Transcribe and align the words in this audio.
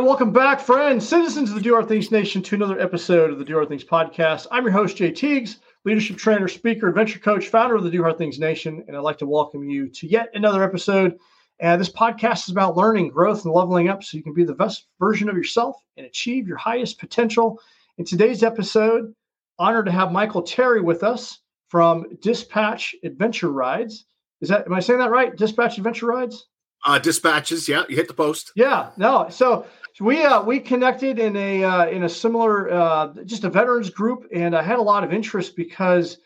Right, 0.00 0.06
welcome 0.06 0.32
back, 0.32 0.60
friends, 0.60 1.06
citizens 1.06 1.50
of 1.50 1.56
the 1.56 1.60
Do 1.60 1.74
Hard 1.74 1.86
Things 1.86 2.10
Nation, 2.10 2.40
to 2.42 2.54
another 2.54 2.80
episode 2.80 3.30
of 3.30 3.38
the 3.38 3.44
Do 3.44 3.52
Hard 3.54 3.68
Things 3.68 3.84
podcast. 3.84 4.46
I'm 4.50 4.62
your 4.62 4.72
host, 4.72 4.96
Jay 4.96 5.10
Teagues, 5.10 5.56
leadership 5.84 6.16
trainer, 6.16 6.48
speaker, 6.48 6.88
adventure 6.88 7.18
coach, 7.18 7.48
founder 7.48 7.74
of 7.74 7.84
the 7.84 7.90
Do 7.90 8.02
Hard 8.02 8.16
Things 8.16 8.38
Nation, 8.38 8.82
and 8.88 8.96
I'd 8.96 9.00
like 9.00 9.18
to 9.18 9.26
welcome 9.26 9.68
you 9.68 9.90
to 9.90 10.06
yet 10.06 10.30
another 10.32 10.64
episode. 10.64 11.18
And 11.58 11.78
this 11.78 11.92
podcast 11.92 12.44
is 12.44 12.48
about 12.48 12.78
learning, 12.78 13.10
growth, 13.10 13.44
and 13.44 13.52
leveling 13.52 13.90
up 13.90 14.02
so 14.02 14.16
you 14.16 14.22
can 14.22 14.32
be 14.32 14.42
the 14.42 14.54
best 14.54 14.86
version 14.98 15.28
of 15.28 15.36
yourself 15.36 15.76
and 15.98 16.06
achieve 16.06 16.48
your 16.48 16.56
highest 16.56 16.98
potential. 16.98 17.60
In 17.98 18.06
today's 18.06 18.42
episode, 18.42 19.14
honored 19.58 19.84
to 19.84 19.92
have 19.92 20.12
Michael 20.12 20.42
Terry 20.42 20.80
with 20.80 21.02
us 21.02 21.40
from 21.68 22.06
Dispatch 22.22 22.94
Adventure 23.04 23.52
Rides. 23.52 24.06
Is 24.40 24.48
that 24.48 24.64
am 24.64 24.72
I 24.72 24.80
saying 24.80 25.00
that 25.00 25.10
right? 25.10 25.36
Dispatch 25.36 25.76
Adventure 25.76 26.06
Rides? 26.06 26.46
uh, 26.84 26.98
dispatches. 26.98 27.68
Yeah, 27.68 27.84
you 27.88 27.96
hit 27.96 28.08
the 28.08 28.14
post. 28.14 28.52
Yeah, 28.54 28.90
no. 28.96 29.28
So 29.30 29.66
we 30.00 30.22
uh, 30.24 30.42
we 30.42 30.60
connected 30.60 31.18
in 31.18 31.36
a 31.36 31.62
uh, 31.62 31.86
in 31.86 32.04
a 32.04 32.08
similar 32.08 32.70
uh, 32.72 33.12
just 33.24 33.44
a 33.44 33.50
veterans 33.50 33.90
group, 33.90 34.26
and 34.32 34.56
I 34.56 34.62
had 34.62 34.78
a 34.78 34.82
lot 34.82 35.04
of 35.04 35.12
interest 35.12 35.56
because 35.56 36.18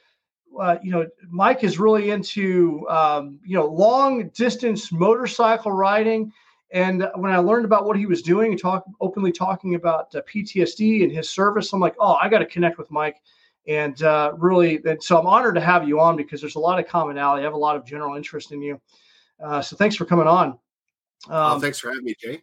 uh, 0.60 0.76
you 0.82 0.92
know 0.92 1.06
Mike 1.28 1.64
is 1.64 1.78
really 1.78 2.10
into 2.10 2.88
um, 2.88 3.40
you 3.44 3.56
know 3.56 3.66
long 3.66 4.28
distance 4.30 4.92
motorcycle 4.92 5.72
riding. 5.72 6.32
And 6.70 7.08
when 7.14 7.30
I 7.30 7.38
learned 7.38 7.64
about 7.64 7.86
what 7.86 7.96
he 7.96 8.06
was 8.06 8.20
doing 8.20 8.50
and 8.50 8.60
talk 8.60 8.84
openly 9.00 9.30
talking 9.30 9.76
about 9.76 10.12
uh, 10.14 10.22
PTSD 10.22 11.04
and 11.04 11.12
his 11.12 11.28
service, 11.28 11.72
I'm 11.72 11.78
like, 11.78 11.94
oh, 12.00 12.14
I 12.14 12.28
got 12.28 12.40
to 12.40 12.46
connect 12.46 12.78
with 12.78 12.90
Mike. 12.90 13.20
And 13.68 14.02
uh, 14.02 14.32
really, 14.36 14.80
and 14.84 15.00
so 15.00 15.18
I'm 15.18 15.26
honored 15.26 15.54
to 15.54 15.60
have 15.60 15.86
you 15.86 16.00
on 16.00 16.16
because 16.16 16.40
there's 16.40 16.56
a 16.56 16.60
lot 16.60 16.80
of 16.80 16.88
commonality. 16.88 17.42
I 17.42 17.44
have 17.44 17.54
a 17.54 17.58
lot 17.58 17.76
of 17.76 17.86
general 17.86 18.16
interest 18.16 18.50
in 18.50 18.60
you. 18.60 18.80
Uh, 19.42 19.62
so 19.62 19.76
thanks 19.76 19.94
for 19.94 20.04
coming 20.04 20.26
on. 20.26 20.48
Um, 20.48 20.58
oh, 21.28 21.58
thanks 21.60 21.78
for 21.78 21.90
having 21.90 22.04
me, 22.04 22.14
Jay. 22.18 22.42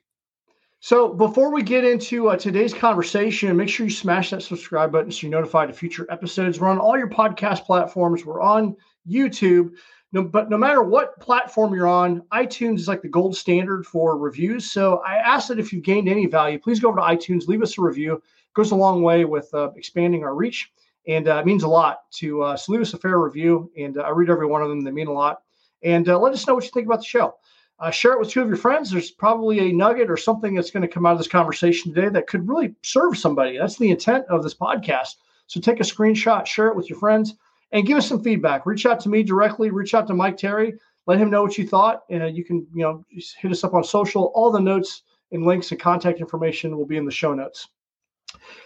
So 0.83 1.13
before 1.13 1.53
we 1.53 1.61
get 1.61 1.83
into 1.83 2.29
uh, 2.29 2.37
today's 2.37 2.73
conversation, 2.73 3.55
make 3.55 3.69
sure 3.69 3.85
you 3.85 3.91
smash 3.91 4.31
that 4.31 4.41
subscribe 4.41 4.91
button 4.91 5.11
so 5.11 5.27
you're 5.27 5.31
notified 5.31 5.69
of 5.69 5.77
future 5.77 6.07
episodes. 6.09 6.59
We're 6.59 6.69
on 6.69 6.79
all 6.79 6.97
your 6.97 7.07
podcast 7.07 7.65
platforms. 7.65 8.25
We're 8.25 8.41
on 8.41 8.75
YouTube. 9.07 9.73
No, 10.11 10.23
but 10.23 10.49
no 10.49 10.57
matter 10.57 10.81
what 10.81 11.19
platform 11.19 11.75
you're 11.75 11.85
on, 11.85 12.21
iTunes 12.33 12.77
is 12.77 12.87
like 12.87 13.03
the 13.03 13.09
gold 13.09 13.37
standard 13.37 13.85
for 13.85 14.17
reviews. 14.17 14.71
So 14.71 15.03
I 15.05 15.17
ask 15.17 15.49
that 15.49 15.59
if 15.59 15.71
you've 15.71 15.83
gained 15.83 16.09
any 16.09 16.25
value, 16.25 16.57
please 16.57 16.79
go 16.79 16.89
over 16.89 16.97
to 16.97 17.05
iTunes, 17.05 17.47
leave 17.47 17.61
us 17.61 17.77
a 17.77 17.81
review. 17.81 18.15
It 18.15 18.53
goes 18.55 18.71
a 18.71 18.75
long 18.75 19.03
way 19.03 19.23
with 19.23 19.53
uh, 19.53 19.69
expanding 19.75 20.23
our 20.23 20.33
reach, 20.33 20.73
and 21.07 21.27
uh, 21.27 21.37
it 21.37 21.45
means 21.45 21.61
a 21.61 21.67
lot 21.67 22.09
to 22.13 22.41
uh, 22.41 22.57
so 22.57 22.71
leave 22.71 22.81
us 22.81 22.95
a 22.95 22.97
fair 22.97 23.19
review. 23.19 23.71
And 23.77 23.99
uh, 23.99 24.02
I 24.02 24.09
read 24.09 24.31
every 24.31 24.47
one 24.47 24.63
of 24.63 24.69
them; 24.69 24.83
they 24.83 24.89
mean 24.89 25.07
a 25.07 25.13
lot 25.13 25.43
and 25.83 26.08
uh, 26.09 26.20
let 26.20 26.33
us 26.33 26.45
know 26.47 26.55
what 26.55 26.64
you 26.64 26.70
think 26.71 26.86
about 26.86 26.99
the 26.99 27.05
show. 27.05 27.36
Uh, 27.81 27.89
share 27.89 28.14
it 28.14 28.19
with 28.19 28.30
two 28.30 28.43
of 28.43 28.47
your 28.47 28.58
friends. 28.58 28.92
There's 28.92 29.09
probably 29.09 29.58
a 29.59 29.73
nugget 29.73 30.11
or 30.11 30.15
something 30.15 30.53
that's 30.53 30.69
going 30.69 30.83
to 30.83 30.87
come 30.87 31.08
out 31.08 31.14
of 31.14 31.17
this 31.17 31.27
conversation 31.27 31.92
today 31.92 32.09
that 32.09 32.27
could 32.27 32.47
really 32.47 32.75
serve 32.83 33.17
somebody. 33.17 33.58
That's 33.58 33.77
the 33.77 33.89
intent 33.89 34.25
of 34.30 34.43
this 34.43 34.53
podcast. 34.53 35.15
So 35.47 35.59
take 35.59 35.80
a 35.80 35.83
screenshot, 35.83 36.45
share 36.45 36.67
it 36.67 36.75
with 36.75 36.91
your 36.91 36.99
friends, 36.99 37.33
and 37.71 37.87
give 37.87 37.97
us 37.97 38.08
some 38.08 38.23
feedback. 38.23 38.67
Reach 38.67 38.86
out 38.86 38.99
to 38.99 39.09
me 39.09 39.23
directly. 39.23 39.71
Reach 39.71 39.95
out 39.95 40.05
to 40.08 40.14
Mike 40.14 40.37
Terry. 40.37 40.75
Let 41.08 41.17
him 41.17 41.31
know 41.31 41.41
what 41.41 41.58
you 41.58 41.67
thought. 41.67 42.02
And 42.11 42.21
uh, 42.21 42.27
you 42.27 42.45
can, 42.45 42.67
you 42.71 42.83
know, 42.83 43.03
hit 43.09 43.52
us 43.52 43.64
up 43.64 43.73
on 43.73 43.83
social. 43.83 44.31
All 44.36 44.52
the 44.52 44.59
notes 44.59 45.02
and 45.31 45.43
links 45.43 45.71
and 45.71 45.81
contact 45.81 46.20
information 46.20 46.77
will 46.77 46.86
be 46.86 46.97
in 46.97 47.05
the 47.05 47.11
show 47.11 47.33
notes. 47.33 47.67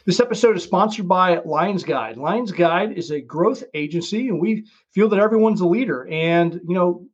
This 0.05 0.19
episode 0.19 0.57
is 0.57 0.63
sponsored 0.63 1.07
by 1.07 1.39
Lions 1.45 1.85
Guide. 1.85 2.17
Lions 2.17 2.51
Guide 2.51 2.91
is 2.91 3.11
a 3.11 3.21
growth 3.21 3.63
agency, 3.73 4.27
and 4.27 4.39
we 4.41 4.65
feel 4.91 5.07
that 5.09 5.19
everyone's 5.19 5.61
a 5.61 5.67
leader. 5.67 6.05
And, 6.07 6.59
you 6.67 6.75
know, 6.75 7.07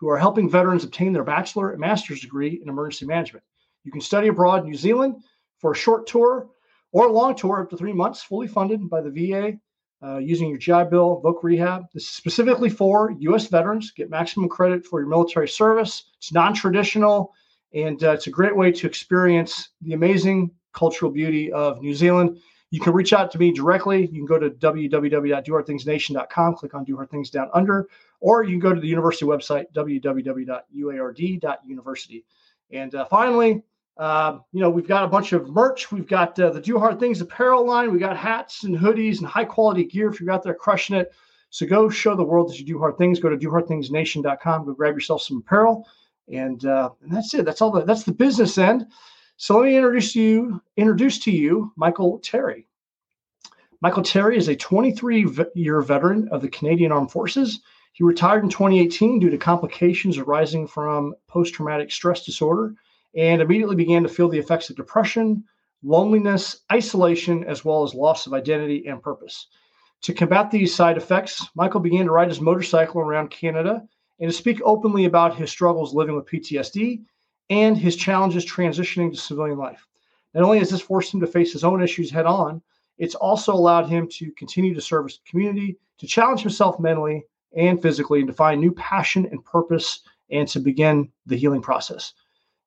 who 0.00 0.08
are 0.08 0.16
helping 0.16 0.48
veterans 0.48 0.82
obtain 0.82 1.12
their 1.12 1.22
bachelor 1.22 1.72
and 1.72 1.80
master's 1.80 2.22
degree 2.22 2.58
in 2.62 2.70
emergency 2.70 3.04
management. 3.04 3.44
You 3.84 3.92
can 3.92 4.00
study 4.00 4.28
abroad 4.28 4.62
in 4.62 4.70
New 4.70 4.76
Zealand 4.76 5.16
for 5.58 5.72
a 5.72 5.76
short 5.76 6.06
tour 6.06 6.48
or 6.92 7.06
a 7.06 7.12
long 7.12 7.34
tour 7.34 7.60
up 7.60 7.68
to 7.70 7.76
three 7.76 7.92
months, 7.92 8.22
fully 8.22 8.48
funded 8.48 8.88
by 8.88 9.02
the 9.02 9.10
VA 9.10 9.58
uh, 10.02 10.16
using 10.18 10.48
your 10.48 10.58
GI 10.58 10.84
Bill, 10.90 11.20
Voc 11.22 11.42
Rehab. 11.42 11.84
This 11.92 12.04
is 12.04 12.10
specifically 12.10 12.70
for 12.70 13.14
U.S. 13.18 13.48
veterans. 13.48 13.90
Get 13.90 14.08
maximum 14.08 14.48
credit 14.48 14.86
for 14.86 15.00
your 15.00 15.10
military 15.10 15.48
service. 15.48 16.12
It's 16.16 16.32
non-traditional, 16.32 17.34
and 17.74 18.02
uh, 18.02 18.12
it's 18.12 18.26
a 18.26 18.30
great 18.30 18.56
way 18.56 18.72
to 18.72 18.86
experience 18.86 19.68
the 19.82 19.92
amazing 19.92 20.50
cultural 20.74 21.10
beauty 21.10 21.50
of 21.52 21.80
New 21.80 21.94
Zealand. 21.94 22.38
You 22.70 22.80
can 22.80 22.92
reach 22.92 23.12
out 23.12 23.30
to 23.30 23.38
me 23.38 23.52
directly. 23.52 24.06
You 24.06 24.18
can 24.18 24.26
go 24.26 24.36
to 24.38 24.50
www.dohardthingsnation.com, 24.50 26.56
click 26.56 26.74
on 26.74 26.82
Do 26.84 26.96
Hard 26.96 27.10
Things 27.10 27.30
down 27.30 27.48
under, 27.54 27.88
or 28.20 28.42
you 28.42 28.50
can 28.50 28.58
go 28.58 28.74
to 28.74 28.80
the 28.80 28.88
university 28.88 29.24
website, 29.24 29.66
www.uard.university. 29.74 32.24
And 32.72 32.94
uh, 32.94 33.04
finally, 33.04 33.62
uh, 33.96 34.38
you 34.52 34.60
know, 34.60 34.68
we've 34.70 34.88
got 34.88 35.04
a 35.04 35.08
bunch 35.08 35.32
of 35.32 35.48
merch. 35.50 35.92
We've 35.92 36.08
got 36.08 36.38
uh, 36.40 36.50
the 36.50 36.60
Do 36.60 36.78
Hard 36.78 36.98
Things 36.98 37.20
apparel 37.20 37.64
line. 37.64 37.92
We 37.92 38.00
got 38.00 38.16
hats 38.16 38.64
and 38.64 38.76
hoodies 38.76 39.18
and 39.18 39.26
high 39.26 39.44
quality 39.44 39.84
gear 39.84 40.08
if 40.08 40.20
you're 40.20 40.32
out 40.32 40.42
there 40.42 40.54
crushing 40.54 40.96
it. 40.96 41.12
So 41.50 41.66
go 41.66 41.88
show 41.88 42.16
the 42.16 42.24
world 42.24 42.50
that 42.50 42.58
you 42.58 42.66
do 42.66 42.80
hard 42.80 42.98
things. 42.98 43.20
Go 43.20 43.28
to 43.28 43.36
dohardthingsnation.com. 43.36 44.64
Go 44.64 44.74
grab 44.74 44.94
yourself 44.94 45.22
some 45.22 45.36
apparel, 45.38 45.86
and, 46.26 46.64
uh, 46.64 46.90
and 47.02 47.12
that's 47.12 47.32
it. 47.34 47.44
That's 47.44 47.62
all. 47.62 47.70
The, 47.70 47.84
that's 47.84 48.02
the 48.02 48.10
business 48.10 48.58
end. 48.58 48.88
So 49.36 49.58
let 49.58 49.66
me 49.66 49.76
introduce 49.76 50.14
you. 50.14 50.62
Introduce 50.76 51.18
to 51.20 51.32
you 51.32 51.72
Michael 51.76 52.20
Terry. 52.20 52.68
Michael 53.80 54.04
Terry 54.04 54.36
is 54.36 54.46
a 54.46 54.54
23 54.54 55.26
year 55.56 55.80
veteran 55.82 56.28
of 56.28 56.40
the 56.40 56.48
Canadian 56.48 56.92
Armed 56.92 57.10
Forces. 57.10 57.60
He 57.92 58.04
retired 58.04 58.44
in 58.44 58.48
2018 58.48 59.18
due 59.18 59.30
to 59.30 59.36
complications 59.36 60.18
arising 60.18 60.68
from 60.68 61.14
post 61.26 61.54
traumatic 61.54 61.90
stress 61.90 62.24
disorder 62.24 62.74
and 63.16 63.42
immediately 63.42 63.74
began 63.74 64.04
to 64.04 64.08
feel 64.08 64.28
the 64.28 64.38
effects 64.38 64.70
of 64.70 64.76
depression, 64.76 65.44
loneliness, 65.82 66.60
isolation, 66.72 67.44
as 67.44 67.64
well 67.64 67.82
as 67.82 67.92
loss 67.92 68.26
of 68.26 68.34
identity 68.34 68.86
and 68.86 69.02
purpose. 69.02 69.48
To 70.02 70.14
combat 70.14 70.50
these 70.50 70.74
side 70.74 70.96
effects, 70.96 71.44
Michael 71.56 71.80
began 71.80 72.04
to 72.04 72.12
ride 72.12 72.28
his 72.28 72.40
motorcycle 72.40 73.00
around 73.00 73.30
Canada 73.30 73.82
and 74.20 74.30
to 74.30 74.36
speak 74.36 74.60
openly 74.64 75.06
about 75.06 75.36
his 75.36 75.50
struggles 75.50 75.92
living 75.92 76.14
with 76.14 76.26
PTSD 76.26 77.02
and 77.50 77.76
his 77.76 77.96
challenges 77.96 78.44
transitioning 78.44 79.10
to 79.10 79.16
civilian 79.16 79.58
life. 79.58 79.86
Not 80.34 80.44
only 80.44 80.58
has 80.58 80.70
this 80.70 80.80
forced 80.80 81.12
him 81.14 81.20
to 81.20 81.26
face 81.26 81.52
his 81.52 81.64
own 81.64 81.82
issues 81.82 82.10
head 82.10 82.26
on, 82.26 82.60
it's 82.98 83.14
also 83.14 83.52
allowed 83.52 83.88
him 83.88 84.08
to 84.12 84.32
continue 84.32 84.74
to 84.74 84.80
serve 84.80 85.06
his 85.06 85.20
community, 85.28 85.78
to 85.98 86.06
challenge 86.06 86.40
himself 86.40 86.78
mentally 86.80 87.24
and 87.56 87.80
physically, 87.80 88.20
and 88.20 88.28
to 88.28 88.34
find 88.34 88.60
new 88.60 88.72
passion 88.72 89.26
and 89.26 89.44
purpose, 89.44 90.00
and 90.30 90.48
to 90.48 90.60
begin 90.60 91.08
the 91.26 91.36
healing 91.36 91.62
process. 91.62 92.14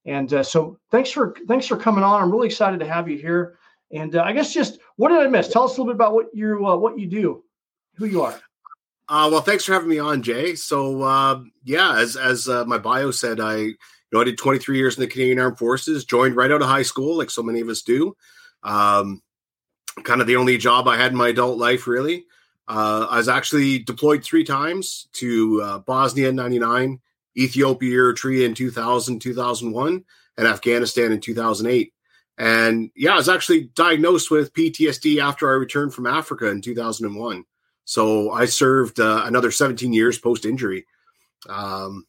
And 0.05 0.33
uh, 0.33 0.43
so 0.43 0.79
thanks 0.89 1.11
for 1.11 1.35
thanks 1.47 1.67
for 1.67 1.75
coming 1.75 2.03
on. 2.03 2.21
I'm 2.21 2.31
really 2.31 2.47
excited 2.47 2.79
to 2.79 2.87
have 2.87 3.09
you 3.09 3.17
here. 3.17 3.57
And 3.91 4.15
uh, 4.15 4.23
I 4.23 4.33
guess 4.33 4.53
just 4.53 4.79
what 4.95 5.09
did 5.09 5.19
I 5.19 5.27
miss? 5.27 5.49
Tell 5.49 5.63
us 5.63 5.71
a 5.77 5.81
little 5.81 5.93
bit 5.93 5.95
about 5.95 6.13
what 6.13 6.27
you 6.33 6.65
uh, 6.65 6.77
what 6.77 6.97
you 6.97 7.07
do, 7.07 7.43
who 7.95 8.05
you 8.05 8.21
are. 8.21 8.39
Uh, 9.09 9.29
well, 9.31 9.41
thanks 9.41 9.63
for 9.63 9.73
having 9.73 9.87
me 9.87 9.99
on, 9.99 10.21
Jay. 10.21 10.55
So, 10.55 11.01
uh, 11.01 11.41
yeah, 11.63 11.97
as 11.97 12.15
as 12.15 12.49
uh, 12.49 12.65
my 12.65 12.77
bio 12.77 13.11
said, 13.11 13.39
I 13.39 13.71
know 14.11 14.21
I 14.21 14.25
did 14.25 14.37
23 14.37 14.77
years 14.77 14.95
in 14.95 15.01
the 15.01 15.07
Canadian 15.07 15.39
Armed 15.39 15.57
Forces. 15.57 16.05
Joined 16.05 16.35
right 16.35 16.51
out 16.51 16.61
of 16.61 16.67
high 16.67 16.83
school, 16.83 17.17
like 17.17 17.29
so 17.29 17.43
many 17.43 17.61
of 17.61 17.69
us 17.69 17.81
do. 17.81 18.15
Um, 18.63 19.21
kind 20.03 20.21
of 20.21 20.27
the 20.27 20.35
only 20.35 20.57
job 20.57 20.87
I 20.87 20.97
had 20.97 21.11
in 21.11 21.17
my 21.17 21.29
adult 21.29 21.57
life, 21.57 21.87
really. 21.87 22.25
Uh, 22.67 23.07
I 23.09 23.17
was 23.17 23.29
actually 23.29 23.79
deployed 23.79 24.23
three 24.23 24.43
times 24.43 25.07
to 25.13 25.61
uh, 25.61 25.79
Bosnia 25.79 26.29
in 26.29 26.35
'99, 26.35 26.99
Ethiopia, 27.37 27.95
Eritrea 27.95 28.45
in 28.45 28.53
2000, 28.53 29.19
2001, 29.19 30.03
and 30.37 30.47
Afghanistan 30.47 31.11
in 31.11 31.21
2008. 31.21 31.93
And 32.37 32.91
yeah, 32.95 33.13
I 33.13 33.17
was 33.17 33.29
actually 33.29 33.65
diagnosed 33.75 34.29
with 34.29 34.53
PTSD 34.53 35.21
after 35.21 35.49
I 35.49 35.53
returned 35.53 35.93
from 35.93 36.05
Africa 36.05 36.49
in 36.49 36.61
2001. 36.61 37.45
So 37.85 38.31
I 38.31 38.45
served 38.45 38.99
uh, 38.99 39.23
another 39.25 39.49
17 39.49 39.93
years 39.93 40.19
post 40.19 40.45
injury. 40.45 40.85
Um, 41.49 42.05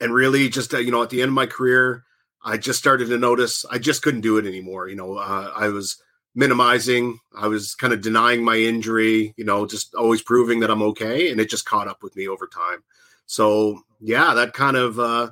and 0.00 0.14
really, 0.14 0.48
just, 0.48 0.74
uh, 0.74 0.78
you 0.78 0.90
know, 0.90 1.02
at 1.02 1.10
the 1.10 1.22
end 1.22 1.28
of 1.28 1.34
my 1.34 1.46
career, 1.46 2.04
I 2.42 2.56
just 2.56 2.78
started 2.78 3.08
to 3.08 3.18
notice 3.18 3.64
I 3.70 3.78
just 3.78 4.02
couldn't 4.02 4.22
do 4.22 4.38
it 4.38 4.46
anymore. 4.46 4.88
You 4.88 4.96
know, 4.96 5.16
uh, 5.16 5.52
I 5.54 5.68
was 5.68 6.02
minimizing, 6.34 7.18
I 7.36 7.48
was 7.48 7.74
kind 7.74 7.92
of 7.92 8.00
denying 8.00 8.44
my 8.44 8.56
injury, 8.56 9.34
you 9.36 9.44
know, 9.44 9.66
just 9.66 9.94
always 9.94 10.22
proving 10.22 10.60
that 10.60 10.70
I'm 10.70 10.82
okay. 10.82 11.30
And 11.30 11.40
it 11.40 11.50
just 11.50 11.66
caught 11.66 11.88
up 11.88 12.02
with 12.02 12.16
me 12.16 12.28
over 12.28 12.46
time. 12.46 12.82
So, 13.26 13.82
yeah, 14.00 14.34
that 14.34 14.54
kind 14.54 14.76
of, 14.76 14.98
uh, 14.98 15.30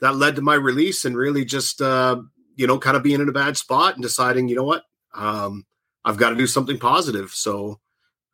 that 0.00 0.16
led 0.16 0.36
to 0.36 0.42
my 0.42 0.54
release 0.54 1.04
and 1.04 1.16
really 1.16 1.44
just, 1.44 1.80
uh, 1.80 2.20
you 2.56 2.66
know, 2.66 2.78
kind 2.78 2.96
of 2.96 3.02
being 3.02 3.20
in 3.20 3.28
a 3.28 3.32
bad 3.32 3.56
spot 3.56 3.94
and 3.94 4.02
deciding, 4.02 4.48
you 4.48 4.56
know 4.56 4.64
what, 4.64 4.84
um, 5.14 5.64
I've 6.04 6.16
got 6.16 6.30
to 6.30 6.36
do 6.36 6.46
something 6.46 6.78
positive. 6.78 7.30
So 7.30 7.80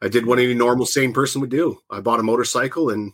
I 0.00 0.08
did 0.08 0.26
what 0.26 0.38
any 0.38 0.54
normal 0.54 0.86
sane 0.86 1.12
person 1.12 1.40
would 1.40 1.50
do. 1.50 1.78
I 1.90 2.00
bought 2.00 2.20
a 2.20 2.24
motorcycle 2.24 2.90
and, 2.90 3.12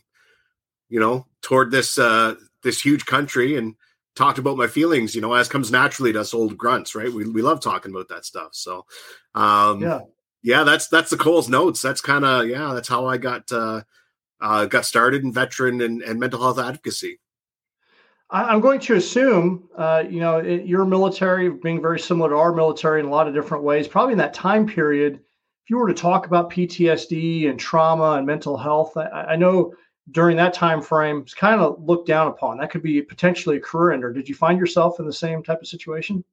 you 0.88 1.00
know, 1.00 1.26
toward 1.42 1.70
this 1.70 1.98
uh, 1.98 2.34
this 2.62 2.80
huge 2.80 3.06
country 3.06 3.56
and 3.56 3.74
talked 4.14 4.38
about 4.38 4.56
my 4.56 4.66
feelings. 4.66 5.14
You 5.14 5.20
know, 5.20 5.34
as 5.34 5.48
comes 5.48 5.70
naturally 5.70 6.12
to 6.12 6.20
us 6.20 6.34
old 6.34 6.56
grunts, 6.56 6.94
right? 6.94 7.12
We 7.12 7.28
we 7.28 7.42
love 7.42 7.60
talking 7.60 7.90
about 7.90 8.08
that 8.08 8.24
stuff. 8.24 8.50
So, 8.52 8.86
um, 9.34 9.80
yeah, 9.80 10.00
yeah, 10.42 10.64
that's 10.64 10.88
that's 10.88 11.10
the 11.10 11.16
Coles 11.16 11.48
Notes. 11.48 11.82
That's 11.82 12.00
kind 12.00 12.24
of 12.24 12.46
yeah, 12.46 12.72
that's 12.74 12.88
how 12.88 13.06
I 13.06 13.16
got 13.16 13.50
uh, 13.52 13.82
uh, 14.40 14.66
got 14.66 14.86
started 14.86 15.22
in 15.22 15.32
veteran 15.32 15.80
and, 15.80 16.02
and 16.02 16.18
mental 16.18 16.40
health 16.40 16.58
advocacy. 16.58 17.20
I'm 18.32 18.60
going 18.60 18.78
to 18.80 18.94
assume, 18.94 19.68
uh, 19.76 20.04
you 20.08 20.20
know, 20.20 20.38
it, 20.38 20.64
your 20.64 20.84
military 20.84 21.50
being 21.50 21.82
very 21.82 21.98
similar 21.98 22.30
to 22.30 22.36
our 22.36 22.52
military 22.52 23.00
in 23.00 23.06
a 23.06 23.10
lot 23.10 23.26
of 23.26 23.34
different 23.34 23.64
ways. 23.64 23.88
Probably 23.88 24.12
in 24.12 24.18
that 24.18 24.34
time 24.34 24.66
period, 24.66 25.14
if 25.14 25.70
you 25.70 25.78
were 25.78 25.88
to 25.88 25.94
talk 25.94 26.26
about 26.26 26.48
PTSD 26.48 27.50
and 27.50 27.58
trauma 27.58 28.12
and 28.12 28.26
mental 28.26 28.56
health, 28.56 28.96
I, 28.96 29.08
I 29.30 29.36
know 29.36 29.74
during 30.12 30.36
that 30.36 30.54
time 30.54 30.82
frame 30.82 31.20
it's 31.20 31.34
kind 31.34 31.60
of 31.60 31.82
looked 31.82 32.06
down 32.06 32.28
upon. 32.28 32.58
That 32.58 32.70
could 32.70 32.82
be 32.82 33.00
potentially 33.02 33.56
a 33.56 33.60
career 33.60 33.92
ender. 33.92 34.12
Did 34.12 34.28
you 34.28 34.34
find 34.34 34.58
yourself 34.58 34.98
in 34.98 35.06
the 35.06 35.12
same 35.12 35.42
type 35.42 35.60
of 35.60 35.68
situation? 35.68 36.24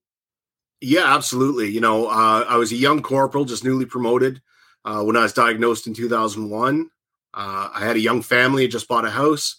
Yeah, 0.82 1.14
absolutely. 1.16 1.70
You 1.70 1.82
know, 1.82 2.08
uh, 2.08 2.46
I 2.48 2.58
was 2.58 2.72
a 2.72 2.76
young 2.76 3.02
corporal, 3.02 3.46
just 3.46 3.64
newly 3.64 3.86
promoted 3.86 4.42
uh, 4.86 5.04
when 5.04 5.18
I 5.18 5.24
was 5.24 5.34
diagnosed 5.34 5.88
in 5.88 5.94
2001. 5.94 6.90
Uh, 7.34 7.70
I 7.74 7.86
had 7.86 7.96
a 7.96 8.00
young 8.00 8.22
family, 8.22 8.68
just 8.68 8.88
bought 8.88 9.06
a 9.06 9.10
house 9.10 9.58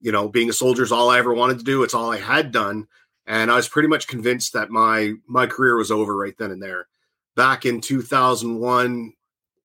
you 0.00 0.12
know, 0.12 0.28
being 0.28 0.48
a 0.48 0.54
soldier 0.54 0.82
is 0.82 0.92
all 0.92 1.10
I 1.10 1.18
ever 1.18 1.34
wanted 1.34 1.58
to 1.58 1.64
do. 1.64 1.82
It's 1.82 1.94
all 1.94 2.10
I 2.10 2.18
had 2.18 2.52
done. 2.52 2.88
And 3.26 3.50
I 3.50 3.56
was 3.56 3.68
pretty 3.68 3.88
much 3.88 4.08
convinced 4.08 4.54
that 4.54 4.70
my 4.70 5.12
my 5.26 5.46
career 5.46 5.76
was 5.76 5.90
over 5.90 6.16
right 6.16 6.36
then 6.38 6.50
and 6.50 6.62
there. 6.62 6.88
Back 7.36 7.64
in 7.64 7.80
2001, 7.80 9.12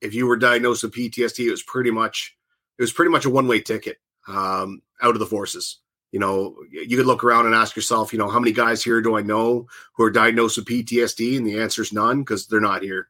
if 0.01 0.13
you 0.13 0.27
were 0.27 0.37
diagnosed 0.37 0.83
with 0.83 0.93
PTSD, 0.93 1.47
it 1.47 1.51
was 1.51 1.63
pretty 1.63 1.89
much 1.89 2.34
it 2.77 2.81
was 2.81 2.93
pretty 2.93 3.11
much 3.11 3.25
a 3.25 3.29
one 3.29 3.47
way 3.47 3.59
ticket 3.59 3.97
um, 4.27 4.81
out 5.01 5.15
of 5.15 5.19
the 5.19 5.25
forces. 5.25 5.79
You 6.11 6.19
know, 6.19 6.55
you 6.71 6.95
could 6.95 7.05
look 7.05 7.23
around 7.23 7.45
and 7.45 7.55
ask 7.55 7.75
yourself, 7.75 8.13
you 8.13 8.19
know, 8.19 8.29
how 8.29 8.39
many 8.39 8.53
guys 8.53 8.83
here 8.83 9.01
do 9.01 9.17
I 9.17 9.21
know 9.21 9.67
who 9.93 10.03
are 10.03 10.11
diagnosed 10.11 10.57
with 10.57 10.67
PTSD? 10.67 11.35
And 11.35 11.45
the 11.45 11.59
answer 11.59 11.81
is 11.81 11.91
none 11.91 12.21
because 12.21 12.47
they're 12.47 12.61
not 12.61 12.83
here. 12.83 13.09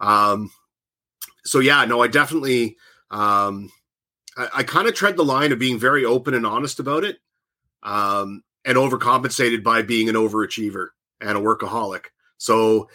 Um, 0.00 0.50
so 1.44 1.58
yeah, 1.58 1.84
no, 1.84 2.02
I 2.02 2.08
definitely 2.08 2.76
um, 3.10 3.70
I, 4.36 4.48
I 4.56 4.62
kind 4.62 4.88
of 4.88 4.94
tread 4.94 5.16
the 5.16 5.24
line 5.24 5.52
of 5.52 5.58
being 5.58 5.78
very 5.78 6.04
open 6.04 6.34
and 6.34 6.46
honest 6.46 6.80
about 6.80 7.04
it, 7.04 7.18
um, 7.82 8.42
and 8.64 8.76
overcompensated 8.76 9.62
by 9.62 9.82
being 9.82 10.08
an 10.08 10.14
overachiever 10.14 10.88
and 11.20 11.36
a 11.36 11.40
workaholic. 11.40 12.06
So 12.38 12.88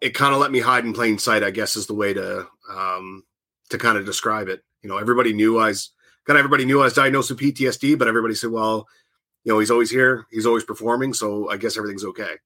it 0.00 0.14
kind 0.14 0.34
of 0.34 0.40
let 0.40 0.50
me 0.50 0.60
hide 0.60 0.84
in 0.84 0.92
plain 0.92 1.18
sight, 1.18 1.42
I 1.42 1.50
guess, 1.50 1.76
is 1.76 1.86
the 1.86 1.94
way 1.94 2.14
to 2.14 2.46
um, 2.70 3.24
to 3.70 3.78
kind 3.78 3.98
of 3.98 4.04
describe 4.04 4.48
it. 4.48 4.62
You 4.86 4.92
know, 4.92 4.98
everybody 4.98 5.32
knew 5.32 5.58
I 5.58 5.70
was 5.70 5.90
kind 6.26 6.38
of 6.38 6.44
everybody 6.44 6.64
knew 6.64 6.80
I 6.80 6.84
was 6.84 6.94
diagnosed 6.94 7.30
with 7.30 7.40
PTSD, 7.40 7.98
but 7.98 8.06
everybody 8.06 8.36
said, 8.36 8.52
well, 8.52 8.86
you 9.42 9.52
know, 9.52 9.58
he's 9.58 9.72
always 9.72 9.90
here, 9.90 10.28
he's 10.30 10.46
always 10.46 10.62
performing, 10.62 11.12
so 11.12 11.50
I 11.50 11.56
guess 11.56 11.76
everything's 11.76 12.04
okay. 12.04 12.36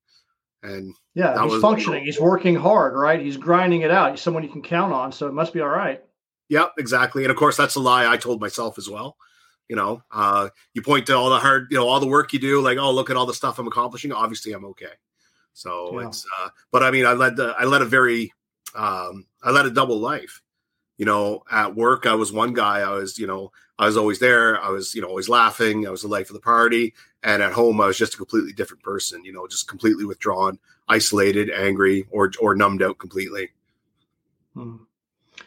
And 0.62 0.94
yeah, 1.14 1.46
he's 1.46 1.60
functioning, 1.60 2.02
he's 2.02 2.18
working 2.18 2.56
hard, 2.56 2.94
right? 2.94 3.20
He's 3.20 3.36
grinding 3.36 3.82
it 3.82 3.90
out. 3.90 4.12
He's 4.12 4.22
someone 4.22 4.42
you 4.42 4.48
can 4.48 4.62
count 4.62 4.90
on, 4.90 5.12
so 5.12 5.26
it 5.26 5.34
must 5.34 5.52
be 5.52 5.60
all 5.60 5.68
right. 5.68 6.02
Yep, 6.48 6.72
exactly. 6.78 7.24
And 7.24 7.30
of 7.30 7.36
course, 7.36 7.58
that's 7.58 7.74
a 7.74 7.80
lie 7.80 8.10
I 8.10 8.16
told 8.16 8.40
myself 8.40 8.78
as 8.78 8.88
well. 8.88 9.18
You 9.68 9.76
know, 9.76 10.02
uh, 10.10 10.48
you 10.72 10.80
point 10.80 11.08
to 11.08 11.16
all 11.18 11.28
the 11.28 11.40
hard, 11.40 11.66
you 11.70 11.76
know, 11.76 11.86
all 11.86 12.00
the 12.00 12.06
work 12.06 12.32
you 12.32 12.38
do, 12.38 12.62
like, 12.62 12.78
oh, 12.78 12.90
look 12.90 13.10
at 13.10 13.18
all 13.18 13.26
the 13.26 13.34
stuff 13.34 13.58
I'm 13.58 13.66
accomplishing. 13.66 14.12
Obviously, 14.12 14.52
I'm 14.52 14.64
okay. 14.64 14.94
So 15.52 16.00
yeah. 16.00 16.06
it's, 16.06 16.24
uh, 16.40 16.48
but 16.72 16.82
I 16.82 16.90
mean, 16.90 17.04
I 17.04 17.12
led 17.12 17.36
the, 17.36 17.54
I 17.58 17.64
led 17.64 17.82
a 17.82 17.84
very, 17.84 18.32
um, 18.74 19.26
I 19.42 19.50
led 19.50 19.66
a 19.66 19.70
double 19.70 19.98
life. 19.98 20.40
You 21.00 21.06
know, 21.06 21.44
at 21.50 21.74
work, 21.74 22.04
I 22.04 22.12
was 22.12 22.30
one 22.30 22.52
guy. 22.52 22.80
I 22.80 22.90
was, 22.90 23.18
you 23.18 23.26
know, 23.26 23.52
I 23.78 23.86
was 23.86 23.96
always 23.96 24.18
there. 24.18 24.62
I 24.62 24.68
was, 24.68 24.94
you 24.94 25.00
know, 25.00 25.08
always 25.08 25.30
laughing. 25.30 25.86
I 25.86 25.90
was 25.90 26.02
the 26.02 26.08
life 26.08 26.28
of 26.28 26.34
the 26.34 26.40
party. 26.40 26.92
And 27.22 27.42
at 27.42 27.54
home, 27.54 27.80
I 27.80 27.86
was 27.86 27.96
just 27.96 28.12
a 28.12 28.18
completely 28.18 28.52
different 28.52 28.82
person. 28.82 29.24
You 29.24 29.32
know, 29.32 29.46
just 29.46 29.66
completely 29.66 30.04
withdrawn, 30.04 30.58
isolated, 30.90 31.48
angry, 31.48 32.06
or 32.10 32.30
or 32.38 32.54
numbed 32.54 32.82
out 32.82 32.98
completely. 32.98 33.48
Hmm. 34.52 34.76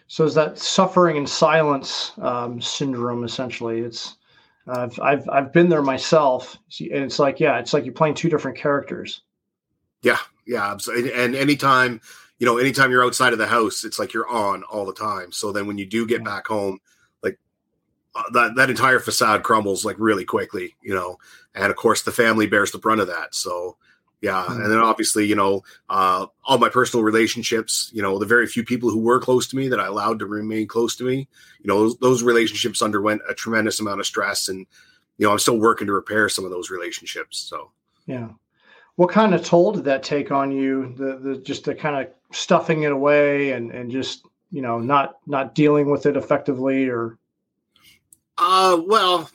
So 0.08 0.24
is 0.24 0.34
that 0.34 0.58
suffering 0.58 1.18
in 1.18 1.28
silence 1.28 2.14
um, 2.18 2.60
syndrome 2.60 3.24
essentially? 3.24 3.82
It's 3.82 4.16
I've, 4.66 5.00
I've 5.00 5.30
I've 5.30 5.54
been 5.54 5.70
there 5.70 5.84
myself, 5.84 6.58
and 6.80 7.04
it's 7.04 7.20
like 7.20 7.40
yeah, 7.40 7.60
it's 7.60 7.74
like 7.74 7.86
you're 7.86 7.94
playing 7.94 8.16
two 8.16 8.30
different 8.30 8.58
characters. 8.58 9.22
Yeah, 10.02 10.18
yeah, 10.48 10.72
absolutely. 10.72 11.14
And 11.14 11.36
anytime 11.36 12.02
you 12.44 12.50
know, 12.50 12.58
anytime 12.58 12.92
you're 12.92 13.06
outside 13.06 13.32
of 13.32 13.40
the 13.40 13.48
house, 13.48 13.86
it's 13.86 13.98
like 13.98 14.12
you're 14.12 14.28
on 14.28 14.64
all 14.64 14.86
the 14.86 14.94
time. 14.94 15.32
So 15.32 15.54
then 15.54 15.66
when 15.66 15.78
you 15.78 15.86
do 15.86 16.06
get 16.06 16.26
back 16.26 16.46
home, 16.46 16.80
like 17.22 17.40
uh, 18.16 18.24
that 18.34 18.58
that 18.58 18.70
entire 18.70 19.00
facade 19.00 19.44
crumbles 19.44 19.86
like 19.86 19.96
really 19.98 20.26
quickly, 20.26 20.76
you 20.82 20.94
know. 20.94 21.16
And 21.56 21.72
of 21.72 21.78
course, 21.78 22.02
the 22.02 22.12
family 22.12 22.46
bears 22.46 22.74
the 22.74 22.80
brunt 22.80 23.00
of 23.00 23.08
that. 23.08 23.34
So 23.34 23.78
yeah, 24.20 24.46
and 24.46 24.70
then 24.70 24.80
obviously, 24.80 25.26
you 25.26 25.36
know, 25.36 25.64
uh, 25.90 26.26
all 26.44 26.58
my 26.58 26.68
personal 26.68 27.06
relationships, 27.06 27.90
you 27.94 28.02
know, 28.02 28.20
the 28.20 28.26
very 28.26 28.46
few 28.46 28.66
people 28.66 28.90
who 28.90 29.00
were 29.00 29.22
close 29.22 29.48
to 29.48 29.56
me 29.56 29.70
that 29.70 29.80
I 29.80 29.88
allowed 29.88 30.20
to 30.20 30.26
remain 30.26 30.68
close 30.68 30.98
to 30.98 31.06
me, 31.06 31.30
you 31.62 31.68
know, 31.68 31.80
those, 31.80 31.98
those 32.00 32.24
relationships 32.24 32.82
underwent 32.82 33.22
a 33.30 33.34
tremendous 33.34 33.80
amount 33.80 34.02
of 34.02 34.06
stress, 34.06 34.50
and 34.50 34.68
you 35.18 35.26
know, 35.26 35.32
I'm 35.32 35.40
still 35.40 35.60
working 35.60 35.88
to 35.88 35.94
repair 35.94 36.28
some 36.28 36.44
of 36.44 36.52
those 36.52 36.70
relationships. 36.70 37.38
So, 37.38 37.72
yeah, 38.06 38.32
what 38.96 39.12
kind 39.12 39.34
of 39.34 39.46
toll 39.46 39.72
did 39.72 39.86
that 39.86 40.04
take 40.04 40.30
on 40.30 40.52
you? 40.52 40.94
The 40.98 41.18
the 41.18 41.38
just 41.38 41.64
the 41.64 41.74
kind 41.74 42.06
of 42.06 42.14
stuffing 42.34 42.84
it 42.84 42.92
away 42.92 43.52
and 43.52 43.72
and 43.72 43.92
just 43.92 44.26
you 44.52 44.62
know 44.62 44.80
not 44.80 45.18
not 45.26 45.56
dealing 45.56 45.90
with 45.90 46.06
it 46.06 46.18
effectively, 46.18 46.90
or 46.90 47.18
uh, 48.38 48.82
well, 48.86 49.30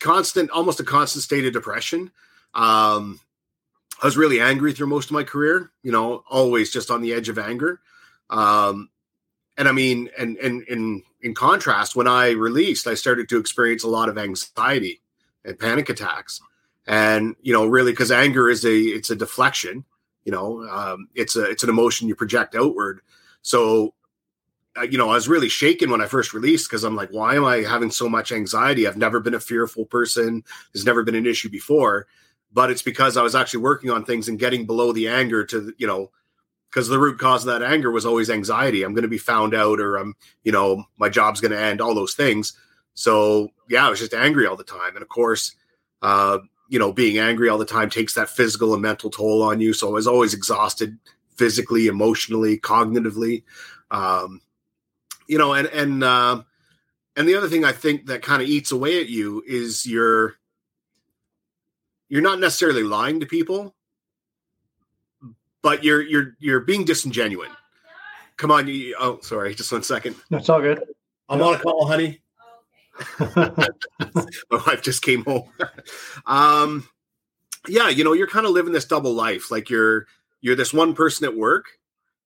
constant, 0.00 0.50
almost 0.50 0.80
a 0.80 0.84
constant 0.84 1.22
state 1.22 1.46
of 1.46 1.52
depression. 1.52 2.10
Um, 2.54 3.20
I 4.02 4.06
was 4.06 4.16
really 4.16 4.40
angry 4.40 4.72
through 4.72 4.88
most 4.88 5.06
of 5.06 5.12
my 5.12 5.22
career, 5.22 5.70
you 5.82 5.92
know, 5.92 6.24
always 6.28 6.72
just 6.72 6.90
on 6.90 7.02
the 7.02 7.12
edge 7.12 7.28
of 7.28 7.38
anger. 7.38 7.80
Um, 8.30 8.90
and 9.56 9.68
I 9.68 9.72
mean, 9.72 10.10
and 10.18 10.36
and 10.38 10.62
in 10.64 11.02
in 11.20 11.34
contrast, 11.34 11.94
when 11.94 12.08
I 12.08 12.30
released, 12.30 12.86
I 12.86 12.94
started 12.94 13.28
to 13.28 13.38
experience 13.38 13.84
a 13.84 13.88
lot 13.88 14.08
of 14.08 14.18
anxiety 14.18 15.00
and 15.44 15.58
panic 15.58 15.88
attacks, 15.88 16.40
and 16.86 17.36
you 17.42 17.52
know, 17.52 17.66
really 17.66 17.92
because 17.92 18.10
anger 18.10 18.48
is 18.48 18.64
a 18.64 18.76
it's 18.76 19.10
a 19.10 19.16
deflection, 19.16 19.84
you 20.24 20.32
know, 20.32 20.62
um, 20.68 21.08
it's 21.14 21.36
a 21.36 21.44
it's 21.44 21.62
an 21.62 21.70
emotion 21.70 22.08
you 22.08 22.14
project 22.14 22.54
outward. 22.54 23.00
So, 23.42 23.94
uh, 24.76 24.82
you 24.82 24.98
know, 24.98 25.10
I 25.10 25.14
was 25.14 25.28
really 25.28 25.48
shaken 25.48 25.90
when 25.90 26.00
I 26.00 26.06
first 26.06 26.32
released 26.32 26.68
because 26.68 26.84
I'm 26.84 26.96
like, 26.96 27.10
why 27.10 27.34
am 27.34 27.44
I 27.44 27.58
having 27.58 27.90
so 27.90 28.08
much 28.08 28.32
anxiety? 28.32 28.86
I've 28.86 28.96
never 28.96 29.20
been 29.20 29.34
a 29.34 29.40
fearful 29.40 29.84
person. 29.86 30.44
There's 30.72 30.86
never 30.86 31.02
been 31.02 31.14
an 31.14 31.26
issue 31.26 31.48
before 31.48 32.06
but 32.52 32.70
it's 32.70 32.82
because 32.82 33.16
I 33.16 33.22
was 33.22 33.34
actually 33.34 33.62
working 33.62 33.90
on 33.90 34.04
things 34.04 34.28
and 34.28 34.38
getting 34.38 34.66
below 34.66 34.92
the 34.92 35.08
anger 35.08 35.44
to, 35.46 35.72
you 35.78 35.86
know, 35.86 36.10
because 36.70 36.88
the 36.88 36.98
root 36.98 37.18
cause 37.18 37.46
of 37.46 37.52
that 37.52 37.66
anger 37.66 37.90
was 37.90 38.06
always 38.06 38.30
anxiety. 38.30 38.82
I'm 38.82 38.94
going 38.94 39.02
to 39.02 39.08
be 39.08 39.18
found 39.18 39.54
out 39.54 39.80
or 39.80 39.96
I'm, 39.96 40.14
you 40.42 40.52
know, 40.52 40.84
my 40.96 41.08
job's 41.08 41.40
going 41.40 41.52
to 41.52 41.60
end, 41.60 41.80
all 41.80 41.94
those 41.94 42.14
things. 42.14 42.54
So 42.94 43.48
yeah, 43.68 43.86
I 43.86 43.90
was 43.90 43.98
just 43.98 44.14
angry 44.14 44.46
all 44.46 44.56
the 44.56 44.64
time. 44.64 44.94
And 44.94 45.02
of 45.02 45.08
course, 45.08 45.54
uh, 46.02 46.38
you 46.72 46.78
know, 46.78 46.90
being 46.90 47.18
angry 47.18 47.50
all 47.50 47.58
the 47.58 47.66
time 47.66 47.90
takes 47.90 48.14
that 48.14 48.30
physical 48.30 48.72
and 48.72 48.80
mental 48.80 49.10
toll 49.10 49.42
on 49.42 49.60
you. 49.60 49.74
So 49.74 49.88
I 49.88 49.92
was 49.92 50.06
always 50.06 50.32
exhausted 50.32 50.98
physically, 51.36 51.86
emotionally, 51.86 52.58
cognitively. 52.58 53.42
Um, 53.90 54.40
you 55.26 55.36
know, 55.36 55.52
and, 55.52 55.66
and, 55.66 56.02
uh, 56.02 56.42
and 57.14 57.28
the 57.28 57.34
other 57.34 57.48
thing 57.48 57.62
I 57.62 57.72
think 57.72 58.06
that 58.06 58.22
kind 58.22 58.40
of 58.40 58.48
eats 58.48 58.72
away 58.72 59.02
at 59.02 59.10
you 59.10 59.44
is 59.46 59.84
you're 59.84 60.36
you're 62.08 62.22
not 62.22 62.40
necessarily 62.40 62.84
lying 62.84 63.20
to 63.20 63.26
people, 63.26 63.74
but 65.60 65.84
you're 65.84 66.00
you're 66.00 66.36
you're 66.38 66.60
being 66.60 66.86
disingenuous. 66.86 67.50
Come 68.38 68.50
on, 68.50 68.66
you, 68.66 68.96
oh 68.98 69.18
sorry, 69.20 69.54
just 69.54 69.70
one 69.72 69.82
second. 69.82 70.16
That's 70.30 70.48
all 70.48 70.62
good. 70.62 70.82
I'm 71.28 71.38
yep. 71.38 71.48
on 71.48 71.54
a 71.54 71.58
call, 71.58 71.86
honey. 71.86 72.21
My 73.36 73.66
wife 74.50 74.82
just 74.82 75.02
came 75.02 75.24
home. 75.24 75.48
um, 76.26 76.88
yeah, 77.68 77.88
you 77.88 78.04
know, 78.04 78.12
you're 78.12 78.26
kind 78.26 78.46
of 78.46 78.52
living 78.52 78.72
this 78.72 78.84
double 78.84 79.14
life. 79.14 79.50
Like 79.50 79.70
you're 79.70 80.06
you're 80.40 80.56
this 80.56 80.72
one 80.72 80.94
person 80.94 81.24
at 81.26 81.36
work, 81.36 81.66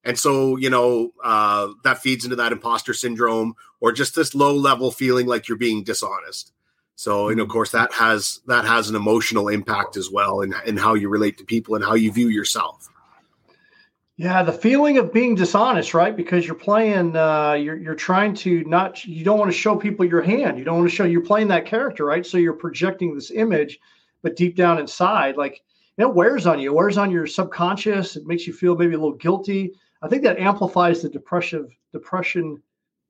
and 0.05 0.19
so 0.19 0.57
you 0.57 0.71
know 0.71 1.13
uh, 1.23 1.69
that 1.85 1.99
feeds 1.99 2.25
into 2.25 2.37
that 2.37 2.53
imposter 2.53 2.95
syndrome, 2.95 3.55
or 3.81 3.93
just 3.93 4.15
this 4.15 4.35
low 4.35 4.55
level 4.55 4.91
feeling 4.91 5.27
like 5.27 5.49
you're 5.49 5.59
being 5.59 5.85
dishonest. 5.85 6.53
So, 6.97 7.29
and 7.29 7.39
of 7.39 7.45
mm-hmm. 7.45 7.53
course, 7.53 7.73
that 7.73 7.93
has 7.93 8.41
that 8.47 8.65
has 8.65 8.89
an 8.89 8.97
emotional 8.97 9.49
impact 9.49 9.97
as 9.97 10.11
well, 10.11 10.41
in 10.41 10.55
in 10.65 10.77
how 10.77 10.95
you 10.95 11.09
relate 11.09 11.39
to 11.39 11.45
people 11.45 11.75
and 11.75 11.85
how 11.85 11.95
you 11.95 12.11
view 12.11 12.29
yourself. 12.29 12.89
Yeah, 14.19 14.43
the 14.43 14.53
feeling 14.53 14.97
of 14.97 15.13
being 15.13 15.35
dishonest, 15.35 15.93
right? 15.93 16.17
Because 16.17 16.47
you're 16.47 16.55
playing, 16.55 17.15
uh, 17.15 17.53
you're 17.53 17.77
you're 17.77 17.95
trying 17.95 18.33
to 18.37 18.65
not, 18.65 19.05
you 19.05 19.23
don't 19.25 19.39
want 19.39 19.51
to 19.51 19.57
show 19.57 19.77
people 19.77 20.07
your 20.07 20.23
hand. 20.23 20.57
You 20.59 20.65
don't 20.65 20.79
want 20.79 20.89
to 20.89 20.97
show 20.97 21.05
you're 21.05 21.21
playing 21.21 21.49
that 21.49 21.67
character, 21.67 22.07
right? 22.07 22.25
So 22.25 22.39
you're 22.39 22.55
projecting 22.55 23.15
this 23.15 23.31
image, 23.31 23.79
but 24.23 24.35
deep 24.35 24.57
down 24.57 24.79
inside, 24.79 25.37
like 25.37 25.63
it 25.99 26.15
wears 26.15 26.47
on 26.47 26.59
you. 26.59 26.71
It 26.71 26.75
wears 26.75 26.97
on 26.97 27.11
your 27.11 27.27
subconscious. 27.27 28.17
It 28.17 28.27
makes 28.27 28.47
you 28.47 28.55
feel 28.55 28.75
maybe 28.75 28.95
a 28.95 28.99
little 28.99 29.17
guilty. 29.17 29.75
I 30.01 30.09
think 30.09 30.23
that 30.23 30.39
amplifies 30.39 31.03
the 31.03 31.11
depressive 31.11 31.71
depression 31.93 32.63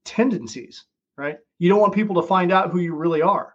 tendencies, 0.05 0.87
right? 1.17 1.39
You 1.59 1.69
don't 1.69 1.81
want 1.81 1.95
people 1.95 2.21
to 2.21 2.27
find 2.27 2.51
out 2.51 2.71
who 2.71 2.81
you 2.81 2.97
really 2.97 3.23
are. 3.23 3.55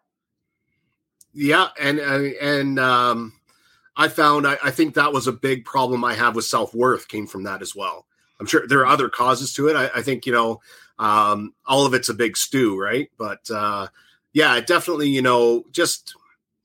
Yeah, 1.33 1.67
and 1.79 1.99
and, 1.99 2.33
and 2.35 2.79
um 2.79 3.33
I 3.95 4.07
found 4.07 4.47
I, 4.47 4.57
I, 4.63 4.71
think 4.71 4.95
that 4.95 5.13
was 5.13 5.27
a 5.27 5.33
big 5.33 5.65
problem 5.65 6.03
I 6.03 6.13
have 6.13 6.35
with 6.35 6.45
self 6.45 6.73
worth 6.73 7.07
came 7.07 7.27
from 7.27 7.43
that 7.43 7.61
as 7.61 7.75
well. 7.75 8.05
I'm 8.39 8.45
sure 8.45 8.65
there 8.67 8.79
are 8.79 8.87
other 8.87 9.09
causes 9.09 9.53
to 9.53 9.67
it. 9.67 9.75
I, 9.75 9.99
I 9.99 10.01
think 10.01 10.25
you 10.25 10.31
know 10.31 10.61
um, 10.97 11.53
all 11.65 11.85
of 11.85 11.93
it's 11.93 12.09
a 12.09 12.13
big 12.13 12.37
stew, 12.37 12.79
right? 12.79 13.09
But 13.17 13.49
uh, 13.51 13.87
yeah, 14.33 14.59
definitely 14.61 15.09
you 15.09 15.21
know 15.21 15.63
just 15.71 16.15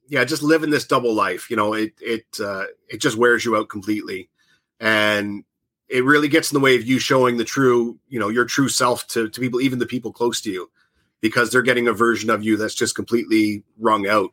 yeah 0.09 0.25
just 0.25 0.43
living 0.43 0.71
this 0.71 0.87
double 0.87 1.15
life. 1.15 1.51
You 1.51 1.57
know 1.57 1.75
it 1.75 1.93
it 2.01 2.27
uh, 2.41 2.65
it 2.89 3.01
just 3.01 3.17
wears 3.17 3.45
you 3.45 3.57
out 3.57 3.69
completely, 3.69 4.31
and 4.81 5.45
it 5.89 6.05
really 6.05 6.29
gets 6.29 6.51
in 6.51 6.57
the 6.57 6.65
way 6.65 6.77
of 6.77 6.87
you 6.87 6.99
showing 6.99 7.37
the 7.37 7.45
true 7.45 7.99
you 8.09 8.21
know 8.21 8.29
your 8.29 8.45
true 8.45 8.69
self 8.69 9.07
to 9.09 9.29
to 9.29 9.41
people, 9.41 9.61
even 9.61 9.79
the 9.79 9.87
people 9.87 10.13
close 10.13 10.41
to 10.43 10.51
you, 10.51 10.71
because 11.21 11.51
they're 11.51 11.63
getting 11.63 11.89
a 11.89 11.93
version 11.93 12.31
of 12.31 12.45
you 12.45 12.57
that's 12.57 12.75
just 12.75 12.95
completely 12.95 13.65
wrung 13.79 14.07
out 14.07 14.33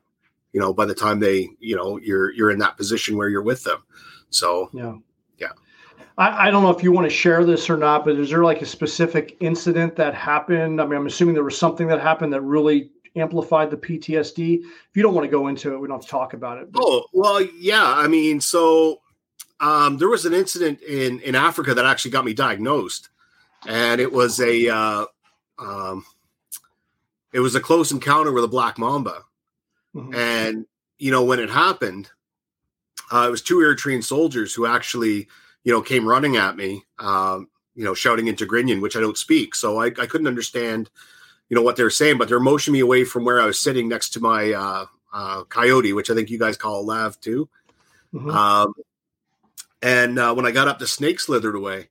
you 0.53 0.59
know 0.59 0.73
by 0.73 0.85
the 0.85 0.93
time 0.93 1.19
they 1.19 1.49
you 1.59 1.75
know 1.75 1.97
you're 1.97 2.31
you're 2.31 2.51
in 2.51 2.59
that 2.59 2.77
position 2.77 3.17
where 3.17 3.27
you're 3.27 3.41
with 3.41 3.63
them. 3.63 3.83
So 4.29 4.69
yeah. 4.73 4.95
yeah. 5.39 5.51
I, 6.17 6.47
I 6.47 6.51
don't 6.51 6.63
know 6.63 6.69
if 6.69 6.83
you 6.83 6.91
want 6.91 7.05
to 7.05 7.15
share 7.15 7.43
this 7.43 7.69
or 7.69 7.77
not 7.77 8.05
but 8.05 8.17
is 8.17 8.29
there 8.29 8.43
like 8.43 8.61
a 8.61 8.65
specific 8.65 9.35
incident 9.41 9.95
that 9.97 10.13
happened? 10.13 10.79
I 10.79 10.85
mean 10.85 10.97
i'm 10.97 11.07
assuming 11.07 11.33
there 11.33 11.43
was 11.43 11.57
something 11.57 11.87
that 11.87 11.99
happened 11.99 12.31
that 12.33 12.41
really 12.41 12.91
amplified 13.15 13.69
the 13.69 13.77
ptsd 13.77 14.59
if 14.59 14.95
you 14.95 15.03
don't 15.03 15.13
want 15.13 15.23
to 15.23 15.29
go 15.29 15.47
into 15.47 15.71
it 15.73 15.77
we 15.77 15.87
don't 15.87 15.97
have 15.97 16.05
to 16.05 16.07
talk 16.07 16.33
about 16.33 16.57
it 16.57 16.71
but. 16.71 16.81
oh 16.83 17.05
well 17.13 17.39
yeah 17.59 17.93
i 17.95 18.07
mean 18.07 18.41
so 18.41 18.99
um, 19.59 19.97
there 19.97 20.09
was 20.09 20.25
an 20.25 20.33
incident 20.33 20.81
in 20.81 21.19
in 21.19 21.35
africa 21.35 21.75
that 21.75 21.85
actually 21.85 22.09
got 22.09 22.25
me 22.25 22.33
diagnosed 22.33 23.09
and 23.67 24.01
it 24.01 24.11
was 24.11 24.39
a 24.39 24.67
uh, 24.67 25.05
um, 25.59 26.03
it 27.33 27.39
was 27.39 27.53
a 27.53 27.59
close 27.59 27.91
encounter 27.91 28.31
with 28.31 28.43
a 28.43 28.47
black 28.47 28.79
mamba 28.79 29.21
Mm-hmm. 29.95 30.15
And 30.15 30.65
you 30.97 31.11
know, 31.11 31.23
when 31.23 31.39
it 31.39 31.49
happened, 31.49 32.09
uh, 33.11 33.25
it 33.27 33.31
was 33.31 33.41
two 33.41 33.57
Eritrean 33.57 34.03
soldiers 34.03 34.53
who 34.53 34.65
actually, 34.65 35.27
you 35.63 35.71
know, 35.73 35.81
came 35.81 36.07
running 36.07 36.37
at 36.37 36.55
me, 36.55 36.83
um, 36.99 37.49
you 37.75 37.83
know, 37.83 37.93
shouting 37.93 38.27
into 38.27 38.45
Tigrinya, 38.45 38.81
which 38.81 38.95
I 38.95 39.01
don't 39.01 39.17
speak, 39.17 39.55
so 39.55 39.81
I, 39.81 39.87
I 39.87 40.07
couldn't 40.07 40.27
understand, 40.27 40.89
you 41.49 41.55
know, 41.55 41.61
what 41.61 41.75
they 41.75 41.83
were 41.83 41.89
saying. 41.89 42.17
But 42.17 42.29
they're 42.29 42.39
motioning 42.39 42.73
me 42.73 42.79
away 42.79 43.03
from 43.03 43.25
where 43.25 43.41
I 43.41 43.45
was 43.45 43.59
sitting 43.59 43.87
next 43.87 44.09
to 44.11 44.19
my 44.19 44.51
uh, 44.53 44.85
uh, 45.13 45.43
coyote, 45.45 45.93
which 45.93 46.09
I 46.09 46.15
think 46.15 46.29
you 46.29 46.39
guys 46.39 46.57
call 46.57 46.81
a 46.81 46.83
lav 46.83 47.19
too. 47.19 47.49
Mm-hmm. 48.13 48.29
Um, 48.29 48.73
and 49.81 50.17
uh, 50.17 50.33
when 50.33 50.45
I 50.45 50.51
got 50.51 50.67
up, 50.67 50.79
the 50.79 50.87
snake 50.87 51.19
slithered 51.19 51.55
away. 51.55 51.89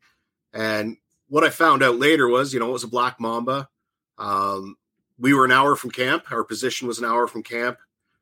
And 0.53 0.97
what 1.29 1.45
I 1.45 1.51
found 1.51 1.83
out 1.83 1.99
later 1.99 2.29
was, 2.29 2.53
you 2.53 2.61
know, 2.61 2.69
it 2.69 2.73
was 2.73 2.85
a 2.85 2.89
black 2.89 3.21
mamba. 3.21 3.69
Um, 4.19 4.77
we 5.19 5.35
were 5.35 5.45
an 5.45 5.53
hour 5.53 5.77
from 5.77 5.91
camp. 5.91 6.31
Our 6.33 6.45
position 6.45 6.89
was 6.89 6.99
an 6.99 7.05
hour 7.05 7.27
from 7.27 7.43
camp. 7.43 7.79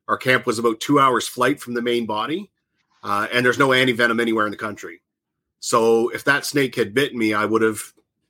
Our 0.07 0.17
camp 0.17 0.45
was 0.45 0.59
about 0.59 0.79
two 0.79 0.99
hours 0.99 1.27
flight 1.27 1.59
from 1.59 1.73
the 1.73 1.81
main 1.81 2.05
body, 2.05 2.51
uh, 3.03 3.27
and 3.31 3.45
there's 3.45 3.59
no 3.59 3.73
anti 3.73 3.93
venom 3.93 4.19
anywhere 4.19 4.45
in 4.45 4.51
the 4.51 4.57
country. 4.57 5.01
So 5.59 6.09
if 6.09 6.23
that 6.25 6.45
snake 6.45 6.75
had 6.75 6.93
bitten 6.93 7.17
me, 7.17 7.33
I 7.33 7.45
would 7.45 7.61
have, 7.61 7.79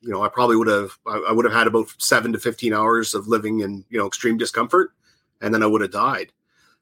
you 0.02 0.12
know, 0.12 0.22
I 0.22 0.28
probably 0.28 0.58
would 0.58 0.68
have, 0.68 0.98
I, 1.06 1.32
would 1.32 1.46
have 1.46 1.54
had 1.54 1.68
about 1.68 1.94
seven 1.98 2.34
to 2.34 2.40
fifteen 2.40 2.74
hours 2.74 3.14
of 3.14 3.28
living 3.28 3.62
in, 3.62 3.86
you 3.90 3.98
know, 3.98 4.06
extreme 4.06 4.38
discomfort, 4.38 4.92
and 5.40 5.54
then 5.54 5.64
I 5.64 5.68
would 5.68 5.82
have 5.82 5.92
died. 5.92 6.32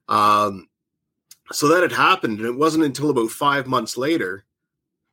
Um, 0.07 0.67
so 1.51 1.67
that 1.67 1.83
had 1.83 1.91
happened, 1.91 2.39
and 2.39 2.47
it 2.47 2.57
wasn't 2.57 2.83
until 2.83 3.09
about 3.09 3.29
five 3.29 3.67
months 3.67 3.95
later, 3.95 4.45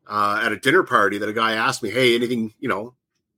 uh, 0.07 0.41
at 0.43 0.53
a 0.53 0.59
dinner 0.59 0.83
party, 0.83 1.19
that 1.19 1.29
a 1.29 1.35
guy 1.35 1.53
asked 1.53 1.83
me, 1.83 1.91
"Hey, 1.91 2.15
anything, 2.15 2.55
you 2.59 2.69
know, 2.69 2.95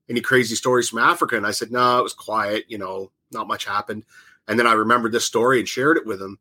any 0.09 0.21
crazy 0.21 0.55
stories 0.55 0.89
from 0.89 1.01
Africa?" 1.01 1.37
And 1.37 1.47
I 1.47 1.51
said, 1.51 1.73
"No, 1.73 1.99
it 1.99 2.03
was 2.03 2.15
quiet. 2.15 2.65
You 2.69 2.79
know, 2.79 3.11
not 3.33 3.49
much 3.49 3.65
happened." 3.65 4.05
And 4.49 4.59
then 4.59 4.67
I 4.67 4.73
remembered 4.73 5.13
this 5.13 5.27
story 5.27 5.59
and 5.59 5.69
shared 5.69 5.99
it 5.99 6.07
with 6.07 6.21
him, 6.21 6.39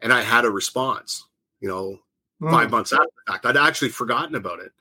and 0.00 0.12
I 0.12 0.22
had 0.22 0.44
a 0.44 0.50
response. 0.50 1.26
You 1.60 1.68
know, 1.68 1.98
mm. 2.40 2.50
five 2.50 2.70
months 2.70 2.92
after 2.92 3.04
the 3.04 3.32
fact, 3.32 3.46
I'd 3.46 3.56
actually 3.56 3.90
forgotten 3.90 4.34
about 4.34 4.60
it. 4.60 4.72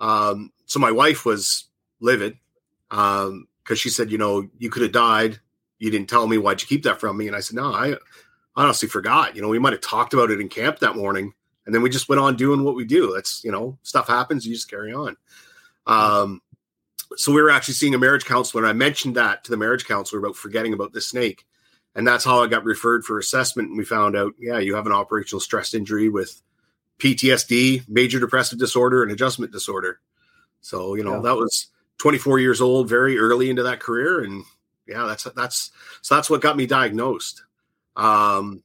Um, 0.00 0.50
so 0.66 0.80
my 0.80 0.90
wife 0.90 1.26
was 1.26 1.68
livid 2.00 2.38
because 2.88 3.28
um, 3.28 3.46
she 3.76 3.90
said, 3.90 4.10
"You 4.10 4.18
know, 4.18 4.48
you 4.58 4.70
could 4.70 4.82
have 4.82 4.92
died. 4.92 5.38
You 5.78 5.90
didn't 5.90 6.08
tell 6.08 6.26
me. 6.26 6.38
Why'd 6.38 6.62
you 6.62 6.66
keep 6.66 6.82
that 6.84 6.98
from 6.98 7.18
me?" 7.18 7.26
And 7.26 7.36
I 7.36 7.40
said, 7.40 7.56
"No, 7.56 7.72
I 7.72 7.94
honestly 8.56 8.88
forgot. 8.88 9.36
You 9.36 9.42
know, 9.42 9.48
we 9.48 9.58
might 9.58 9.74
have 9.74 9.82
talked 9.82 10.14
about 10.14 10.30
it 10.30 10.40
in 10.40 10.48
camp 10.48 10.78
that 10.78 10.96
morning, 10.96 11.34
and 11.66 11.74
then 11.74 11.82
we 11.82 11.90
just 11.90 12.08
went 12.08 12.20
on 12.20 12.36
doing 12.36 12.64
what 12.64 12.74
we 12.74 12.86
do. 12.86 13.12
That's 13.14 13.44
you 13.44 13.52
know, 13.52 13.78
stuff 13.82 14.08
happens. 14.08 14.46
You 14.46 14.54
just 14.54 14.70
carry 14.70 14.94
on." 14.94 15.16
Um, 15.86 16.40
so 17.16 17.32
we 17.32 17.42
were 17.42 17.50
actually 17.50 17.74
seeing 17.74 17.94
a 17.94 17.98
marriage 17.98 18.24
counselor, 18.24 18.62
and 18.62 18.70
I 18.70 18.72
mentioned 18.72 19.14
that 19.16 19.44
to 19.44 19.50
the 19.50 19.58
marriage 19.58 19.84
counselor 19.84 20.20
about 20.20 20.36
forgetting 20.36 20.72
about 20.72 20.94
the 20.94 21.02
snake 21.02 21.44
and 21.94 22.06
that's 22.06 22.24
how 22.24 22.42
I 22.42 22.46
got 22.46 22.64
referred 22.64 23.04
for 23.04 23.18
assessment. 23.18 23.68
And 23.68 23.78
we 23.78 23.84
found 23.84 24.16
out, 24.16 24.32
yeah, 24.38 24.58
you 24.58 24.74
have 24.74 24.86
an 24.86 24.92
operational 24.92 25.40
stress 25.40 25.74
injury 25.74 26.08
with 26.08 26.40
PTSD, 26.98 27.88
major 27.88 28.20
depressive 28.20 28.58
disorder, 28.58 29.02
and 29.02 29.12
adjustment 29.12 29.52
disorder. 29.52 30.00
So 30.60 30.94
you 30.94 31.04
know 31.04 31.16
yeah. 31.16 31.22
that 31.22 31.36
was 31.36 31.68
24 31.98 32.38
years 32.40 32.60
old, 32.60 32.88
very 32.88 33.18
early 33.18 33.50
into 33.50 33.62
that 33.64 33.80
career, 33.80 34.22
and 34.22 34.44
yeah, 34.86 35.04
that's 35.06 35.24
that's 35.36 35.70
so 36.02 36.14
that's 36.14 36.30
what 36.30 36.40
got 36.40 36.56
me 36.56 36.66
diagnosed. 36.66 37.42
Um, 37.96 38.62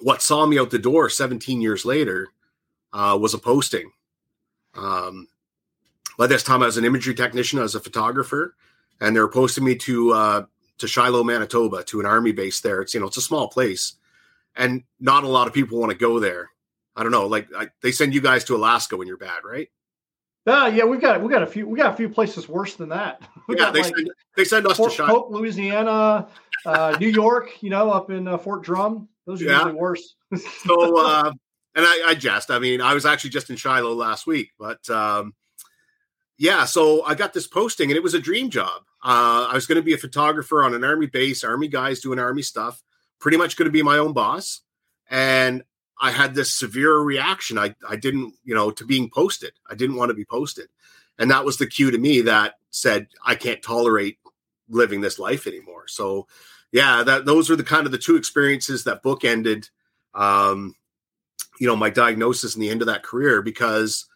what 0.00 0.22
saw 0.22 0.46
me 0.46 0.58
out 0.58 0.70
the 0.70 0.78
door 0.78 1.10
17 1.10 1.60
years 1.60 1.84
later 1.84 2.28
uh, 2.92 3.18
was 3.20 3.34
a 3.34 3.38
posting. 3.38 3.90
Um, 4.74 5.28
by 6.16 6.26
this 6.26 6.42
time, 6.42 6.62
I 6.62 6.66
was 6.66 6.76
an 6.76 6.84
imagery 6.84 7.14
technician, 7.14 7.58
I 7.58 7.62
was 7.62 7.74
a 7.74 7.80
photographer, 7.80 8.54
and 9.00 9.14
they 9.14 9.20
were 9.20 9.28
posting 9.28 9.64
me 9.64 9.74
to 9.76 10.12
uh, 10.12 10.44
to 10.80 10.86
Shilo, 10.86 11.24
Manitoba, 11.24 11.84
to 11.84 12.00
an 12.00 12.06
army 12.06 12.32
base 12.32 12.60
there. 12.60 12.82
It's 12.82 12.94
you 12.94 13.00
know 13.00 13.06
it's 13.06 13.16
a 13.16 13.22
small 13.22 13.48
place, 13.48 13.94
and 14.56 14.82
not 14.98 15.24
a 15.24 15.28
lot 15.28 15.46
of 15.46 15.54
people 15.54 15.78
want 15.78 15.92
to 15.92 15.98
go 15.98 16.18
there. 16.18 16.50
I 16.96 17.02
don't 17.02 17.12
know, 17.12 17.26
like 17.26 17.48
I, 17.56 17.68
they 17.82 17.92
send 17.92 18.14
you 18.14 18.20
guys 18.20 18.44
to 18.44 18.56
Alaska 18.56 18.96
when 18.96 19.06
you're 19.06 19.16
bad, 19.16 19.44
right? 19.44 19.68
Uh, 20.46 20.70
yeah, 20.74 20.84
we've 20.84 21.00
got 21.00 21.22
we 21.22 21.30
got 21.30 21.42
a 21.42 21.46
few 21.46 21.66
we 21.66 21.78
got 21.78 21.92
a 21.92 21.96
few 21.96 22.08
places 22.08 22.48
worse 22.48 22.74
than 22.74 22.88
that. 22.90 23.22
We 23.48 23.58
yeah, 23.58 23.72
they, 23.72 23.82
like 23.82 23.96
send, 23.96 24.10
they 24.36 24.44
send 24.44 24.66
us 24.66 24.76
Fort 24.76 24.92
to 24.92 25.02
Shilo, 25.02 25.08
Polk, 25.08 25.30
Louisiana, 25.30 26.28
uh, 26.64 26.96
New 27.00 27.08
York. 27.08 27.62
You 27.62 27.70
know, 27.70 27.90
up 27.90 28.10
in 28.10 28.28
uh, 28.28 28.38
Fort 28.38 28.62
Drum. 28.62 29.08
Those 29.26 29.42
are 29.42 29.46
yeah. 29.46 29.56
usually 29.56 29.74
worse. 29.74 30.14
so, 30.64 31.04
uh, 31.04 31.32
and 31.74 31.84
I, 31.84 32.02
I 32.08 32.14
jest. 32.14 32.50
I 32.50 32.60
mean, 32.60 32.80
I 32.80 32.94
was 32.94 33.04
actually 33.06 33.30
just 33.30 33.50
in 33.50 33.56
Shilo 33.56 33.96
last 33.96 34.26
week, 34.26 34.52
but 34.58 34.88
um, 34.88 35.34
yeah, 36.38 36.64
so 36.64 37.04
I 37.04 37.14
got 37.14 37.32
this 37.32 37.46
posting, 37.46 37.90
and 37.90 37.96
it 37.96 38.02
was 38.02 38.14
a 38.14 38.20
dream 38.20 38.50
job. 38.50 38.82
Uh, 39.02 39.48
I 39.50 39.54
was 39.54 39.66
going 39.66 39.76
to 39.76 39.82
be 39.82 39.94
a 39.94 39.98
photographer 39.98 40.62
on 40.62 40.74
an 40.74 40.84
army 40.84 41.06
base, 41.06 41.42
army 41.42 41.68
guys 41.68 42.00
doing 42.00 42.18
army 42.18 42.42
stuff, 42.42 42.82
pretty 43.18 43.36
much 43.36 43.56
going 43.56 43.66
to 43.66 43.72
be 43.72 43.82
my 43.82 43.98
own 43.98 44.12
boss. 44.12 44.60
And 45.08 45.64
I 46.00 46.10
had 46.10 46.34
this 46.34 46.52
severe 46.52 46.98
reaction. 46.98 47.58
I, 47.58 47.74
I 47.88 47.96
didn't, 47.96 48.34
you 48.44 48.54
know, 48.54 48.70
to 48.70 48.84
being 48.84 49.10
posted. 49.10 49.52
I 49.68 49.74
didn't 49.74 49.96
want 49.96 50.10
to 50.10 50.14
be 50.14 50.24
posted. 50.24 50.68
And 51.18 51.30
that 51.30 51.44
was 51.44 51.58
the 51.58 51.66
cue 51.66 51.90
to 51.90 51.98
me 51.98 52.22
that 52.22 52.54
said, 52.70 53.08
I 53.24 53.34
can't 53.34 53.62
tolerate 53.62 54.18
living 54.68 55.00
this 55.00 55.18
life 55.18 55.46
anymore. 55.46 55.86
So, 55.88 56.26
yeah, 56.72 57.02
that 57.02 57.26
those 57.26 57.50
are 57.50 57.56
the 57.56 57.64
kind 57.64 57.84
of 57.84 57.92
the 57.92 57.98
two 57.98 58.16
experiences 58.16 58.84
that 58.84 59.02
bookended, 59.02 59.68
um, 60.14 60.74
you 61.58 61.66
know, 61.66 61.76
my 61.76 61.90
diagnosis 61.90 62.54
and 62.54 62.62
the 62.62 62.70
end 62.70 62.80
of 62.80 62.86
that 62.86 63.02
career 63.02 63.42
because 63.42 64.06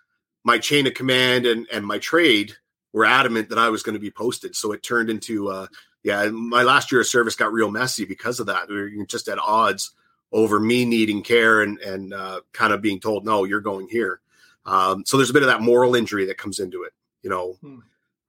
my 0.44 0.58
chain 0.58 0.86
of 0.86 0.94
command 0.94 1.46
and, 1.46 1.66
and 1.72 1.86
my 1.86 1.98
trade 1.98 2.54
were 2.94 3.04
adamant 3.04 3.50
that 3.50 3.58
I 3.58 3.68
was 3.68 3.82
going 3.82 3.94
to 3.94 4.00
be 4.00 4.10
posted. 4.10 4.56
So 4.56 4.72
it 4.72 4.82
turned 4.82 5.10
into, 5.10 5.48
uh, 5.50 5.66
yeah, 6.04 6.30
my 6.30 6.62
last 6.62 6.92
year 6.92 7.00
of 7.00 7.06
service 7.06 7.34
got 7.34 7.52
real 7.52 7.70
messy 7.70 8.06
because 8.06 8.40
of 8.40 8.46
that. 8.46 8.68
We 8.68 8.76
were 8.76 9.06
just 9.06 9.28
at 9.28 9.38
odds 9.38 9.90
over 10.32 10.58
me 10.58 10.84
needing 10.84 11.22
care 11.22 11.60
and 11.60 11.78
and 11.80 12.14
uh, 12.14 12.40
kind 12.52 12.72
of 12.72 12.80
being 12.80 13.00
told, 13.00 13.26
no, 13.26 13.44
you're 13.44 13.60
going 13.60 13.88
here. 13.88 14.20
Um, 14.64 15.04
so 15.04 15.16
there's 15.16 15.30
a 15.30 15.34
bit 15.34 15.42
of 15.42 15.48
that 15.48 15.60
moral 15.60 15.94
injury 15.94 16.24
that 16.26 16.38
comes 16.38 16.60
into 16.60 16.84
it, 16.84 16.92
you 17.22 17.28
know. 17.28 17.56
Hmm. 17.60 17.78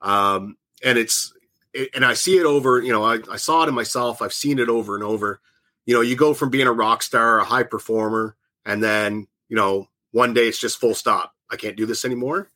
Um, 0.02 0.58
and 0.84 0.98
it's 0.98 1.32
it, 1.74 1.92
and 1.94 2.04
I 2.04 2.16
see 2.16 2.38
it 2.38 2.46
over, 2.46 2.82
you 2.82 2.92
know, 2.92 3.04
I, 3.04 3.20
I 3.32 3.38
saw 3.38 3.64
it 3.64 3.70
in 3.70 3.76
myself. 3.76 4.22
I've 4.22 4.34
seen 4.34 4.60
it 4.60 4.68
over 4.68 4.96
and 4.96 5.04
over. 5.04 5.40
You 5.86 5.94
know, 5.94 6.02
you 6.02 6.16
go 6.16 6.34
from 6.34 6.50
being 6.50 6.68
a 6.68 6.74
rock 6.74 7.04
star, 7.04 7.40
a 7.40 7.46
high 7.46 7.64
performer, 7.64 8.36
and 8.66 8.82
then 8.82 9.28
you 9.48 9.56
know 9.56 9.90
one 10.12 10.34
day 10.34 10.48
it's 10.48 10.60
just 10.60 10.80
full 10.80 10.96
stop. 10.96 11.36
I 11.52 11.56
can't 11.56 11.78
do 11.78 11.86
this 11.86 12.04
anymore. 12.04 12.50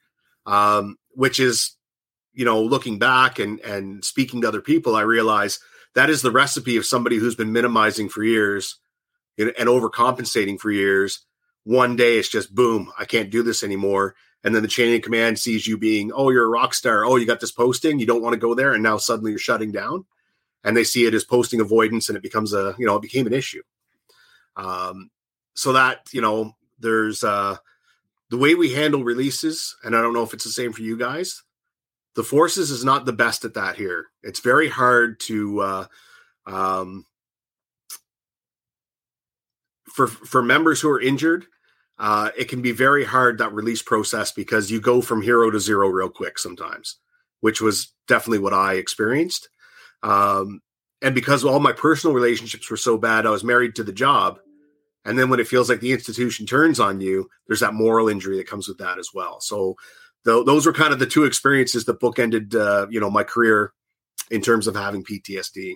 Um, 0.47 0.97
which 1.11 1.39
is, 1.39 1.75
you 2.33 2.45
know, 2.45 2.62
looking 2.62 3.00
back 3.00 3.39
and 3.39 3.59
and 3.62 4.03
speaking 4.03 4.41
to 4.41 4.48
other 4.48 4.62
people, 4.62 4.95
I 4.95 5.01
realize 5.01 5.59
that 5.95 6.09
is 6.09 6.21
the 6.21 6.31
recipe 6.31 6.77
of 6.77 6.86
somebody 6.86 7.17
who's 7.17 7.36
been 7.36 7.51
minimizing 7.51 8.09
for 8.09 8.24
years 8.24 8.77
and, 9.38 9.51
overcompensating 9.55 10.59
for 10.59 10.71
years. 10.71 11.25
One 11.63 11.95
day 11.95 12.17
it's 12.17 12.29
just 12.29 12.53
boom, 12.53 12.91
I 12.98 13.05
can't 13.05 13.31
do 13.31 13.43
this 13.43 13.63
anymore. 13.63 14.15
And 14.43 14.55
then 14.55 14.62
the 14.62 14.69
chain 14.69 14.95
of 14.95 15.01
command 15.01 15.38
sees 15.38 15.67
you 15.67 15.77
being, 15.77 16.12
oh, 16.13 16.29
you're 16.29 16.45
a 16.45 16.50
rock 16.50 16.74
star. 16.74 17.03
Oh, 17.03 17.17
you 17.17 17.25
got 17.25 17.41
this 17.41 17.51
posting. 17.51 18.00
You 18.00 18.05
don't 18.05 18.21
want 18.21 18.33
to 18.33 18.39
go 18.39 18.55
there. 18.55 18.74
And 18.74 18.81
now 18.81 18.98
suddenly 18.98 19.31
you're 19.31 19.39
shutting 19.39 19.74
down. 19.74 20.05
And 20.63 20.77
they 20.77 20.86
see 20.86 21.05
it 21.05 21.13
as 21.13 21.25
posting 21.25 21.59
avoidance 21.59 22.07
and 22.07 22.15
it 22.15 22.24
becomes 22.24 22.53
a, 22.53 22.74
you 22.77 22.86
know, 22.86 22.95
it 22.95 23.01
became 23.01 23.27
an 23.27 23.33
issue. 23.33 23.63
Um, 24.55 25.09
so 25.55 25.74
that, 25.74 26.07
you 26.13 26.21
know, 26.21 26.55
there's 26.79 27.24
uh 27.24 27.57
the 28.29 28.38
way 28.38 28.55
we 28.55 28.74
handle 28.74 29.03
releases, 29.03 29.75
and 29.83 29.95
I 29.95 30.01
don't 30.01 30.13
know 30.13 30.24
if 30.24 30.33
it's 30.33 30.43
the 30.43 30.51
same 30.51 30.71
for 30.71 30.83
you 30.83 30.95
guys. 30.98 31.43
The 32.19 32.23
forces 32.25 32.69
is 32.69 32.83
not 32.83 33.05
the 33.05 33.13
best 33.13 33.45
at 33.45 33.53
that 33.53 33.77
here. 33.77 34.07
It's 34.23 34.41
very 34.41 34.67
hard 34.67 35.21
to 35.21 35.61
uh 35.61 35.85
um 36.45 37.05
for 39.85 40.05
for 40.07 40.43
members 40.43 40.81
who 40.81 40.89
are 40.89 40.99
injured, 40.99 41.45
uh, 41.97 42.31
it 42.38 42.49
can 42.49 42.61
be 42.61 42.73
very 42.73 43.05
hard 43.05 43.38
that 43.38 43.53
release 43.53 43.81
process 43.81 44.33
because 44.33 44.69
you 44.69 44.81
go 44.81 44.99
from 44.99 45.21
hero 45.21 45.49
to 45.49 45.61
zero 45.61 45.88
real 45.88 46.09
quick 46.09 46.38
sometimes, 46.38 46.97
which 47.39 47.61
was 47.61 47.93
definitely 48.09 48.39
what 48.39 48.51
I 48.53 48.73
experienced. 48.73 49.47
Um, 50.03 50.59
and 51.01 51.15
because 51.15 51.45
all 51.45 51.61
my 51.61 51.71
personal 51.71 52.13
relationships 52.13 52.69
were 52.69 52.75
so 52.75 52.97
bad, 52.97 53.25
I 53.25 53.29
was 53.29 53.45
married 53.45 53.75
to 53.75 53.83
the 53.85 53.93
job. 53.93 54.41
And 55.05 55.17
then 55.17 55.29
when 55.29 55.39
it 55.39 55.47
feels 55.47 55.69
like 55.69 55.79
the 55.79 55.93
institution 55.93 56.45
turns 56.45 56.81
on 56.81 56.99
you, 56.99 57.29
there's 57.47 57.61
that 57.61 57.73
moral 57.73 58.09
injury 58.09 58.35
that 58.35 58.47
comes 58.47 58.67
with 58.67 58.77
that 58.79 58.99
as 58.99 59.11
well. 59.13 59.39
So 59.39 59.77
th- 60.25 60.45
those 60.45 60.65
were 60.65 60.73
kind 60.73 60.93
of 60.93 60.99
the 60.99 61.05
two 61.05 61.25
experiences 61.25 61.85
that 61.85 61.99
bookended, 61.99 62.55
uh, 62.55 62.88
you 62.89 62.99
know, 62.99 63.09
my 63.09 63.23
career 63.23 63.73
in 64.31 64.41
terms 64.41 64.67
of 64.67 64.75
having 64.75 65.03
PTSD. 65.03 65.75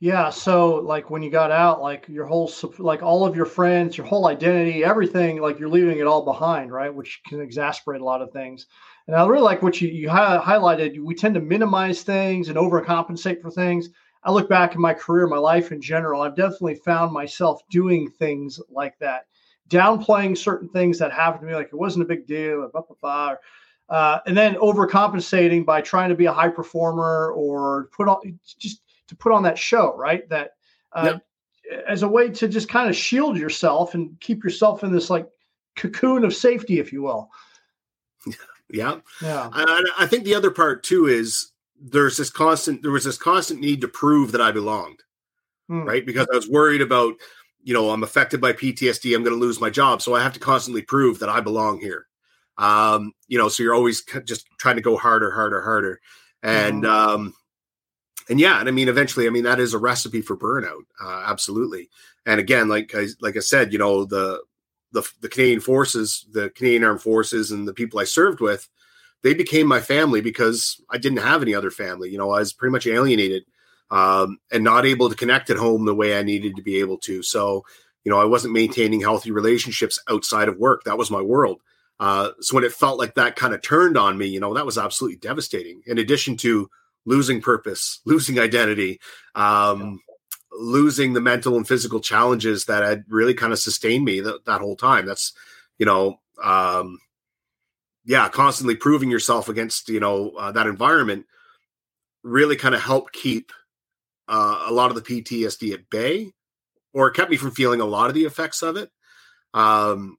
Yeah. 0.00 0.28
So 0.28 0.76
like 0.76 1.08
when 1.08 1.22
you 1.22 1.30
got 1.30 1.50
out, 1.50 1.80
like 1.80 2.06
your 2.08 2.26
whole, 2.26 2.50
like 2.78 3.02
all 3.02 3.24
of 3.24 3.34
your 3.34 3.46
friends, 3.46 3.96
your 3.96 4.06
whole 4.06 4.26
identity, 4.26 4.84
everything, 4.84 5.40
like 5.40 5.58
you're 5.58 5.68
leaving 5.68 5.98
it 5.98 6.06
all 6.06 6.24
behind, 6.24 6.72
right? 6.72 6.94
Which 6.94 7.22
can 7.26 7.40
exasperate 7.40 8.02
a 8.02 8.04
lot 8.04 8.20
of 8.20 8.30
things. 8.32 8.66
And 9.06 9.16
I 9.16 9.24
really 9.26 9.42
like 9.42 9.62
what 9.62 9.80
you, 9.80 9.88
you 9.88 10.08
highlighted. 10.08 11.02
We 11.02 11.14
tend 11.14 11.34
to 11.36 11.40
minimize 11.40 12.02
things 12.02 12.48
and 12.48 12.58
overcompensate 12.58 13.40
for 13.40 13.50
things. 13.50 13.88
I 14.24 14.32
look 14.32 14.48
back 14.48 14.74
in 14.74 14.80
my 14.80 14.94
career, 14.94 15.26
my 15.26 15.38
life 15.38 15.70
in 15.70 15.80
general, 15.80 16.22
I've 16.22 16.36
definitely 16.36 16.76
found 16.76 17.12
myself 17.12 17.60
doing 17.70 18.10
things 18.10 18.60
like 18.70 18.98
that, 18.98 19.26
downplaying 19.68 20.36
certain 20.36 20.68
things 20.68 20.98
that 20.98 21.12
happened 21.12 21.42
to 21.42 21.46
me, 21.46 21.54
like 21.54 21.68
it 21.68 21.74
wasn't 21.74 22.02
a 22.02 22.06
big 22.06 22.26
deal, 22.26 22.68
blah, 22.72 22.82
blah, 22.82 22.96
blah, 23.00 23.34
uh, 23.88 24.20
and 24.26 24.36
then 24.36 24.54
overcompensating 24.56 25.64
by 25.64 25.80
trying 25.80 26.08
to 26.08 26.14
be 26.14 26.26
a 26.26 26.32
high 26.32 26.48
performer 26.48 27.32
or 27.32 27.88
put 27.92 28.08
on 28.08 28.38
just 28.58 28.82
to 29.08 29.16
put 29.16 29.32
on 29.32 29.42
that 29.42 29.58
show, 29.58 29.94
right? 29.96 30.28
That 30.28 30.52
uh, 30.92 31.12
yep. 31.14 31.84
as 31.86 32.02
a 32.02 32.08
way 32.08 32.30
to 32.30 32.48
just 32.48 32.68
kind 32.68 32.88
of 32.88 32.96
shield 32.96 33.36
yourself 33.36 33.94
and 33.94 34.18
keep 34.20 34.42
yourself 34.42 34.84
in 34.84 34.92
this 34.92 35.10
like 35.10 35.28
cocoon 35.76 36.24
of 36.24 36.34
safety, 36.34 36.78
if 36.78 36.92
you 36.92 37.02
will. 37.02 37.30
Yeah, 38.70 39.00
yeah. 39.20 39.50
I, 39.52 39.84
I 39.98 40.06
think 40.06 40.24
the 40.24 40.34
other 40.34 40.50
part 40.50 40.82
too 40.82 41.06
is 41.06 41.52
there's 41.78 42.16
this 42.16 42.30
constant 42.30 42.80
there 42.80 42.90
was 42.90 43.04
this 43.04 43.18
constant 43.18 43.60
need 43.60 43.82
to 43.82 43.88
prove 43.88 44.32
that 44.32 44.40
I 44.40 44.52
belonged, 44.52 45.02
hmm. 45.68 45.82
right? 45.82 46.04
Because 46.04 46.26
I 46.32 46.34
was 46.34 46.48
worried 46.48 46.80
about 46.80 47.14
you 47.64 47.74
know 47.74 47.90
I'm 47.90 48.04
affected 48.04 48.40
by 48.40 48.52
PTSD, 48.52 49.14
I'm 49.14 49.24
going 49.24 49.34
to 49.34 49.40
lose 49.40 49.60
my 49.60 49.70
job, 49.70 50.02
so 50.02 50.14
I 50.14 50.22
have 50.22 50.34
to 50.34 50.40
constantly 50.40 50.82
prove 50.82 51.18
that 51.18 51.28
I 51.28 51.40
belong 51.40 51.80
here. 51.80 52.06
Um, 52.58 53.12
you 53.26 53.36
know, 53.38 53.48
so 53.48 53.62
you're 53.62 53.74
always 53.74 54.04
just 54.24 54.46
trying 54.58 54.76
to 54.76 54.82
go 54.82 54.96
harder, 54.96 55.32
harder, 55.32 55.60
harder, 55.62 56.00
and 56.42 56.84
mm-hmm. 56.84 57.14
um, 57.14 57.34
and 58.28 58.38
yeah, 58.38 58.60
and 58.60 58.68
I 58.68 58.72
mean, 58.72 58.88
eventually, 58.88 59.26
I 59.26 59.30
mean, 59.30 59.44
that 59.44 59.58
is 59.58 59.74
a 59.74 59.78
recipe 59.78 60.20
for 60.20 60.36
burnout, 60.36 60.82
uh, 61.02 61.24
absolutely. 61.26 61.90
And 62.26 62.38
again, 62.38 62.68
like 62.68 62.94
I 62.94 63.08
like 63.20 63.36
I 63.36 63.40
said, 63.40 63.72
you 63.72 63.78
know, 63.78 64.04
the 64.04 64.42
the 64.92 65.02
the 65.20 65.28
Canadian 65.28 65.60
forces, 65.60 66.26
the 66.32 66.50
Canadian 66.50 66.84
Armed 66.84 67.02
Forces, 67.02 67.50
and 67.50 67.66
the 67.66 67.74
people 67.74 67.98
I 67.98 68.04
served 68.04 68.40
with, 68.40 68.68
they 69.22 69.34
became 69.34 69.66
my 69.66 69.80
family 69.80 70.20
because 70.20 70.80
I 70.90 70.98
didn't 70.98 71.18
have 71.18 71.42
any 71.42 71.54
other 71.54 71.70
family. 71.70 72.10
You 72.10 72.18
know, 72.18 72.30
I 72.30 72.38
was 72.38 72.52
pretty 72.52 72.72
much 72.72 72.86
alienated 72.86 73.44
um, 73.94 74.38
and 74.50 74.64
not 74.64 74.84
able 74.84 75.08
to 75.08 75.14
connect 75.14 75.50
at 75.50 75.56
home 75.56 75.84
the 75.84 75.94
way 75.94 76.18
I 76.18 76.24
needed 76.24 76.56
to 76.56 76.62
be 76.62 76.80
able 76.80 76.98
to. 76.98 77.22
So, 77.22 77.64
you 78.02 78.10
know, 78.10 78.20
I 78.20 78.24
wasn't 78.24 78.52
maintaining 78.52 79.00
healthy 79.00 79.30
relationships 79.30 80.00
outside 80.10 80.48
of 80.48 80.58
work. 80.58 80.82
That 80.82 80.98
was 80.98 81.12
my 81.12 81.22
world. 81.22 81.60
Uh, 82.00 82.30
so 82.40 82.56
when 82.56 82.64
it 82.64 82.72
felt 82.72 82.98
like 82.98 83.14
that 83.14 83.36
kind 83.36 83.54
of 83.54 83.62
turned 83.62 83.96
on 83.96 84.18
me, 84.18 84.26
you 84.26 84.40
know, 84.40 84.52
that 84.52 84.66
was 84.66 84.78
absolutely 84.78 85.18
devastating. 85.18 85.80
In 85.86 85.98
addition 85.98 86.36
to 86.38 86.68
losing 87.06 87.40
purpose, 87.40 88.00
losing 88.04 88.40
identity, 88.40 89.00
um, 89.36 90.00
losing 90.50 91.12
the 91.12 91.20
mental 91.20 91.56
and 91.56 91.66
physical 91.66 92.00
challenges 92.00 92.64
that 92.64 92.82
had 92.82 93.04
really 93.08 93.32
kind 93.32 93.52
of 93.52 93.60
sustained 93.60 94.04
me 94.04 94.18
that, 94.18 94.44
that 94.44 94.60
whole 94.60 94.76
time. 94.76 95.06
That's, 95.06 95.32
you 95.78 95.86
know, 95.86 96.18
um, 96.42 96.98
yeah, 98.04 98.28
constantly 98.28 98.74
proving 98.74 99.08
yourself 99.08 99.48
against, 99.48 99.88
you 99.88 100.00
know, 100.00 100.30
uh, 100.30 100.50
that 100.50 100.66
environment 100.66 101.26
really 102.24 102.56
kind 102.56 102.74
of 102.74 102.82
helped 102.82 103.12
keep 103.12 103.52
uh, 104.28 104.64
a 104.66 104.72
lot 104.72 104.90
of 104.90 104.96
the 104.96 105.02
PTSD 105.22 105.74
at 105.74 105.90
bay 105.90 106.32
or 106.92 107.08
it 107.08 107.14
kept 107.14 107.30
me 107.30 107.36
from 107.36 107.50
feeling 107.50 107.80
a 107.80 107.86
lot 107.86 108.08
of 108.08 108.14
the 108.14 108.24
effects 108.24 108.62
of 108.62 108.76
it. 108.76 108.90
Um, 109.52 110.16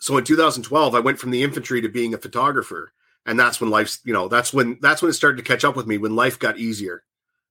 so 0.00 0.16
in 0.16 0.24
2012, 0.24 0.94
I 0.94 1.00
went 1.00 1.18
from 1.18 1.30
the 1.30 1.42
infantry 1.42 1.80
to 1.80 1.88
being 1.88 2.14
a 2.14 2.18
photographer 2.18 2.92
and 3.26 3.38
that's 3.38 3.60
when 3.60 3.70
life's 3.70 4.00
you 4.04 4.12
know 4.12 4.28
that's 4.28 4.52
when 4.52 4.78
that's 4.80 5.02
when 5.02 5.10
it 5.10 5.14
started 5.14 5.36
to 5.36 5.42
catch 5.42 5.64
up 5.64 5.76
with 5.76 5.86
me. 5.86 5.98
When 5.98 6.16
life 6.16 6.38
got 6.38 6.58
easier 6.58 7.04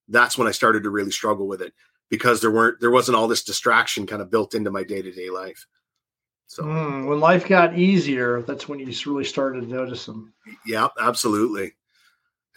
that's 0.07 0.37
when 0.37 0.47
i 0.47 0.51
started 0.51 0.83
to 0.83 0.89
really 0.89 1.11
struggle 1.11 1.47
with 1.47 1.61
it 1.61 1.73
because 2.09 2.41
there 2.41 2.51
weren't 2.51 2.79
there 2.79 2.91
wasn't 2.91 3.15
all 3.15 3.27
this 3.27 3.43
distraction 3.43 4.07
kind 4.07 4.21
of 4.21 4.31
built 4.31 4.55
into 4.55 4.71
my 4.71 4.83
day-to-day 4.83 5.29
life. 5.29 5.65
So 6.47 6.63
mm, 6.63 7.07
when 7.07 7.19
life 7.19 7.47
got 7.47 7.77
easier 7.77 8.41
that's 8.41 8.69
when 8.69 8.79
you 8.79 8.93
really 9.05 9.25
started 9.25 9.61
to 9.61 9.67
notice 9.67 10.05
them 10.05 10.33
yeah 10.65 10.87
absolutely 10.99 11.73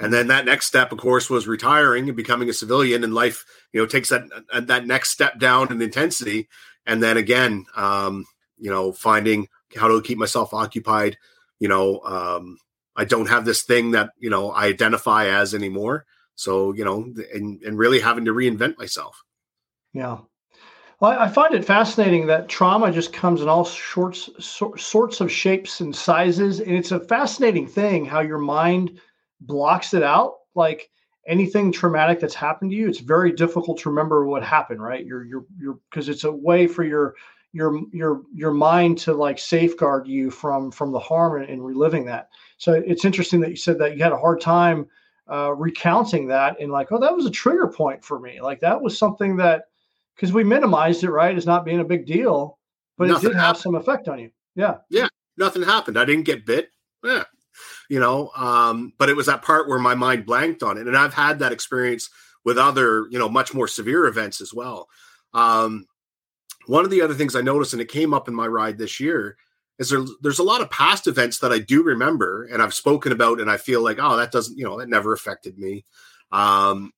and 0.01 0.13
then 0.13 0.29
that 0.29 0.45
next 0.45 0.67
step 0.67 0.93
of 0.93 0.99
course 0.99 1.29
was 1.31 1.47
retiring 1.47 2.09
and 2.09 2.17
becoming 2.17 2.49
a 2.49 2.55
civilian 2.55 3.05
and 3.05 3.15
life 3.15 3.45
you 3.73 3.81
know 3.81 3.87
takes 3.87 4.09
that 4.09 4.25
that 4.63 4.87
next 4.87 5.11
step 5.11 5.39
down 5.39 5.71
in 5.71 5.81
intensity 5.83 6.49
and 6.87 7.03
then 7.03 7.17
again 7.17 7.65
um 7.77 8.25
you 8.59 8.71
know 8.71 8.93
finding 8.93 9.47
how 9.77 9.89
to 9.89 10.03
keep 10.03 10.19
myself 10.19 10.53
occupied 10.53 11.17
you 11.59 11.69
know 11.69 12.01
um 12.01 12.57
I 12.97 13.05
don't 13.05 13.29
have 13.29 13.45
this 13.45 13.63
thing 13.63 13.93
that 13.93 14.11
you 14.19 14.31
know 14.31 14.51
I 14.51 14.67
identify 14.67 15.27
as 15.27 15.55
anymore. 15.55 16.05
So 16.35 16.75
you 16.75 16.85
know, 16.85 17.13
and 17.33 17.63
and 17.63 17.79
really 17.79 18.01
having 18.01 18.27
to 18.27 18.35
reinvent 18.35 18.79
myself. 18.79 19.23
Yeah. 19.93 20.19
Well, 21.01 21.19
I 21.19 21.29
find 21.29 21.55
it 21.55 21.65
fascinating 21.65 22.27
that 22.27 22.51
trauma 22.51 22.93
just 22.93 23.15
comes 23.15 23.41
in 23.41 23.49
all 23.49 23.65
sorts 23.65 24.29
sorts 24.39 25.21
of 25.21 25.33
shapes 25.33 25.81
and 25.81 25.97
sizes, 25.97 26.61
and 26.61 26.73
it's 26.73 26.93
a 26.93 27.01
fascinating 27.01 27.67
thing 27.67 28.05
how 28.05 28.21
your 28.21 28.39
mind 28.39 29.01
blocks 29.41 29.95
it 29.95 30.03
out. 30.03 30.35
Like 30.55 30.91
anything 31.27 31.73
traumatic 31.73 32.21
that's 32.21 32.35
happened 32.35 32.71
to 32.71 32.77
you, 32.77 32.89
it's 32.89 33.01
very 33.01 33.33
difficult 33.33 33.79
to 33.81 33.89
remember 33.89 34.27
what 34.27 34.43
happened. 34.43 34.83
Right? 34.83 35.05
You're 35.05 35.25
you're 35.25 35.45
you're 35.59 35.79
because 35.91 36.09
it's 36.09 36.25
a 36.25 36.33
way 36.33 36.67
for 36.67 36.85
your 36.85 37.15
your 37.53 37.81
your 37.93 38.23
your 38.33 38.53
mind 38.53 38.99
to 38.99 39.13
like 39.13 39.39
safeguard 39.39 40.07
you 40.07 40.31
from 40.31 40.71
from 40.71 40.93
the 40.93 40.99
harm 40.99 41.41
and, 41.41 41.51
and 41.51 41.65
reliving 41.65 42.05
that. 42.07 42.29
So 42.59 42.73
it's 42.73 43.05
interesting 43.05 43.41
that 43.41 43.51
you 43.51 43.57
said 43.57 43.79
that 43.79 43.97
you 43.97 44.03
had 44.03 44.13
a 44.13 44.19
hard 44.19 44.41
time 44.41 44.87
uh, 45.31 45.55
recounting 45.55 46.27
that 46.29 46.61
and 46.61 46.73
like, 46.73 46.91
oh, 46.91 46.99
that 46.99 47.15
was 47.15 47.27
a 47.27 47.31
trigger 47.31 47.69
point 47.69 48.05
for 48.05 48.19
me. 48.19 48.41
Like 48.41 48.61
that 48.61 48.81
was 48.81 48.99
something 48.99 49.37
that 49.37 49.65
because 50.15 50.33
we 50.33 50.45
minimized 50.45 51.05
it, 51.05 51.11
right, 51.11 51.37
as 51.37 51.47
not 51.47 51.65
being 51.65 51.81
a 51.81 51.85
big 51.85 52.05
deal, 52.05 52.59
but 52.99 53.09
nothing 53.09 53.31
it 53.31 53.33
did 53.33 53.37
happened. 53.37 53.47
have 53.47 53.57
some 53.57 53.75
effect 53.77 54.09
on 54.09 54.19
you. 54.19 54.31
Yeah. 54.55 54.79
Yeah. 54.91 55.09
Nothing 55.37 55.63
happened. 55.63 55.99
I 55.99 56.05
didn't 56.05 56.25
get 56.25 56.45
bit. 56.45 56.71
Yeah. 57.03 57.25
You 57.91 58.01
know, 58.01 58.31
um, 58.37 58.95
but 58.99 59.11
it 59.11 59.17
was 59.17 59.27
that 59.27 59.43
part 59.43 59.69
where 59.69 59.79
my 59.79 59.95
mind 59.95 60.25
blanked 60.25 60.63
on 60.63 60.79
it. 60.79 60.87
And 60.89 60.97
I've 60.97 61.15
had 61.15 61.41
that 61.41 61.53
experience 61.53 62.09
with 62.45 62.57
other, 62.57 63.07
you 63.11 63.19
know, 63.19 63.29
much 63.29 63.53
more 63.53 63.69
severe 63.69 64.07
events 64.07 64.41
as 64.41 64.55
well. 64.55 64.89
Um, 65.35 65.87
one 66.67 66.85
of 66.87 66.91
the 66.91 67.03
other 67.03 67.15
things 67.15 67.37
I 67.37 67.43
noticed, 67.43 67.75
and 67.75 67.83
it 67.83 67.89
came 67.89 68.15
up 68.15 68.29
in 68.29 68.35
my 68.35 68.47
ride 68.47 68.79
this 68.79 69.01
year, 69.01 69.37
is 69.79 69.91
there 69.91 70.05
there's 70.23 70.39
a 70.39 70.45
lot 70.45 70.61
of 70.61 70.71
past 70.71 71.07
events 71.09 71.41
that 71.41 71.53
I 71.53 71.59
do 71.59 71.83
remember 71.83 72.45
and 72.45 72.63
I've 72.63 72.75
spoken 72.75 73.13
about 73.13 73.41
and 73.41 73.51
I 73.51 73.57
feel 73.57 73.83
like 73.83 73.99
oh 74.01 74.17
that 74.17 74.31
doesn't 74.31 74.59
you 74.59 74.65
know 74.65 74.79
that 74.79 74.89
never 74.89 75.13
affected 75.13 75.59
me 75.59 75.85
Um, 76.33 76.93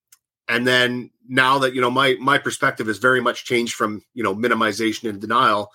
and 0.49 0.67
then 0.67 1.11
now 1.29 1.59
that 1.61 1.75
you 1.75 1.81
know 1.81 1.91
my 1.91 2.17
my 2.21 2.39
perspective 2.39 2.89
has 2.89 2.99
very 2.99 3.21
much 3.21 3.45
changed 3.45 3.75
from 3.75 4.03
you 4.15 4.23
know 4.23 4.35
minimization 4.35 5.09
and 5.09 5.21
denial 5.21 5.73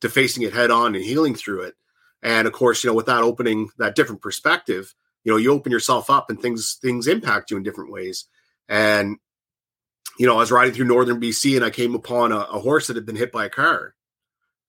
to 0.00 0.08
facing 0.08 0.42
it 0.44 0.52
head 0.52 0.70
on 0.70 0.94
and 0.94 1.04
healing 1.04 1.34
through 1.34 1.62
it. 1.62 1.74
And 2.22 2.46
of 2.46 2.52
course, 2.52 2.84
you 2.84 2.90
know, 2.90 2.94
without 2.94 3.22
opening 3.22 3.70
that 3.78 3.94
different 3.94 4.22
perspective, 4.22 4.94
you 5.24 5.32
know, 5.32 5.38
you 5.38 5.52
open 5.52 5.72
yourself 5.72 6.10
up 6.10 6.30
and 6.30 6.40
things 6.40 6.78
things 6.80 7.06
impact 7.06 7.50
you 7.50 7.56
in 7.56 7.62
different 7.62 7.92
ways. 7.92 8.26
And 8.68 9.18
you 10.18 10.26
know, 10.26 10.34
I 10.34 10.40
was 10.40 10.52
riding 10.52 10.74
through 10.74 10.84
northern 10.84 11.20
BC 11.20 11.56
and 11.56 11.64
I 11.64 11.70
came 11.70 11.94
upon 11.94 12.30
a, 12.30 12.40
a 12.40 12.60
horse 12.60 12.88
that 12.88 12.96
had 12.96 13.06
been 13.06 13.16
hit 13.16 13.32
by 13.32 13.46
a 13.46 13.50
car. 13.50 13.94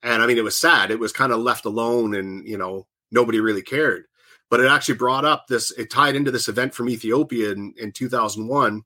And 0.01 0.23
I 0.23 0.25
mean, 0.25 0.37
it 0.37 0.45
was 0.45 0.57
sad. 0.57 0.91
It 0.91 0.99
was 0.99 1.11
kind 1.11 1.33
of 1.33 1.39
left 1.39 1.65
alone 1.65 2.15
and, 2.15 2.47
you 2.47 2.57
know, 2.57 2.87
nobody 3.11 3.39
really 3.41 3.61
cared. 3.61 4.05
But 4.49 4.61
it 4.61 4.67
actually 4.67 4.95
brought 4.95 5.25
up 5.25 5.47
this, 5.47 5.71
it 5.71 5.89
tied 5.89 6.15
into 6.15 6.31
this 6.31 6.47
event 6.47 6.73
from 6.73 6.89
Ethiopia 6.89 7.51
in, 7.51 7.73
in 7.77 7.91
2001, 7.91 8.83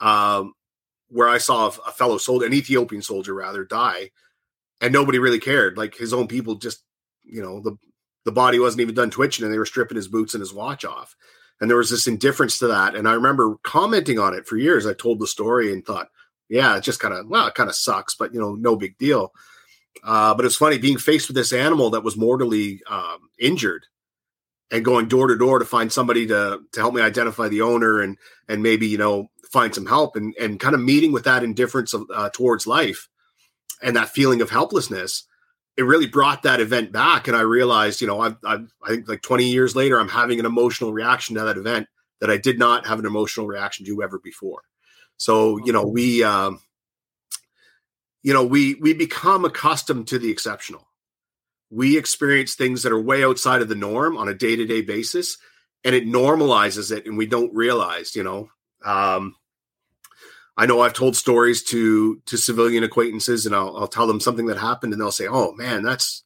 um, 0.00 0.52
where 1.08 1.28
I 1.28 1.38
saw 1.38 1.66
a, 1.66 1.88
a 1.88 1.92
fellow 1.92 2.18
soldier, 2.18 2.46
an 2.46 2.54
Ethiopian 2.54 3.02
soldier 3.02 3.34
rather, 3.34 3.64
die. 3.64 4.10
And 4.80 4.92
nobody 4.92 5.18
really 5.18 5.40
cared. 5.40 5.76
Like 5.78 5.96
his 5.96 6.12
own 6.12 6.28
people 6.28 6.56
just, 6.56 6.82
you 7.28 7.42
know, 7.42 7.60
the, 7.60 7.76
the 8.24 8.32
body 8.32 8.58
wasn't 8.58 8.80
even 8.80 8.94
done 8.94 9.10
twitching 9.10 9.44
and 9.44 9.52
they 9.52 9.58
were 9.58 9.66
stripping 9.66 9.96
his 9.96 10.08
boots 10.08 10.34
and 10.34 10.40
his 10.40 10.52
watch 10.52 10.84
off. 10.84 11.14
And 11.60 11.68
there 11.68 11.76
was 11.76 11.90
this 11.90 12.06
indifference 12.06 12.58
to 12.58 12.68
that. 12.68 12.94
And 12.94 13.08
I 13.08 13.14
remember 13.14 13.56
commenting 13.62 14.18
on 14.18 14.34
it 14.34 14.46
for 14.46 14.56
years. 14.56 14.86
I 14.86 14.92
told 14.92 15.18
the 15.18 15.26
story 15.26 15.72
and 15.72 15.84
thought, 15.84 16.08
yeah, 16.48 16.76
it 16.76 16.84
just 16.84 17.00
kind 17.00 17.14
of, 17.14 17.28
well, 17.28 17.48
it 17.48 17.54
kind 17.54 17.68
of 17.68 17.74
sucks, 17.74 18.14
but, 18.14 18.32
you 18.32 18.40
know, 18.40 18.54
no 18.54 18.76
big 18.76 18.96
deal. 18.98 19.32
Uh, 20.04 20.34
but 20.34 20.44
it's 20.44 20.56
funny 20.56 20.78
being 20.78 20.98
faced 20.98 21.28
with 21.28 21.36
this 21.36 21.52
animal 21.52 21.90
that 21.90 22.04
was 22.04 22.16
mortally 22.16 22.80
um, 22.88 23.28
injured 23.38 23.84
and 24.70 24.84
going 24.84 25.08
door 25.08 25.28
to 25.28 25.36
door 25.36 25.58
to 25.58 25.64
find 25.64 25.92
somebody 25.92 26.26
to 26.26 26.60
to 26.72 26.80
help 26.80 26.94
me 26.94 27.00
identify 27.00 27.48
the 27.48 27.62
owner 27.62 28.00
and 28.00 28.16
and 28.48 28.62
maybe 28.62 28.86
you 28.86 28.98
know 28.98 29.30
find 29.50 29.74
some 29.74 29.86
help 29.86 30.16
and 30.16 30.34
and 30.38 30.60
kind 30.60 30.74
of 30.74 30.80
meeting 30.80 31.12
with 31.12 31.24
that 31.24 31.42
indifference 31.42 31.94
of, 31.94 32.04
uh, 32.14 32.28
towards 32.30 32.66
life 32.66 33.08
and 33.82 33.96
that 33.96 34.10
feeling 34.10 34.40
of 34.40 34.50
helplessness 34.50 35.26
it 35.78 35.84
really 35.84 36.08
brought 36.08 36.42
that 36.42 36.60
event 36.60 36.92
back 36.92 37.28
and 37.28 37.36
i 37.36 37.40
realized 37.40 38.00
you 38.00 38.06
know 38.06 38.20
I've, 38.20 38.36
I've 38.44 38.70
i 38.84 38.88
think 38.88 39.08
like 39.08 39.22
20 39.22 39.48
years 39.48 39.74
later 39.74 39.98
i'm 39.98 40.08
having 40.08 40.40
an 40.40 40.46
emotional 40.46 40.92
reaction 40.92 41.36
to 41.36 41.44
that 41.44 41.56
event 41.56 41.86
that 42.20 42.30
i 42.30 42.36
did 42.36 42.58
not 42.58 42.86
have 42.86 42.98
an 42.98 43.06
emotional 43.06 43.46
reaction 43.46 43.86
to 43.86 44.02
ever 44.02 44.18
before. 44.18 44.62
So 45.16 45.58
you 45.64 45.72
know 45.72 45.86
we 45.86 46.22
um 46.22 46.60
you 48.22 48.32
know 48.32 48.44
we 48.44 48.74
we 48.76 48.94
become 48.94 49.44
accustomed 49.44 50.08
to 50.08 50.18
the 50.18 50.30
exceptional. 50.30 50.86
We 51.70 51.98
experience 51.98 52.54
things 52.54 52.82
that 52.82 52.92
are 52.92 53.00
way 53.00 53.24
outside 53.24 53.60
of 53.60 53.68
the 53.68 53.74
norm 53.74 54.16
on 54.16 54.28
a 54.28 54.34
day-to-day 54.34 54.82
basis 54.82 55.36
and 55.84 55.94
it 55.94 56.06
normalizes 56.06 56.96
it 56.96 57.06
and 57.06 57.18
we 57.18 57.26
don't 57.26 57.54
realize 57.54 58.16
you 58.16 58.24
know 58.24 58.48
um 58.84 59.34
i 60.58 60.66
know 60.66 60.82
i've 60.82 60.92
told 60.92 61.16
stories 61.16 61.62
to 61.62 62.20
to 62.26 62.36
civilian 62.36 62.84
acquaintances 62.84 63.46
and 63.46 63.54
I'll, 63.54 63.74
I'll 63.76 63.88
tell 63.88 64.06
them 64.06 64.20
something 64.20 64.46
that 64.46 64.58
happened 64.58 64.92
and 64.92 65.00
they'll 65.00 65.10
say 65.10 65.26
oh 65.26 65.52
man 65.52 65.82
that's 65.82 66.24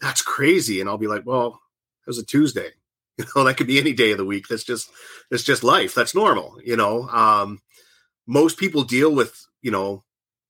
that's 0.00 0.22
crazy 0.22 0.80
and 0.80 0.88
i'll 0.88 0.98
be 0.98 1.06
like 1.06 1.26
well 1.26 1.60
it 2.06 2.10
was 2.10 2.18
a 2.18 2.24
tuesday 2.24 2.70
you 3.18 3.26
know 3.36 3.44
that 3.44 3.58
could 3.58 3.66
be 3.66 3.78
any 3.78 3.92
day 3.92 4.12
of 4.12 4.18
the 4.18 4.24
week 4.24 4.48
that's 4.48 4.64
just 4.64 4.90
that's 5.30 5.44
just 5.44 5.62
life 5.62 5.94
that's 5.94 6.14
normal 6.14 6.56
you 6.64 6.76
know 6.76 7.08
um 7.10 7.60
most 8.26 8.56
people 8.56 8.84
deal 8.84 9.14
with 9.14 9.46
you 9.60 9.70
know 9.70 10.02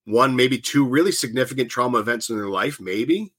one, 0.04 0.36
maybe 0.36 0.58
two 0.58 0.86
really 0.86 1.12
significant 1.12 1.70
trauma 1.70 1.98
events 1.98 2.28
in 2.28 2.36
their 2.36 2.48
life, 2.48 2.80
maybe. 2.80 3.32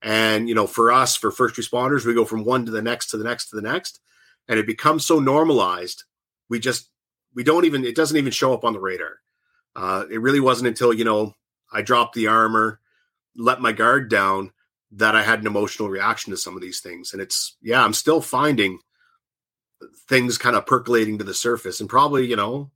And, 0.00 0.48
you 0.48 0.54
know, 0.54 0.66
for 0.66 0.90
us, 0.90 1.16
for 1.16 1.30
first 1.30 1.54
responders, 1.54 2.04
we 2.04 2.14
go 2.14 2.24
from 2.24 2.44
one 2.44 2.66
to 2.66 2.72
the 2.72 2.82
next 2.82 3.08
to 3.08 3.16
the 3.16 3.24
next 3.24 3.50
to 3.50 3.56
the 3.56 3.62
next. 3.62 4.00
And 4.48 4.58
it 4.58 4.66
becomes 4.66 5.06
so 5.06 5.20
normalized. 5.20 6.04
We 6.48 6.58
just, 6.58 6.90
we 7.34 7.44
don't 7.44 7.64
even, 7.64 7.84
it 7.84 7.96
doesn't 7.96 8.16
even 8.16 8.32
show 8.32 8.52
up 8.52 8.64
on 8.64 8.72
the 8.72 8.80
radar. 8.80 9.20
Uh, 9.74 10.04
it 10.10 10.20
really 10.20 10.40
wasn't 10.40 10.68
until, 10.68 10.92
you 10.92 11.04
know, 11.04 11.34
I 11.72 11.82
dropped 11.82 12.14
the 12.14 12.26
armor, 12.26 12.80
let 13.36 13.60
my 13.60 13.72
guard 13.72 14.10
down, 14.10 14.52
that 14.92 15.16
I 15.16 15.22
had 15.22 15.40
an 15.40 15.46
emotional 15.46 15.88
reaction 15.88 16.30
to 16.32 16.36
some 16.36 16.54
of 16.54 16.60
these 16.60 16.80
things. 16.80 17.12
And 17.12 17.22
it's, 17.22 17.56
yeah, 17.62 17.82
I'm 17.82 17.94
still 17.94 18.20
finding 18.20 18.78
things 20.08 20.36
kind 20.38 20.56
of 20.56 20.66
percolating 20.66 21.18
to 21.18 21.24
the 21.24 21.34
surface. 21.34 21.80
And 21.80 21.88
probably, 21.88 22.26
you 22.26 22.36
know, 22.36 22.70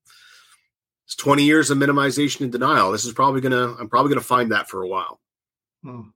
it's 1.04 1.14
20 1.16 1.44
years 1.44 1.70
of 1.70 1.78
minimization 1.78 2.40
and 2.40 2.52
denial. 2.52 2.90
This 2.90 3.04
is 3.04 3.12
probably 3.12 3.40
gonna 3.40 3.76
I'm 3.78 3.88
probably 3.88 4.08
gonna 4.10 4.22
find 4.22 4.50
that 4.50 4.68
for 4.68 4.82
a 4.82 4.88
while. 4.88 5.20
Hmm. 5.84 6.08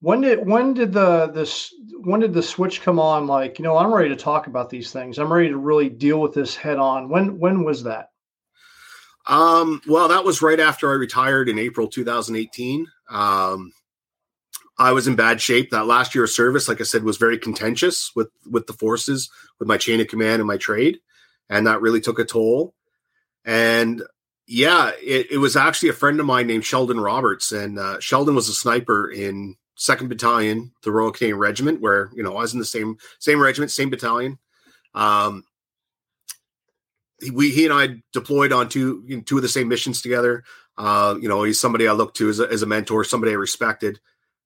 When 0.00 0.20
did 0.20 0.46
when 0.46 0.74
did 0.74 0.92
the 0.92 1.28
this 1.28 1.72
when 2.00 2.20
did 2.20 2.34
the 2.34 2.42
switch 2.42 2.82
come 2.82 2.98
on? 2.98 3.26
Like, 3.26 3.58
you 3.58 3.64
know, 3.64 3.76
I'm 3.76 3.92
ready 3.92 4.10
to 4.10 4.16
talk 4.16 4.46
about 4.46 4.68
these 4.68 4.92
things. 4.92 5.18
I'm 5.18 5.32
ready 5.32 5.48
to 5.48 5.56
really 5.56 5.88
deal 5.88 6.20
with 6.20 6.34
this 6.34 6.54
head 6.54 6.78
on. 6.78 7.08
When 7.08 7.38
when 7.38 7.64
was 7.64 7.82
that? 7.84 8.10
Um, 9.26 9.80
well, 9.86 10.08
that 10.08 10.24
was 10.24 10.42
right 10.42 10.60
after 10.60 10.90
I 10.90 10.94
retired 10.94 11.48
in 11.48 11.58
April 11.58 11.88
2018. 11.88 12.86
Um, 13.10 13.72
I 14.78 14.92
was 14.92 15.08
in 15.08 15.16
bad 15.16 15.40
shape. 15.40 15.70
That 15.70 15.86
last 15.86 16.14
year 16.14 16.24
of 16.24 16.30
service, 16.30 16.68
like 16.68 16.80
I 16.80 16.84
said, 16.84 17.02
was 17.02 17.16
very 17.16 17.38
contentious 17.38 18.12
with 18.14 18.28
with 18.50 18.66
the 18.66 18.74
forces, 18.74 19.30
with 19.58 19.68
my 19.68 19.78
chain 19.78 20.00
of 20.00 20.08
command 20.08 20.40
and 20.40 20.46
my 20.46 20.58
trade, 20.58 21.00
and 21.48 21.66
that 21.66 21.80
really 21.80 22.00
took 22.00 22.18
a 22.18 22.24
toll. 22.24 22.74
And 23.44 24.02
yeah, 24.46 24.92
it, 25.02 25.32
it, 25.32 25.38
was 25.38 25.56
actually 25.56 25.88
a 25.88 25.94
friend 25.94 26.20
of 26.20 26.26
mine 26.26 26.46
named 26.46 26.64
Sheldon 26.64 27.00
Roberts, 27.00 27.52
and 27.52 27.78
uh, 27.78 27.98
Sheldon 28.00 28.34
was 28.34 28.48
a 28.48 28.54
sniper 28.54 29.10
in 29.10 29.56
Second 29.76 30.08
Battalion, 30.08 30.72
the 30.82 30.90
Royal 30.90 31.12
Canadian 31.12 31.38
Regiment, 31.38 31.80
where 31.80 32.10
you 32.14 32.22
know 32.22 32.36
I 32.36 32.42
was 32.42 32.52
in 32.52 32.58
the 32.58 32.64
same 32.64 32.96
same 33.18 33.40
regiment, 33.40 33.70
same 33.70 33.90
battalion. 33.90 34.38
Um, 34.94 35.44
we 37.32 37.50
he 37.50 37.64
and 37.64 37.74
I 37.74 38.02
deployed 38.12 38.52
on 38.52 38.68
two 38.68 39.04
you 39.06 39.16
know, 39.16 39.22
two 39.22 39.36
of 39.36 39.42
the 39.42 39.48
same 39.48 39.68
missions 39.68 40.02
together. 40.02 40.44
Uh, 40.76 41.16
you 41.20 41.28
know, 41.28 41.42
he's 41.42 41.60
somebody 41.60 41.88
I 41.88 41.92
looked 41.92 42.16
to 42.18 42.28
as 42.28 42.40
a, 42.40 42.48
as 42.50 42.62
a 42.62 42.66
mentor, 42.66 43.04
somebody 43.04 43.32
I 43.32 43.36
respected, 43.36 44.00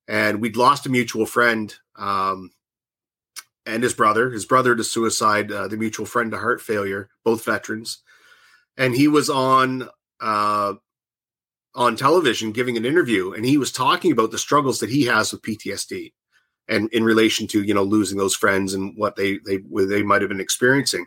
and 0.06 0.40
we'd 0.40 0.56
lost 0.56 0.86
a 0.86 0.90
mutual 0.90 1.26
friend. 1.26 1.74
Um, 1.96 2.50
and 3.66 3.82
his 3.82 3.94
brother, 3.94 4.30
his 4.30 4.46
brother 4.46 4.74
to 4.74 4.82
suicide, 4.82 5.52
uh, 5.52 5.68
the 5.68 5.76
mutual 5.76 6.06
friend 6.06 6.30
to 6.32 6.38
heart 6.38 6.60
failure, 6.60 7.08
both 7.24 7.44
veterans 7.44 8.02
and 8.80 8.94
he 8.94 9.08
was 9.08 9.28
on 9.28 9.88
uh, 10.20 10.74
on 11.74 11.96
television 11.96 12.52
giving 12.52 12.76
an 12.76 12.84
interview, 12.84 13.32
and 13.32 13.44
he 13.44 13.58
was 13.58 13.72
talking 13.72 14.12
about 14.12 14.30
the 14.30 14.38
struggles 14.38 14.80
that 14.80 14.90
he 14.90 15.04
has 15.06 15.32
with 15.32 15.42
PTSD, 15.42 16.12
and 16.68 16.88
in 16.92 17.04
relation 17.04 17.46
to 17.48 17.62
you 17.62 17.74
know 17.74 17.82
losing 17.82 18.18
those 18.18 18.34
friends 18.34 18.74
and 18.74 18.94
what 18.96 19.16
they 19.16 19.38
they 19.46 19.58
they 19.86 20.02
might 20.02 20.22
have 20.22 20.28
been 20.28 20.40
experiencing. 20.40 21.06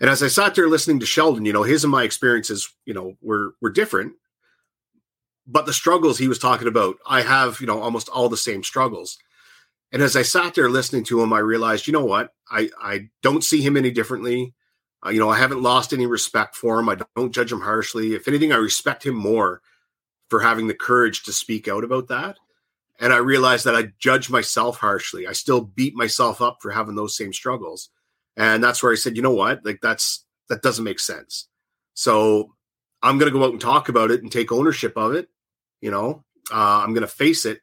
And 0.00 0.08
as 0.08 0.22
I 0.22 0.28
sat 0.28 0.54
there 0.54 0.68
listening 0.68 1.00
to 1.00 1.06
Sheldon, 1.06 1.44
you 1.44 1.52
know, 1.52 1.64
his 1.64 1.82
and 1.82 1.90
my 1.90 2.04
experiences, 2.04 2.72
you 2.84 2.94
know, 2.94 3.14
were 3.20 3.54
were 3.60 3.70
different, 3.70 4.14
but 5.46 5.66
the 5.66 5.72
struggles 5.72 6.18
he 6.18 6.28
was 6.28 6.38
talking 6.38 6.68
about, 6.68 6.96
I 7.06 7.22
have, 7.22 7.60
you 7.60 7.66
know, 7.66 7.80
almost 7.80 8.08
all 8.08 8.28
the 8.28 8.36
same 8.36 8.62
struggles. 8.62 9.18
And 9.90 10.02
as 10.02 10.14
I 10.14 10.22
sat 10.22 10.54
there 10.54 10.68
listening 10.68 11.04
to 11.04 11.22
him, 11.22 11.32
I 11.32 11.38
realized, 11.38 11.86
you 11.86 11.92
know 11.92 12.04
what, 12.04 12.32
I 12.50 12.70
I 12.80 13.08
don't 13.22 13.42
see 13.42 13.62
him 13.62 13.76
any 13.76 13.90
differently. 13.90 14.54
Uh, 15.04 15.10
you 15.10 15.20
know, 15.20 15.30
I 15.30 15.38
haven't 15.38 15.62
lost 15.62 15.92
any 15.92 16.06
respect 16.06 16.56
for 16.56 16.78
him. 16.78 16.88
I 16.88 16.96
don't 17.16 17.32
judge 17.32 17.52
him 17.52 17.60
harshly. 17.60 18.14
If 18.14 18.26
anything, 18.26 18.52
I 18.52 18.56
respect 18.56 19.06
him 19.06 19.14
more 19.14 19.62
for 20.28 20.40
having 20.40 20.66
the 20.66 20.74
courage 20.74 21.22
to 21.24 21.32
speak 21.32 21.68
out 21.68 21.84
about 21.84 22.08
that. 22.08 22.36
And 23.00 23.12
I 23.12 23.18
realized 23.18 23.64
that 23.64 23.76
I 23.76 23.92
judge 23.98 24.28
myself 24.28 24.78
harshly. 24.78 25.26
I 25.26 25.32
still 25.32 25.60
beat 25.60 25.94
myself 25.94 26.42
up 26.42 26.58
for 26.60 26.70
having 26.70 26.96
those 26.96 27.16
same 27.16 27.32
struggles. 27.32 27.90
And 28.36 28.62
that's 28.62 28.82
where 28.82 28.92
I 28.92 28.96
said, 28.96 29.16
you 29.16 29.22
know 29.22 29.32
what? 29.32 29.64
Like 29.64 29.80
that's 29.80 30.24
that 30.48 30.62
doesn't 30.62 30.84
make 30.84 31.00
sense. 31.00 31.46
So 31.94 32.54
I'm 33.02 33.18
going 33.18 33.32
to 33.32 33.38
go 33.38 33.44
out 33.44 33.52
and 33.52 33.60
talk 33.60 33.88
about 33.88 34.10
it 34.10 34.22
and 34.22 34.32
take 34.32 34.50
ownership 34.50 34.96
of 34.96 35.14
it. 35.14 35.28
You 35.80 35.90
know, 35.90 36.24
uh, 36.50 36.82
I'm 36.82 36.92
going 36.92 37.02
to 37.02 37.06
face 37.08 37.44
it. 37.44 37.60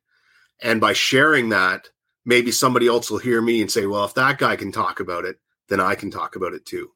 And 0.61 0.79
by 0.79 0.93
sharing 0.93 1.49
that, 1.49 1.89
maybe 2.25 2.51
somebody 2.51 2.87
else 2.87 3.11
will 3.11 3.17
hear 3.17 3.41
me 3.41 3.61
and 3.61 3.69
say, 3.69 3.85
well, 3.85 4.05
if 4.05 4.13
that 4.13 4.37
guy 4.37 4.55
can 4.55 4.71
talk 4.71 5.01
about 5.01 5.25
it, 5.25 5.37
then 5.67 5.81
I 5.81 5.95
can 5.95 6.11
talk 6.11 6.35
about 6.35 6.53
it 6.53 6.65
too. 6.65 6.91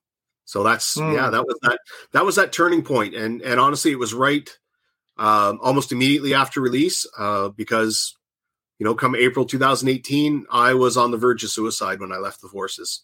So 0.50 0.64
that's 0.64 0.98
mm. 0.98 1.14
yeah, 1.14 1.30
that 1.30 1.46
was 1.46 1.60
that 1.62 1.80
that 2.12 2.26
was 2.26 2.36
that 2.38 2.52
turning 2.52 2.82
point, 2.82 3.14
and 3.14 3.40
and 3.44 3.60
honestly, 3.60 3.92
it 3.92 4.00
was 4.00 4.16
right 4.16 4.50
um, 5.16 5.60
almost 5.62 5.92
immediately 5.92 6.34
after 6.34 6.60
release 6.60 7.06
uh, 7.20 7.50
because 7.50 8.16
you 8.80 8.86
know, 8.86 8.96
come 8.96 9.14
April 9.14 9.46
2018, 9.46 10.48
I 10.50 10.74
was 10.74 10.98
on 10.98 11.12
the 11.12 11.18
verge 11.18 11.44
of 11.44 11.52
suicide 11.52 12.00
when 12.00 12.12
I 12.12 12.18
left 12.18 12.42
the 12.42 12.48
forces, 12.48 13.04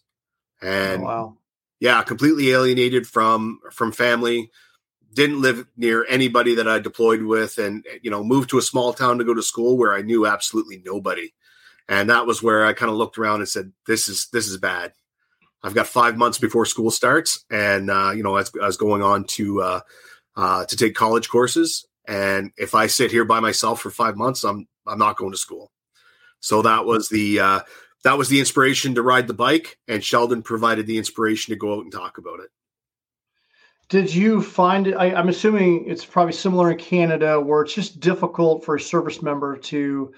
oh, 0.60 0.66
and 0.66 1.02
oh, 1.02 1.04
wow, 1.04 1.36
yeah, 1.78 2.02
completely 2.02 2.50
alienated 2.50 3.06
from 3.06 3.60
from 3.70 3.92
family. 3.92 4.50
Didn't 5.14 5.40
live 5.40 5.68
near 5.76 6.04
anybody 6.08 6.56
that 6.56 6.66
I 6.66 6.80
deployed 6.80 7.22
with, 7.22 7.58
and 7.58 7.86
you 8.02 8.10
know, 8.10 8.24
moved 8.24 8.50
to 8.50 8.58
a 8.58 8.62
small 8.62 8.92
town 8.92 9.18
to 9.18 9.24
go 9.24 9.34
to 9.34 9.42
school 9.42 9.78
where 9.78 9.94
I 9.94 10.02
knew 10.02 10.26
absolutely 10.26 10.82
nobody, 10.84 11.32
and 11.88 12.10
that 12.10 12.26
was 12.26 12.42
where 12.42 12.66
I 12.66 12.72
kind 12.72 12.90
of 12.90 12.96
looked 12.96 13.18
around 13.18 13.38
and 13.38 13.48
said, 13.48 13.70
"This 13.86 14.08
is 14.08 14.26
this 14.32 14.48
is 14.48 14.58
bad." 14.58 14.94
I've 15.66 15.74
got 15.74 15.88
five 15.88 16.16
months 16.16 16.38
before 16.38 16.64
school 16.64 16.92
starts, 16.92 17.44
and 17.50 17.90
uh, 17.90 18.12
you 18.14 18.22
know, 18.22 18.36
I 18.36 18.44
was, 18.54 18.76
going 18.76 19.02
on 19.02 19.24
to 19.24 19.62
uh, 19.62 19.80
uh, 20.36 20.64
to 20.64 20.76
take 20.76 20.94
college 20.94 21.28
courses. 21.28 21.84
And 22.06 22.52
if 22.56 22.72
I 22.76 22.86
sit 22.86 23.10
here 23.10 23.24
by 23.24 23.40
myself 23.40 23.80
for 23.80 23.90
five 23.90 24.16
months, 24.16 24.44
I'm 24.44 24.68
I'm 24.86 24.98
not 24.98 25.16
going 25.16 25.32
to 25.32 25.36
school. 25.36 25.72
So 26.38 26.62
that 26.62 26.84
was 26.84 27.08
the 27.08 27.40
uh, 27.40 27.60
that 28.04 28.16
was 28.16 28.28
the 28.28 28.38
inspiration 28.38 28.94
to 28.94 29.02
ride 29.02 29.26
the 29.26 29.34
bike, 29.34 29.76
and 29.88 30.04
Sheldon 30.04 30.42
provided 30.42 30.86
the 30.86 30.98
inspiration 30.98 31.52
to 31.52 31.58
go 31.58 31.74
out 31.74 31.82
and 31.82 31.92
talk 31.92 32.16
about 32.16 32.38
it. 32.38 32.50
Did 33.88 34.14
you 34.14 34.42
find 34.42 34.86
it? 34.86 34.94
I, 34.94 35.14
I'm 35.14 35.28
assuming 35.28 35.88
it's 35.88 36.04
probably 36.04 36.32
similar 36.32 36.70
in 36.70 36.78
Canada, 36.78 37.40
where 37.40 37.62
it's 37.62 37.74
just 37.74 37.98
difficult 37.98 38.64
for 38.64 38.76
a 38.76 38.80
service 38.80 39.20
member 39.20 39.56
to 39.56 40.12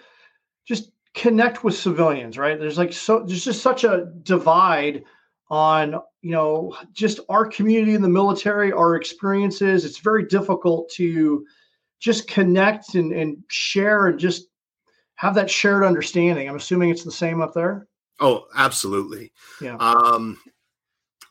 just 0.66 0.90
connect 1.14 1.64
with 1.64 1.74
civilians, 1.74 2.36
right? 2.36 2.60
There's 2.60 2.76
like 2.76 2.92
so 2.92 3.20
there's 3.20 3.46
just 3.46 3.62
such 3.62 3.84
a 3.84 4.12
divide 4.22 5.04
on 5.50 5.92
you 6.22 6.32
know 6.32 6.76
just 6.92 7.20
our 7.28 7.46
community 7.46 7.94
in 7.94 8.02
the 8.02 8.08
military, 8.08 8.72
our 8.72 8.96
experiences. 8.96 9.84
It's 9.84 9.98
very 9.98 10.24
difficult 10.26 10.90
to 10.92 11.44
just 12.00 12.28
connect 12.28 12.94
and, 12.94 13.12
and 13.12 13.42
share 13.48 14.06
and 14.06 14.18
just 14.18 14.46
have 15.16 15.34
that 15.34 15.50
shared 15.50 15.84
understanding. 15.84 16.48
I'm 16.48 16.56
assuming 16.56 16.90
it's 16.90 17.04
the 17.04 17.10
same 17.10 17.40
up 17.40 17.54
there. 17.54 17.88
Oh, 18.20 18.46
absolutely. 18.54 19.32
Yeah. 19.60 19.76
Um, 19.76 20.38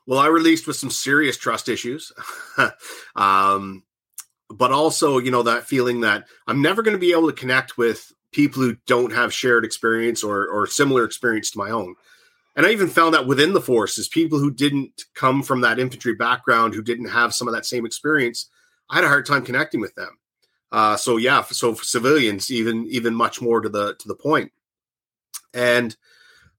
well, 0.06 0.19
I 0.19 0.27
released 0.27 0.67
with 0.67 0.77
some 0.77 0.89
serious 0.89 1.38
trust 1.38 1.69
issues. 1.69 2.12
um, 3.15 3.84
but 4.49 4.71
also, 4.71 5.17
you 5.17 5.32
know, 5.32 5.43
that 5.43 5.67
feeling 5.67 6.01
that 6.01 6.25
I'm 6.47 6.62
never 6.62 6.82
going 6.82 6.95
to 6.95 6.99
be 6.99 7.12
able 7.12 7.27
to 7.27 7.34
connect 7.34 7.77
with 7.77 8.12
people 8.32 8.62
who 8.62 8.77
don't 8.88 9.12
have 9.12 9.34
shared 9.34 9.65
experience 9.65 10.23
or, 10.23 10.47
or 10.47 10.67
similar 10.67 11.03
experience 11.03 11.51
to 11.51 11.58
my 11.58 11.69
own. 11.69 11.95
And 12.58 12.65
I 12.65 12.72
even 12.72 12.89
found 12.89 13.13
that 13.13 13.28
within 13.28 13.54
the 13.54 13.62
forces, 13.62 14.08
people 14.08 14.39
who 14.39 14.52
didn't 14.52 15.06
come 15.13 15.43
from 15.43 15.62
that 15.62 15.78
infantry 15.78 16.15
background, 16.15 16.74
who 16.74 16.82
didn't 16.82 17.10
have 17.10 17.34
some 17.34 17.48
of 17.48 17.54
that 17.54 17.67
same 17.67 17.86
experience, 17.86 18.50
I 18.89 18.96
had 18.96 19.04
a 19.04 19.10
hard 19.10 19.28
time 19.28 19.46
connecting 19.46 19.80
with 19.80 19.93
them. 19.93 20.17
Uh, 20.72 20.98
so 20.98 21.17
yeah, 21.17 21.43
so 21.43 21.76
for 21.76 21.84
civilians, 21.84 22.52
even 22.52 22.88
even 22.88 23.13
much 23.13 23.41
more 23.41 23.62
to 23.62 23.70
the 23.70 23.96
to 24.00 24.08
the 24.08 24.15
point. 24.15 24.52
And 25.54 25.96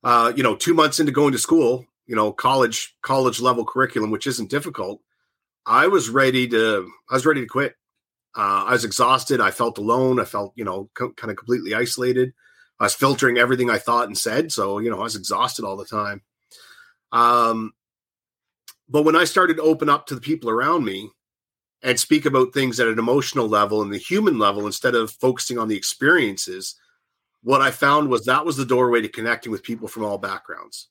uh, 0.04 0.32
you 0.36 0.42
know, 0.44 0.54
two 0.54 0.72
months 0.72 1.00
into 1.00 1.12
going 1.12 1.32
to 1.32 1.38
school, 1.38 1.84
you 2.06 2.14
know, 2.14 2.32
college 2.32 2.96
college 3.02 3.40
level 3.40 3.64
curriculum, 3.64 4.12
which 4.12 4.28
isn't 4.28 4.50
difficult, 4.50 5.02
I 5.66 5.88
was 5.88 6.08
ready 6.08 6.46
to 6.48 6.88
I 7.10 7.14
was 7.14 7.26
ready 7.26 7.40
to 7.40 7.46
quit. 7.46 7.74
Uh, 8.36 8.64
I 8.66 8.72
was 8.72 8.84
exhausted. 8.84 9.40
I 9.40 9.50
felt 9.50 9.78
alone. 9.78 10.20
I 10.20 10.24
felt 10.24 10.52
you 10.54 10.64
know 10.64 10.88
co- 10.94 11.12
kind 11.12 11.32
of 11.32 11.36
completely 11.36 11.74
isolated. 11.74 12.32
I 12.80 12.84
was 12.84 12.94
filtering 12.94 13.38
everything 13.38 13.70
I 13.70 13.78
thought 13.78 14.06
and 14.06 14.16
said, 14.16 14.52
so 14.52 14.78
you 14.78 14.90
know 14.90 15.00
I 15.00 15.04
was 15.04 15.16
exhausted 15.16 15.64
all 15.64 15.76
the 15.76 15.84
time. 15.84 16.22
Um, 17.12 17.72
but 18.88 19.04
when 19.04 19.16
I 19.16 19.24
started 19.24 19.56
to 19.56 19.62
open 19.62 19.88
up 19.88 20.06
to 20.06 20.14
the 20.14 20.20
people 20.20 20.50
around 20.50 20.84
me, 20.84 21.10
and 21.82 21.98
speak 21.98 22.26
about 22.26 22.52
things 22.52 22.80
at 22.80 22.88
an 22.88 22.98
emotional 22.98 23.48
level 23.48 23.82
and 23.82 23.92
the 23.92 23.98
human 23.98 24.38
level 24.38 24.66
instead 24.66 24.94
of 24.94 25.12
focusing 25.12 25.58
on 25.58 25.68
the 25.68 25.76
experiences, 25.76 26.74
what 27.42 27.60
I 27.60 27.70
found 27.70 28.08
was 28.08 28.24
that 28.24 28.44
was 28.44 28.56
the 28.56 28.64
doorway 28.64 29.00
to 29.00 29.08
connecting 29.08 29.52
with 29.52 29.62
people 29.62 29.86
from 29.86 30.04
all 30.04 30.18
backgrounds. 30.18 30.88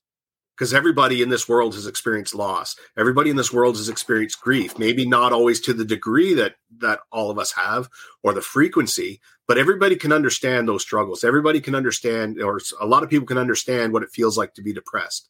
Because 0.58 0.74
everybody 0.74 1.22
in 1.22 1.30
this 1.30 1.48
world 1.48 1.76
has 1.76 1.86
experienced 1.86 2.34
loss. 2.34 2.76
Everybody 2.98 3.30
in 3.30 3.36
this 3.36 3.54
world 3.54 3.76
has 3.78 3.90
experienced 3.90 4.42
grief. 4.42 4.80
Maybe 4.80 5.08
not 5.08 5.32
always 5.32 5.62
to 5.62 5.74
the 5.74 5.86
degree 5.86 6.34
that 6.34 6.56
that 6.80 7.02
all 7.12 7.30
of 7.30 7.38
us 7.38 7.52
have, 7.52 7.90
or 8.24 8.34
the 8.34 8.42
frequency, 8.42 9.22
but 9.48 9.60
everybody 9.60 9.96
can 9.96 10.12
understand 10.12 10.68
those 10.68 10.82
struggles. 10.82 11.24
Everybody 11.24 11.62
can 11.62 11.76
understand, 11.76 12.42
or 12.42 12.60
a 12.82 12.88
lot 12.88 13.04
of 13.04 13.10
people 13.10 13.28
can 13.28 13.38
understand 13.38 13.94
what 13.94 14.02
it 14.02 14.10
feels 14.10 14.36
like 14.36 14.56
to 14.56 14.64
be 14.64 14.74
depressed. 14.74 15.30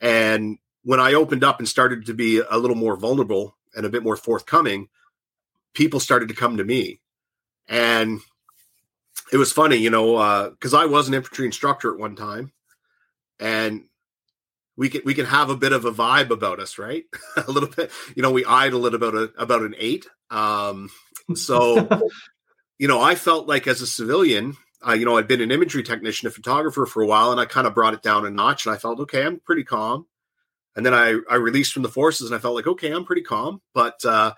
And 0.00 0.58
when 0.84 1.00
I 1.00 1.14
opened 1.14 1.42
up 1.42 1.58
and 1.58 1.68
started 1.68 2.06
to 2.06 2.14
be 2.14 2.38
a 2.38 2.56
little 2.56 2.76
more 2.76 2.96
vulnerable 2.96 3.56
and 3.74 3.84
a 3.84 3.88
bit 3.90 4.04
more 4.04 4.16
forthcoming, 4.16 4.88
people 5.72 5.98
started 5.98 6.28
to 6.28 6.34
come 6.34 6.58
to 6.58 6.64
me. 6.64 7.00
And 7.66 8.20
it 9.32 9.36
was 9.36 9.50
funny, 9.50 9.76
you 9.76 9.90
know, 9.90 10.50
because 10.50 10.74
uh, 10.74 10.78
I 10.78 10.86
was 10.86 11.08
an 11.08 11.14
infantry 11.14 11.46
instructor 11.46 11.92
at 11.92 11.98
one 11.98 12.14
time, 12.14 12.52
and 13.40 13.84
we 14.76 14.88
can 14.88 15.02
we 15.04 15.14
can 15.14 15.26
have 15.26 15.50
a 15.50 15.56
bit 15.56 15.72
of 15.72 15.84
a 15.84 15.92
vibe 15.92 16.30
about 16.30 16.60
us, 16.60 16.78
right? 16.78 17.04
a 17.36 17.50
little 17.50 17.68
bit, 17.68 17.90
you 18.16 18.22
know, 18.22 18.32
we 18.32 18.44
eyed 18.44 18.72
a 18.72 18.78
little 18.78 18.96
about 18.96 19.14
a 19.14 19.32
about 19.38 19.62
an 19.62 19.74
eight. 19.78 20.06
Um, 20.30 20.90
so, 21.34 21.88
you 22.78 22.88
know, 22.88 23.00
I 23.00 23.14
felt 23.14 23.46
like 23.46 23.66
as 23.66 23.80
a 23.80 23.86
civilian, 23.86 24.56
uh, 24.86 24.92
you 24.92 25.04
know, 25.04 25.16
I'd 25.16 25.28
been 25.28 25.40
an 25.40 25.52
imagery 25.52 25.82
technician, 25.82 26.28
a 26.28 26.30
photographer 26.30 26.86
for 26.86 27.02
a 27.02 27.06
while, 27.06 27.30
and 27.30 27.40
I 27.40 27.44
kind 27.44 27.66
of 27.66 27.74
brought 27.74 27.94
it 27.94 28.02
down 28.02 28.26
a 28.26 28.30
notch, 28.30 28.66
and 28.66 28.74
I 28.74 28.78
felt 28.78 29.00
okay, 29.00 29.24
I'm 29.24 29.40
pretty 29.40 29.64
calm. 29.64 30.06
And 30.76 30.84
then 30.84 30.94
I, 30.94 31.18
I 31.30 31.36
released 31.36 31.72
from 31.72 31.82
the 31.82 31.88
forces 31.88 32.28
and 32.28 32.36
I 32.36 32.40
felt 32.40 32.56
like, 32.56 32.66
okay, 32.66 32.90
I'm 32.90 33.04
pretty 33.04 33.22
calm. 33.22 33.62
But 33.74 34.04
uh, 34.04 34.34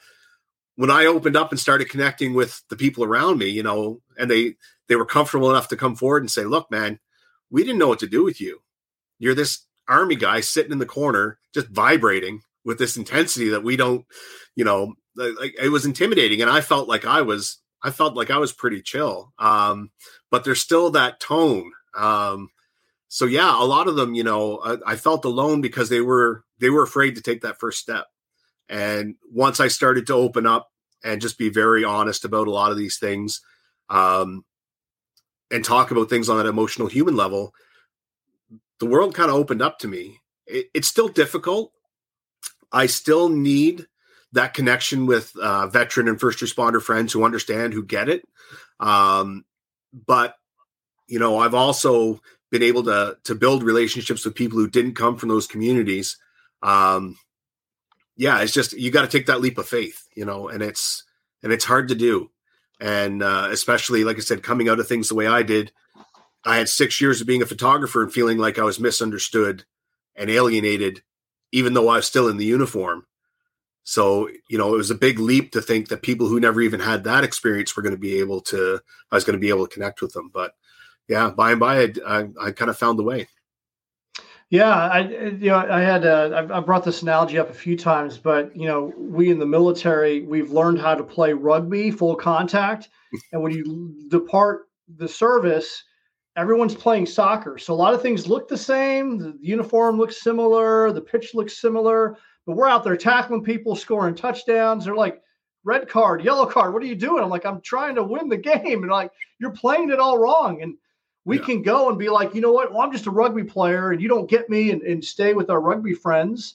when 0.75 0.91
I 0.91 1.07
opened 1.07 1.37
up 1.37 1.51
and 1.51 1.59
started 1.59 1.89
connecting 1.89 2.35
with 2.35 2.63
the 2.69 2.77
people 2.77 3.05
around 3.05 3.39
me, 3.39 3.49
you 3.49 3.63
know, 3.63 4.03
and 4.19 4.31
they 4.31 4.57
they 4.89 4.97
were 4.97 5.07
comfortable 5.07 5.51
enough 5.51 5.69
to 5.69 5.77
come 5.77 5.97
forward 5.97 6.23
and 6.23 6.31
say, 6.31 6.45
look, 6.45 6.71
man, 6.71 7.01
we 7.51 7.65
didn't 7.65 7.79
know 7.79 7.89
what 7.89 8.01
to 8.01 8.07
do 8.07 8.23
with 8.23 8.41
you. 8.41 8.61
You're 9.19 9.35
this 9.35 9.66
army 9.89 10.17
guy 10.17 10.41
sitting 10.41 10.73
in 10.73 10.79
the 10.79 10.87
corner, 10.87 11.39
just 11.55 11.69
vibrating 11.69 12.41
with 12.65 12.79
this 12.79 12.97
intensity 12.97 13.49
that 13.51 13.63
we 13.63 13.77
don't, 13.77 14.05
you 14.55 14.65
know, 14.65 14.95
like 15.17 15.55
it 15.61 15.71
was 15.71 15.87
intimidating. 15.87 16.43
And 16.43 16.51
I 16.51 16.61
felt 16.61 16.89
like 16.89 17.05
I 17.05 17.23
was, 17.23 17.59
I 17.83 17.91
felt 17.91 18.17
like 18.17 18.31
I 18.31 18.39
was 18.39 18.53
pretty 18.53 18.83
chill. 18.83 19.33
Um, 19.39 19.91
but 20.31 20.45
there's 20.45 20.61
still 20.61 20.91
that 20.91 21.21
tone. 21.21 21.71
Um, 21.97 22.49
so 23.09 23.25
yeah, 23.25 23.63
a 23.63 23.65
lot 23.65 23.89
of 23.89 23.97
them, 23.97 24.15
you 24.15 24.25
know, 24.25 24.59
I, 24.59 24.93
I, 24.93 24.97
felt 24.97 25.25
alone 25.25 25.63
because 25.63 25.89
they 25.89 26.01
were 26.01 26.45
they 26.59 26.69
were 26.69 26.83
afraid 26.83 27.15
to 27.15 27.23
take 27.23 27.43
that 27.43 27.59
first 27.59 27.79
step. 27.79 28.07
And 28.69 29.15
once 29.33 29.61
I 29.61 29.69
started 29.69 30.07
to 30.09 30.15
open 30.15 30.45
up 30.47 30.69
and 31.05 31.21
just 31.21 31.39
be 31.39 31.49
very 31.49 31.85
honest 31.85 32.25
about 32.25 32.49
a 32.49 32.51
lot 32.51 32.73
of 32.73 32.77
these 32.77 32.99
things, 32.99 33.41
um, 33.89 34.45
and 35.51 35.65
talk 35.65 35.91
about 35.91 36.11
things 36.11 36.29
on 36.29 36.41
an 36.41 36.47
emotional 36.47 36.89
human 36.89 37.17
level, 37.17 37.55
the 38.81 38.87
world 38.87 39.15
kind 39.15 39.31
of 39.31 39.37
opened 39.37 39.63
up 39.63 39.79
to 39.81 39.89
me. 39.89 40.21
It, 40.47 40.67
it's 40.75 40.89
still 40.89 41.09
difficult. 41.09 41.73
I 42.73 42.87
still 42.87 43.29
need 43.29 43.87
that 44.33 44.55
connection 44.55 45.07
with 45.07 45.35
uh, 45.37 45.67
veteran 45.69 46.09
and 46.09 46.21
first 46.21 46.41
responder 46.41 46.83
friends 46.83 47.13
who 47.13 47.25
understand, 47.25 47.73
who 47.73 47.85
get 47.85 48.09
it. 48.09 48.25
Um, 48.81 49.45
but 49.93 50.35
you 51.09 51.19
know, 51.19 51.39
I've 51.39 51.55
also 51.55 52.21
been 52.51 52.63
able 52.63 52.85
to 52.85 53.17
to 53.25 53.35
build 53.35 53.63
relationships 53.63 54.25
with 54.25 54.35
people 54.35 54.59
who 54.59 54.69
didn't 54.69 54.95
come 54.95 55.17
from 55.17 55.29
those 55.29 55.47
communities 55.47 56.17
um 56.63 57.17
yeah 58.17 58.41
it's 58.41 58.53
just 58.53 58.73
you 58.73 58.91
got 58.91 59.03
to 59.03 59.09
take 59.09 59.27
that 59.27 59.41
leap 59.41 59.59
of 59.59 59.69
faith 59.69 60.07
you 60.15 60.25
know 60.25 60.49
and 60.49 60.63
it's 60.63 61.05
and 61.43 61.53
it's 61.53 61.65
hard 61.65 61.89
to 61.89 61.95
do 61.95 62.31
and 62.81 63.23
uh, 63.23 63.49
especially 63.51 64.05
like 64.05 64.17
i 64.17 64.21
said 64.21 64.43
coming 64.43 64.69
out 64.69 64.81
of 64.81 64.89
things 64.89 65.09
the 65.09 65.15
way 65.15 65.27
i 65.27 65.43
did 65.43 65.73
i 66.47 66.57
had 66.57 66.69
six 66.69 67.01
years 67.01 67.21
of 67.21 67.27
being 67.27 67.43
a 67.43 67.47
photographer 67.47 68.03
and 68.03 68.13
feeling 68.13 68.39
like 68.39 68.59
i 68.59 68.63
was 68.63 68.81
misunderstood 68.81 69.65
and 70.15 70.31
alienated 70.31 71.03
even 71.53 71.75
though 71.75 71.89
i 71.89 71.97
was 71.97 72.07
still 72.07 72.29
in 72.29 72.37
the 72.37 72.45
uniform. 72.45 73.07
So 73.85 74.29
you 74.49 74.59
know 74.59 74.75
it 74.75 74.77
was 74.77 74.91
a 74.91 74.97
big 74.97 75.19
leap 75.19 75.53
to 75.53 75.63
think 75.63 75.89
that 75.89 76.03
people 76.03 76.27
who 76.27 76.41
never 76.41 76.61
even 76.61 76.81
had 76.81 77.05
that 77.05 77.25
experience 77.25 77.77
were 77.77 77.83
going 77.83 77.95
to 77.95 78.01
be 78.01 78.19
able 78.19 78.41
to 78.43 78.81
i 79.13 79.15
was 79.15 79.25
going 79.25 79.35
to 79.35 79.41
be 79.41 79.49
able 79.49 79.67
to 79.67 79.73
connect 79.73 80.03
with 80.03 80.13
them. 80.13 80.31
But 80.33 80.55
yeah, 81.09 81.31
by 81.31 81.53
and 81.53 81.61
by, 81.61 81.83
I, 81.83 81.93
I, 82.07 82.29
I 82.41 82.51
kind 82.51 82.69
of 82.69 82.77
found 82.77 82.99
the 82.99 83.05
way. 83.05 83.29
Yeah, 84.51 84.75
I 84.75 85.01
you 85.01 85.51
know 85.51 85.59
I 85.59 85.81
had 85.81 86.05
uh, 86.05 86.47
I 86.53 86.61
brought 86.61 86.85
this 86.85 87.03
analogy 87.03 87.39
up 87.39 87.49
a 87.49 87.55
few 87.55 87.77
times, 87.77 88.19
but 88.19 88.55
you 88.57 88.67
know 88.67 88.93
we 88.97 89.31
in 89.31 89.39
the 89.39 89.47
military 89.47 90.23
we've 90.23 90.51
learned 90.51 90.81
how 90.81 90.95
to 90.95 91.05
play 91.05 91.33
rugby 91.33 91.91
full 91.91 92.17
contact, 92.17 92.89
and 93.33 93.43
when 93.43 93.53
you 93.53 93.95
depart 94.09 94.69
the 94.97 95.09
service, 95.09 95.85
everyone's 96.37 96.75
playing 96.75 97.07
soccer. 97.07 97.59
So 97.59 97.73
a 97.73 97.75
lot 97.75 97.95
of 97.95 98.03
things 98.03 98.29
look 98.29 98.49
the 98.49 98.57
same. 98.57 99.19
The 99.19 99.39
uniform 99.41 99.97
looks 99.97 100.23
similar, 100.23 100.93
the 100.93 101.01
pitch 101.01 101.35
looks 101.35 101.59
similar, 101.61 102.17
but 102.47 102.57
we're 102.57 102.69
out 102.69 102.85
there 102.85 102.97
tackling 102.97 103.43
people, 103.43 103.75
scoring 103.75 104.15
touchdowns. 104.15 104.85
They're 104.85 104.95
like, 104.95 105.23
red 105.65 105.89
card, 105.89 106.23
yellow 106.23 106.47
card. 106.47 106.73
What 106.73 106.83
are 106.83 106.87
you 106.87 106.95
doing? 106.95 107.25
I'm 107.25 107.31
like, 107.31 107.47
I'm 107.47 107.61
trying 107.61 107.97
to 107.97 108.05
win 108.05 108.29
the 108.29 108.37
game, 108.37 108.83
and 108.83 108.91
like 108.91 109.11
you're 109.41 109.51
playing 109.51 109.91
it 109.91 109.99
all 109.99 110.19
wrong, 110.19 110.63
and 110.63 110.77
we 111.27 111.39
yeah. 111.39 111.45
can 111.45 111.63
go 111.63 111.89
and 111.89 111.99
be 111.99 112.09
like, 112.09 112.35
you 112.35 112.41
know 112.41 112.53
what? 112.53 112.73
Well, 112.73 112.83
I'm 112.83 112.93
just 112.93 113.07
a 113.07 113.11
rugby 113.11 113.43
player 113.43 113.91
and 113.91 114.01
you 114.01 114.09
don't 114.09 114.31
get 114.31 114.49
me 114.49 114.71
and, 114.71 114.81
and 114.83 115.05
stay 115.05 115.35
with 115.35 115.51
our 115.51 115.61
rugby 115.61 115.93
friends. 115.93 116.55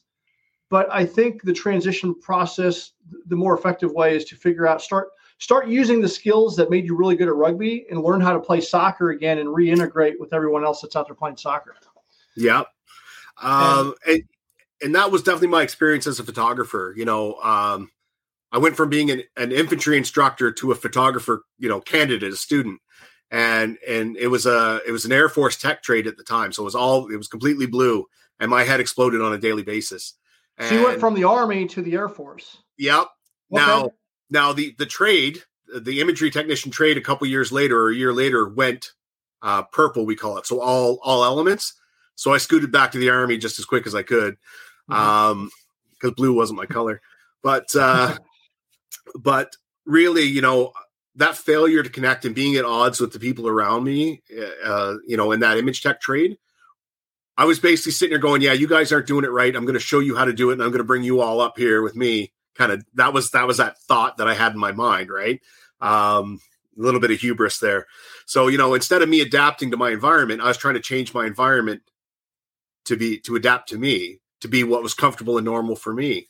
But 0.70 0.88
I 0.90 1.06
think 1.06 1.44
the 1.44 1.52
transition 1.52 2.16
process, 2.16 2.94
the 3.28 3.36
more 3.36 3.54
effective 3.54 3.92
way 3.92 4.16
is 4.16 4.24
to 4.26 4.38
figure 4.38 4.66
out, 4.66 4.82
start 4.82 5.10
start 5.42 5.68
using 5.68 6.00
the 6.00 6.08
skills 6.08 6.56
that 6.56 6.70
made 6.70 6.86
you 6.86 6.96
really 6.96 7.16
good 7.16 7.28
at 7.28 7.34
rugby 7.34 7.88
and 7.90 8.02
learn 8.02 8.22
how 8.22 8.32
to 8.32 8.40
play 8.40 8.62
soccer 8.62 9.10
again 9.10 9.40
and 9.40 9.50
reintegrate 9.50 10.20
with 10.20 10.34
everyone 10.34 10.64
else 10.64 10.82
that's 10.82 10.96
out 10.96 11.08
there 11.08 11.16
playing 11.16 11.36
soccer. 11.36 11.76
Yeah. 12.38 12.64
Um, 13.42 13.96
and, 14.06 14.16
and, 14.16 14.24
and 14.84 14.96
that 14.96 15.12
was 15.12 15.24
definitely 15.24 15.48
my 15.48 15.64
experience 15.64 16.06
as 16.06 16.20
a 16.20 16.24
photographer. 16.24 16.94
You 16.96 17.06
know, 17.06 17.36
um, 17.42 17.90
I 18.52 18.60
went 18.60 18.78
from 18.78 18.90
being 18.90 19.10
an, 19.10 19.24
an 19.36 19.52
infantry 19.52 19.98
instructor 19.98 20.52
to 20.52 20.72
a 20.72 20.76
photographer, 20.76 21.44
you 21.58 21.68
know, 21.68 21.82
candidate, 21.82 22.32
a 22.32 22.38
student 22.38 22.80
and 23.32 23.78
and 23.88 24.18
it 24.18 24.28
was 24.28 24.46
a 24.46 24.82
it 24.86 24.92
was 24.92 25.06
an 25.06 25.12
Air 25.12 25.30
Force 25.30 25.58
tech 25.58 25.82
trade 25.82 26.06
at 26.06 26.18
the 26.18 26.24
time, 26.24 26.52
so 26.52 26.64
it 26.64 26.66
was 26.66 26.76
all 26.76 27.08
it 27.12 27.18
was 27.18 27.28
completely 27.28 27.66
blue, 27.66 28.06
and 28.40 28.52
my 28.52 28.64
head 28.64 28.80
exploded 28.80 29.22
on 29.22 29.34
a 29.34 29.38
daily 29.38 29.64
basis. 29.64 30.16
And, 30.58 30.70
so 30.70 30.76
you 30.76 30.84
went 30.84 31.00
from 31.00 31.16
the 31.16 31.24
Army 31.24 31.66
to 31.68 31.82
the 31.82 31.94
Air 31.94 32.10
Force. 32.10 32.58
Yep. 32.78 33.08
Okay. 33.54 33.66
Now 33.66 33.92
now 34.32 34.54
the 34.54 34.74
the 34.80 34.86
trade, 34.86 35.44
the 35.74 36.00
imagery 36.00 36.32
technician 36.32 36.72
trade, 36.72 36.98
a 36.98 37.02
couple 37.02 37.28
years 37.28 37.52
later 37.52 37.80
or 37.80 37.92
a 37.92 37.96
year 37.96 38.14
later 38.14 38.48
went 38.48 38.94
uh, 39.42 39.64
purple. 39.64 40.06
We 40.06 40.16
call 40.16 40.38
it 40.38 40.48
so 40.48 40.60
all 40.62 41.00
all 41.04 41.24
elements. 41.24 41.74
So 42.16 42.34
I 42.34 42.38
scooted 42.38 42.72
back 42.72 42.92
to 42.92 42.98
the 42.98 43.10
Army 43.10 43.38
just 43.38 43.60
as 43.60 43.66
quick 43.66 43.86
as 43.86 43.96
I 43.96 44.04
could, 44.04 44.36
mm-hmm. 44.90 44.94
um, 44.94 45.50
because 45.92 46.12
blue 46.12 46.34
wasn't 46.34 46.58
my 46.58 46.66
color. 46.66 47.02
but 47.44 47.76
uh, 47.76 48.18
but 49.16 49.56
really, 49.86 50.24
you 50.24 50.42
know, 50.42 50.72
that 51.16 51.36
failure 51.36 51.84
to 51.84 51.90
connect 51.90 52.26
and 52.26 52.36
being 52.36 52.56
at 52.56 52.66
odds 52.66 53.00
with 53.00 53.12
the 53.12 53.20
people 53.20 53.48
around 53.48 53.84
me, 53.84 54.22
uh, 54.64 54.96
you 55.06 55.18
know, 55.18 55.32
in 55.32 55.42
that 55.42 55.58
image 55.58 55.84
tech 55.84 56.00
trade, 56.00 56.38
I 57.38 57.46
was 57.46 57.60
basically 57.60 57.94
sitting 57.94 58.12
there 58.12 58.20
going, 58.20 58.42
"Yeah, 58.42 58.54
you 58.54 58.68
guys 58.68 58.92
aren't 58.92 59.08
doing 59.08 59.26
it 59.26 59.32
right. 59.32 59.56
I'm 59.56 59.66
going 59.66 59.74
to 59.74 59.80
show 59.80 60.00
you 60.00 60.16
how 60.16 60.26
to 60.26 60.34
do 60.34 60.52
it, 60.52 60.54
and 60.54 60.64
I'm 60.64 60.70
going 60.70 60.80
to 60.80 60.86
bring 60.86 61.04
you 61.04 61.22
all 61.22 61.42
up 61.42 61.58
here 61.58 61.82
with 61.82 61.96
me." 61.96 62.32
Kind 62.56 62.72
of 62.72 62.84
that 62.96 63.14
was 63.14 63.32
that 63.32 63.48
was 63.48 63.58
that 63.58 63.80
thought 63.80 64.18
that 64.18 64.28
I 64.28 64.34
had 64.34 64.54
in 64.54 64.60
my 64.60 64.72
mind, 64.72 65.10
right? 65.10 65.40
Um, 65.80 66.40
a 66.78 66.82
little 66.82 67.00
bit 67.00 67.12
of 67.12 67.20
hubris 67.20 67.60
there. 67.60 67.88
So 68.26 68.48
you 68.48 68.58
know, 68.58 68.74
instead 68.74 69.02
of 69.02 69.10
me 69.10 69.22
adapting 69.22 69.72
to 69.72 69.78
my 69.78 69.92
environment, 69.92 70.42
I 70.42 70.48
was 70.48 70.58
trying 70.58 70.76
to 70.76 70.82
change 70.82 71.14
my 71.14 71.26
environment 71.26 71.82
to 72.86 72.98
be 72.98 73.20
to 73.22 73.36
adapt 73.36 73.70
to 73.70 73.78
me, 73.78 74.20
to 74.42 74.48
be 74.48 74.64
what 74.64 74.84
was 74.84 74.94
comfortable 74.94 75.38
and 75.38 75.46
normal 75.46 75.76
for 75.76 75.94
me. 75.94 76.28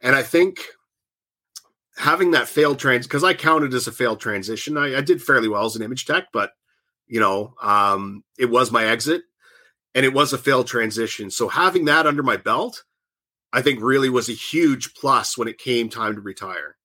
And 0.00 0.14
I 0.14 0.22
think 0.22 0.60
having 1.96 2.32
that 2.32 2.48
failed 2.48 2.78
trans 2.78 3.06
because 3.06 3.24
I 3.24 3.34
counted 3.34 3.72
as 3.74 3.86
a 3.86 3.92
failed 3.92 4.20
transition. 4.20 4.76
I, 4.76 4.98
I, 4.98 5.00
did 5.00 5.22
fairly 5.22 5.48
well 5.48 5.64
as 5.64 5.76
an 5.76 5.82
image 5.82 6.06
tech, 6.06 6.26
but 6.32 6.50
you 7.06 7.20
know, 7.20 7.54
um, 7.62 8.24
it 8.38 8.50
was 8.50 8.72
my 8.72 8.84
exit 8.84 9.22
and 9.94 10.04
it 10.04 10.12
was 10.12 10.32
a 10.32 10.38
failed 10.38 10.66
transition. 10.66 11.30
So 11.30 11.48
having 11.48 11.84
that 11.84 12.06
under 12.06 12.22
my 12.22 12.36
belt, 12.36 12.84
I 13.54 13.62
think 13.62 13.80
really 13.80 14.10
was 14.10 14.28
a 14.28 14.32
huge 14.32 14.94
plus 14.94 15.38
when 15.38 15.46
it 15.46 15.58
came 15.58 15.88
time 15.88 16.16
to 16.16 16.20
retire. 16.20 16.76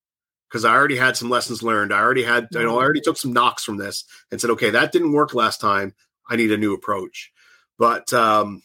Because 0.47 0.65
I 0.65 0.73
already 0.73 0.97
had 0.97 1.17
some 1.17 1.29
lessons 1.29 1.63
learned. 1.63 1.91
I 1.93 1.99
already 1.99 2.23
had, 2.23 2.47
you 2.51 2.63
know, 2.63 2.79
I 2.79 2.83
already 2.83 3.01
took 3.01 3.17
some 3.17 3.33
knocks 3.33 3.63
from 3.63 3.77
this 3.77 4.03
and 4.31 4.39
said, 4.39 4.51
okay, 4.51 4.69
that 4.69 4.91
didn't 4.91 5.11
work 5.11 5.33
last 5.33 5.59
time. 5.59 5.93
I 6.29 6.35
need 6.35 6.51
a 6.51 6.57
new 6.57 6.73
approach. 6.73 7.31
But 7.79 8.13
um, 8.13 8.61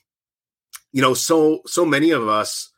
you 0.92 1.00
know, 1.00 1.14
so 1.14 1.60
so 1.66 1.84
many 1.84 2.10
of 2.10 2.28
us, 2.28 2.70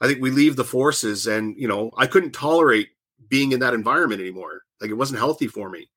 I 0.00 0.06
think 0.06 0.22
we 0.22 0.30
leave 0.30 0.54
the 0.56 0.64
forces, 0.64 1.26
and 1.26 1.56
you 1.56 1.66
know, 1.66 1.90
I 1.96 2.06
couldn't 2.06 2.32
tolerate 2.32 2.88
being 3.28 3.52
in 3.52 3.60
that 3.60 3.74
environment 3.74 4.20
anymore. 4.20 4.62
Like 4.80 4.90
it 4.90 4.94
wasn't 4.94 5.18
healthy 5.18 5.48
for 5.48 5.68
me. 5.68 5.88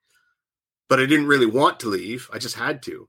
But 0.90 1.00
I 1.00 1.06
didn't 1.06 1.28
really 1.28 1.46
want 1.46 1.80
to 1.82 1.90
leave. 1.90 2.30
I 2.34 2.40
just 2.40 2.56
had 2.56 2.82
to. 2.84 3.08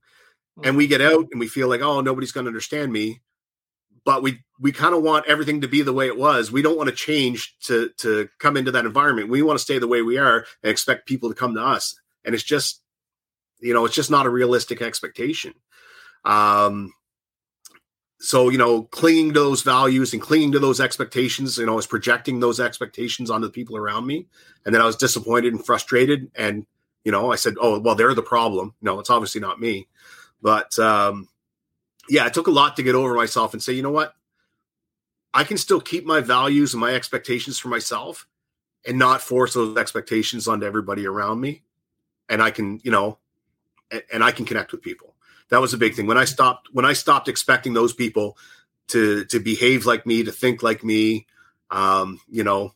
And 0.62 0.76
we 0.76 0.86
get 0.86 1.00
out 1.00 1.26
and 1.30 1.40
we 1.40 1.48
feel 1.48 1.68
like, 1.68 1.80
oh, 1.80 2.00
nobody's 2.00 2.30
going 2.30 2.44
to 2.44 2.50
understand 2.50 2.92
me. 2.92 3.22
But 4.04 4.22
we 4.22 4.42
we 4.58 4.72
kind 4.72 4.94
of 4.94 5.02
want 5.02 5.26
everything 5.26 5.60
to 5.60 5.68
be 5.68 5.82
the 5.82 5.92
way 5.92 6.06
it 6.06 6.16
was. 6.16 6.50
We 6.50 6.62
don't 6.62 6.76
want 6.76 6.88
to 6.88 6.94
change 6.94 7.56
to 7.62 7.90
to 7.98 8.28
come 8.38 8.56
into 8.56 8.72
that 8.72 8.86
environment. 8.86 9.28
We 9.28 9.42
want 9.42 9.58
to 9.58 9.64
stay 9.64 9.78
the 9.78 9.88
way 9.88 10.02
we 10.02 10.18
are 10.18 10.46
and 10.62 10.70
expect 10.70 11.06
people 11.06 11.28
to 11.28 11.34
come 11.34 11.54
to 11.54 11.62
us. 11.62 11.94
And 12.24 12.34
it's 12.34 12.44
just, 12.44 12.82
you 13.60 13.74
know, 13.74 13.84
it's 13.84 13.94
just 13.94 14.10
not 14.10 14.26
a 14.26 14.30
realistic 14.30 14.82
expectation. 14.82 15.54
Um, 16.24 16.92
so 18.22 18.48
you 18.50 18.56
know 18.56 18.84
clinging 18.84 19.34
to 19.34 19.40
those 19.40 19.62
values 19.62 20.12
and 20.12 20.22
clinging 20.22 20.52
to 20.52 20.60
those 20.60 20.80
expectations 20.80 21.58
you 21.58 21.66
know 21.66 21.72
i 21.72 21.76
was 21.76 21.88
projecting 21.88 22.38
those 22.38 22.60
expectations 22.60 23.30
onto 23.30 23.48
the 23.48 23.52
people 23.52 23.76
around 23.76 24.06
me 24.06 24.26
and 24.64 24.72
then 24.72 24.80
i 24.80 24.86
was 24.86 24.94
disappointed 24.94 25.52
and 25.52 25.66
frustrated 25.66 26.30
and 26.36 26.64
you 27.04 27.10
know 27.10 27.32
i 27.32 27.34
said 27.34 27.54
oh 27.60 27.80
well 27.80 27.96
they're 27.96 28.14
the 28.14 28.22
problem 28.22 28.72
no 28.80 29.00
it's 29.00 29.10
obviously 29.10 29.40
not 29.40 29.60
me 29.60 29.88
but 30.40 30.78
um 30.78 31.28
yeah 32.08 32.26
it 32.26 32.34
took 32.34 32.46
a 32.46 32.52
lot 32.52 32.76
to 32.76 32.82
get 32.82 32.94
over 32.94 33.14
myself 33.14 33.52
and 33.52 33.62
say 33.62 33.72
you 33.72 33.82
know 33.82 33.90
what? 33.90 34.14
I 35.34 35.44
can 35.44 35.56
still 35.56 35.80
keep 35.80 36.04
my 36.04 36.20
values 36.20 36.74
and 36.74 36.80
my 36.80 36.94
expectations 36.94 37.58
for 37.58 37.68
myself 37.68 38.26
and 38.86 38.98
not 38.98 39.22
force 39.22 39.54
those 39.54 39.76
expectations 39.76 40.46
onto 40.46 40.66
everybody 40.66 41.06
around 41.06 41.40
me. 41.40 41.62
And 42.28 42.42
i 42.42 42.50
can 42.50 42.80
you 42.82 42.90
know 42.90 43.18
and, 43.90 44.02
and 44.12 44.24
i 44.24 44.32
can 44.32 44.44
connect 44.44 44.72
with 44.72 44.82
people. 44.82 45.14
That 45.50 45.60
was 45.60 45.74
a 45.74 45.78
big 45.78 45.94
thing. 45.94 46.06
When 46.06 46.18
i 46.18 46.24
stopped 46.24 46.68
when 46.72 46.84
i 46.84 46.92
stopped 46.92 47.28
expecting 47.28 47.74
those 47.74 47.92
people 47.92 48.36
to 48.88 49.24
to 49.26 49.40
behave 49.40 49.86
like 49.86 50.06
me 50.06 50.24
to 50.24 50.32
think 50.32 50.62
like 50.62 50.82
me 50.82 51.26
um 51.70 52.20
you 52.28 52.44
know 52.44 52.74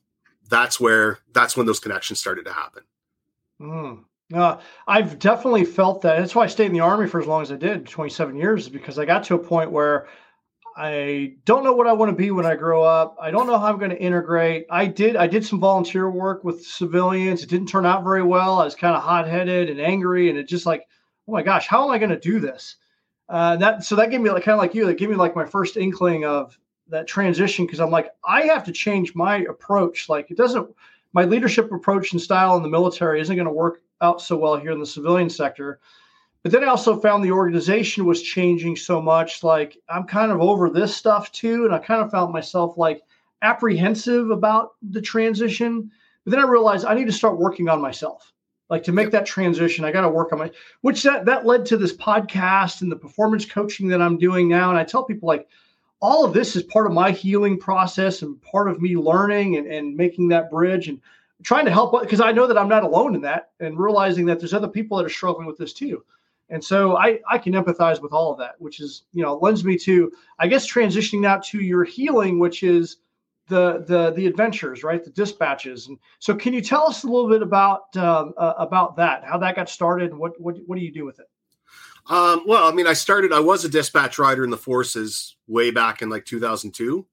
that's 0.49 0.81
where 0.81 1.19
that's 1.33 1.57
when 1.57 1.67
those 1.67 1.81
connections 1.81 2.21
started 2.21 2.45
to 2.45 2.53
happen. 2.53 2.83
Mm. 3.61 4.05
Uh, 4.35 4.57
i've 4.89 5.19
definitely 5.19 5.65
felt 5.65 6.03
that 6.03 6.19
that's 6.19 6.35
why 6.35 6.45
i 6.45 6.47
stayed 6.47 6.67
in 6.67 6.73
the 6.73 6.81
army 6.81 7.09
for 7.09 7.21
as 7.21 7.27
long 7.27 7.43
as 7.43 7.53
i 7.53 7.57
did 7.57 7.87
27 7.87 8.37
years 8.37 8.69
because 8.69 8.99
i 8.99 9.05
got 9.05 9.23
to 9.25 9.35
a 9.35 9.39
point 9.39 9.71
where 9.71 10.09
i 10.77 11.33
don't 11.45 11.65
know 11.65 11.73
what 11.73 11.87
i 11.87 11.93
want 11.93 12.11
to 12.11 12.17
be 12.17 12.31
when 12.31 12.45
i 12.45 12.55
grow 12.55 12.83
up 12.83 13.17
i 13.21 13.31
don't 13.31 13.47
know 13.47 13.59
how 13.59 13.67
i'm 13.67 13.79
going 13.79 13.91
to 13.91 14.01
integrate 14.01 14.67
i 14.71 14.85
did 14.85 15.17
i 15.17 15.27
did 15.27 15.45
some 15.45 15.61
volunteer 15.61 16.11
work 16.11 16.43
with 16.45 16.65
civilians 16.65 17.43
it 17.43 17.49
didn't 17.49 17.69
turn 17.69 17.87
out 17.87 18.03
very 18.05 18.23
well 18.23 18.59
i 18.59 18.65
was 18.65 18.75
kind 18.75 18.97
of 18.97 19.03
hot-headed 19.03 19.71
and 19.71 19.81
angry 19.81 20.29
and 20.29 20.39
it 20.39 20.49
just 20.49 20.67
like 20.67 20.87
oh 21.29 21.33
my 21.33 21.43
gosh, 21.43 21.67
how 21.67 21.85
am 21.85 21.91
I 21.91 21.99
going 21.99 22.11
to 22.11 22.19
do 22.19 22.39
this? 22.41 22.77
Uh, 23.29 23.57
that 23.57 23.83
so 23.83 23.97
that 23.97 24.11
gave 24.11 24.21
me 24.21 24.31
like 24.31 24.45
kind 24.45 24.55
of 24.55 24.61
like 24.61 24.75
you, 24.75 24.87
that 24.87 24.99
gave 24.99 25.11
me 25.11 25.17
like 25.17 25.35
my 25.35 25.45
first 25.45 25.77
inkling 25.77 26.25
of 26.25 26.57
that 26.89 27.09
transition 27.09 27.67
because 27.67 27.81
I'm 27.81 27.91
like, 27.91 28.12
I 28.25 28.43
have 28.43 28.65
to 28.65 28.73
change 28.73 29.15
my 29.15 29.39
approach. 29.39 30.09
Like 30.09 30.31
it 30.31 30.37
doesn't, 30.37 30.69
my 31.12 31.25
leadership 31.25 31.73
approach 31.73 32.12
and 32.12 32.21
style 32.21 32.57
in 32.57 32.62
the 32.62 32.69
military 32.69 33.21
isn't 33.21 33.35
going 33.35 33.47
to 33.47 33.53
work 33.53 33.83
out 34.00 34.20
so 34.20 34.37
well 34.37 34.56
here 34.56 34.72
in 34.72 34.80
the 34.80 34.87
civilian 34.87 35.30
sector. 35.30 35.80
But 36.42 36.52
then 36.52 36.64
I 36.64 36.68
also 36.68 37.00
found 37.00 37.24
the 37.24 37.32
organization 37.32 38.04
was 38.04 38.22
changing 38.22 38.76
so 38.76 39.00
much. 39.02 39.42
Like 39.42 39.76
I'm 39.88 40.04
kind 40.04 40.30
of 40.30 40.40
over 40.40 40.70
this 40.70 40.96
stuff 40.96 41.32
too, 41.32 41.64
and 41.64 41.74
I 41.74 41.78
kind 41.78 42.02
of 42.02 42.11
found 42.11 42.32
myself 42.32 42.78
like 42.78 43.02
apprehensive 43.42 44.30
about 44.30 44.74
the 44.82 45.02
transition. 45.02 45.90
But 46.24 46.30
then 46.30 46.40
I 46.40 46.48
realized 46.48 46.87
I 46.87 46.94
need 46.94 47.06
to 47.06 47.12
start 47.12 47.38
working 47.38 47.68
on 47.68 47.80
myself 47.80 48.32
like 48.68 48.82
to 48.82 48.92
make 48.92 49.11
that 49.11 49.26
transition 49.26 49.85
i 49.85 49.92
got 49.92 50.00
to 50.02 50.09
work 50.09 50.32
on 50.32 50.38
my 50.38 50.50
which 50.80 51.02
that 51.02 51.24
that 51.24 51.46
led 51.46 51.64
to 51.64 51.76
this 51.76 51.96
podcast 51.96 52.82
and 52.82 52.90
the 52.90 52.96
performance 52.96 53.44
coaching 53.44 53.88
that 53.88 54.02
i'm 54.02 54.18
doing 54.18 54.48
now 54.48 54.70
and 54.70 54.78
i 54.78 54.85
tell 54.85 55.04
people 55.04 55.26
like 55.26 55.46
all 56.00 56.24
of 56.24 56.35
this 56.35 56.56
is 56.56 56.62
part 56.64 56.87
of 56.87 56.92
my 56.92 57.11
healing 57.11 57.59
process 57.59 58.22
and 58.22 58.40
part 58.42 58.68
of 58.68 58.80
me 58.80 58.96
learning 58.96 59.56
and, 59.56 59.66
and 59.66 59.96
making 59.96 60.28
that 60.28 60.50
bridge 60.50 60.88
and 60.88 61.00
trying 61.42 61.64
to 61.64 61.70
help 61.70 62.01
because 62.01 62.20
i 62.20 62.33
know 62.33 62.46
that 62.46 62.59
i'm 62.59 62.68
not 62.68 62.83
alone 62.83 63.14
in 63.14 63.20
that 63.20 63.51
and 63.61 63.79
realizing 63.79 64.27
that 64.27 64.38
there's 64.38 64.55
other 64.55 64.68
people 64.68 64.96
that 64.96 65.05
are 65.05 65.11
struggling 65.11 65.46
with 65.46 65.59
this 65.59 65.72
too 65.72 66.03
and 66.51 66.62
so 66.62 66.96
i 66.96 67.18
i 67.31 67.37
can 67.38 67.53
empathize 67.53 68.01
with 68.01 68.12
all 68.12 68.33
of 68.33 68.38
that 68.38 68.55
which 68.59 68.81
is 68.81 69.05
you 69.12 69.22
know 69.22 69.37
lends 69.37 69.64
me 69.64 69.77
to 69.77 70.11
i 70.38 70.46
guess 70.46 70.70
transitioning 70.70 71.20
now 71.20 71.38
to 71.38 71.61
your 71.61 71.85
healing 71.85 72.38
which 72.38 72.62
is 72.62 72.99
the 73.49 73.85
the 73.87 74.12
the 74.12 74.27
adventures, 74.27 74.83
right? 74.83 75.03
The 75.03 75.11
dispatches. 75.11 75.88
And 75.88 75.99
so, 76.18 76.35
can 76.35 76.53
you 76.53 76.61
tell 76.61 76.87
us 76.87 77.05
a 77.05 77.07
little 77.07 77.29
bit 77.29 77.42
about 77.42 77.96
um, 77.96 78.35
uh, 78.37 78.55
about 78.59 78.96
that? 78.96 79.25
How 79.25 79.38
that 79.38 79.57
got 79.57 79.68
started? 79.68 80.14
What 80.14 80.40
what 80.40 80.57
what 80.66 80.79
do 80.79 80.85
you 80.85 80.92
do 80.92 81.05
with 81.05 81.20
it? 81.20 81.27
Um, 82.09 82.42
well, 82.46 82.68
I 82.68 82.72
mean, 82.72 82.87
I 82.87 82.92
started. 82.92 83.33
I 83.33 83.40
was 83.40 83.64
a 83.64 83.68
dispatch 83.68 84.18
rider 84.18 84.44
in 84.44 84.51
the 84.51 84.57
forces 84.57 85.37
way 85.46 85.70
back 85.70 86.03
in 86.03 86.09
like 86.09 86.25
2002. 86.25 87.07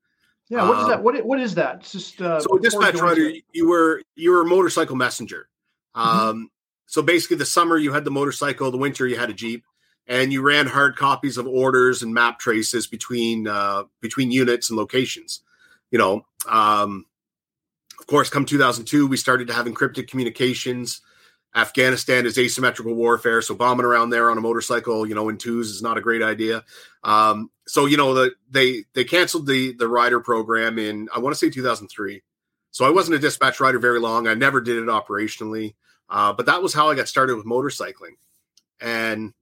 Yeah, 0.54 0.70
what 0.70 0.80
is 0.80 0.88
that? 0.88 0.98
Um, 0.98 1.04
what 1.04 1.26
what 1.26 1.40
is 1.40 1.56
that? 1.56 1.76
It's 1.78 1.92
just 1.92 2.22
uh, 2.22 2.40
so 2.40 2.58
dispatch 2.58 2.96
rider. 2.96 3.32
You 3.52 3.68
were 3.68 4.02
you 4.16 4.32
were 4.32 4.42
a 4.42 4.46
motorcycle 4.46 4.96
messenger. 4.96 5.48
Mm-hmm. 5.96 6.10
Um, 6.10 6.36
mm-hmm. 6.36 6.44
So 6.86 7.02
basically, 7.02 7.38
the 7.38 7.46
summer 7.46 7.78
you 7.78 7.92
had 7.92 8.06
the 8.06 8.12
motorcycle, 8.12 8.70
the 8.72 8.78
winter 8.78 9.08
you 9.08 9.18
had 9.18 9.30
a 9.30 9.34
jeep, 9.34 9.64
and 10.08 10.32
you 10.32 10.42
ran 10.42 10.68
hard 10.68 10.96
copies 10.96 11.38
of 11.38 11.48
orders 11.48 12.04
and 12.04 12.14
map 12.14 12.40
traces 12.40 12.88
between 12.88 13.48
uh, 13.48 13.84
between 14.02 14.32
units 14.32 14.70
and 14.70 14.78
locations 14.78 15.42
you 15.94 16.00
know, 16.00 16.26
um, 16.50 17.06
of 18.00 18.08
course, 18.08 18.28
come 18.28 18.46
2002, 18.46 19.08
we 19.08 19.16
started 19.16 19.48
to 19.48 19.54
have 19.54 19.68
encrypted 19.68 20.10
communications. 20.10 21.02
Afghanistan 21.56 22.26
is 22.26 22.38
asymmetrical 22.38 22.96
warfare, 22.96 23.42
so 23.42 23.54
bombing 23.54 23.86
around 23.86 24.10
there 24.10 24.32
on 24.32 24.38
a 24.38 24.42
motorcycle, 24.42 25.08
you 25.08 25.14
know, 25.14 25.30
in 25.30 25.38
twos 25.38 25.70
is 25.70 25.82
not 25.82 25.98
a 25.98 26.02
great 26.02 26.24
idea. 26.24 26.64
Um, 27.04 27.52
so 27.68 27.86
you 27.86 27.98
know, 27.98 28.14
the, 28.14 28.32
they 28.50 28.86
they 28.94 29.04
canceled 29.04 29.48
the 29.48 29.74
the 29.74 29.88
rider 29.88 30.20
program 30.20 30.80
in 30.80 31.10
I 31.14 31.20
want 31.20 31.34
to 31.36 31.38
say 31.38 31.50
2003. 31.50 32.24
So 32.72 32.86
I 32.86 32.90
wasn't 32.90 33.16
a 33.16 33.20
dispatch 33.20 33.60
rider 33.60 33.78
very 33.78 34.00
long. 34.00 34.28
I 34.28 34.34
never 34.34 34.60
did 34.60 34.78
it 34.78 34.88
operationally, 34.88 35.76
uh, 36.10 36.34
but 36.34 36.48
that 36.48 36.64
was 36.64 36.74
how 36.74 36.90
I 36.90 36.96
got 36.96 37.08
started 37.08 37.36
with 37.36 37.46
motorcycling. 37.46 38.18
And 38.82 39.34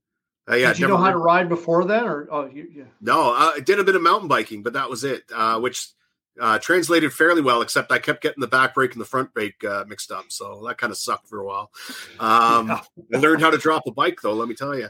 uh, 0.48 0.56
yeah, 0.56 0.68
did 0.68 0.80
you 0.80 0.88
know 0.88 0.98
how 0.98 1.10
to 1.10 1.16
ride 1.16 1.48
before 1.48 1.84
then, 1.86 2.04
or 2.04 2.28
oh, 2.30 2.50
you, 2.52 2.68
yeah. 2.74 2.84
no? 3.00 3.30
I 3.30 3.60
did 3.60 3.78
a 3.78 3.84
bit 3.84 3.96
of 3.96 4.02
mountain 4.02 4.28
biking, 4.28 4.62
but 4.62 4.74
that 4.74 4.90
was 4.90 5.02
it. 5.02 5.22
Uh, 5.34 5.58
which 5.60 5.88
uh, 6.40 6.58
translated 6.58 7.12
fairly 7.12 7.42
well, 7.42 7.62
except 7.62 7.92
I 7.92 7.98
kept 7.98 8.22
getting 8.22 8.40
the 8.40 8.46
back 8.46 8.74
brake 8.74 8.92
and 8.92 9.00
the 9.00 9.06
front 9.06 9.32
brake 9.34 9.62
uh, 9.64 9.84
mixed 9.86 10.10
up. 10.10 10.26
So 10.28 10.64
that 10.66 10.78
kind 10.78 10.90
of 10.90 10.96
sucked 10.96 11.28
for 11.28 11.40
a 11.40 11.46
while. 11.46 11.70
Um, 12.18 12.68
yeah. 12.68 12.80
I 13.14 13.18
learned 13.18 13.42
how 13.42 13.50
to 13.50 13.58
drop 13.58 13.82
a 13.86 13.92
bike, 13.92 14.20
though, 14.22 14.34
let 14.34 14.48
me 14.48 14.54
tell 14.54 14.76
you. 14.76 14.88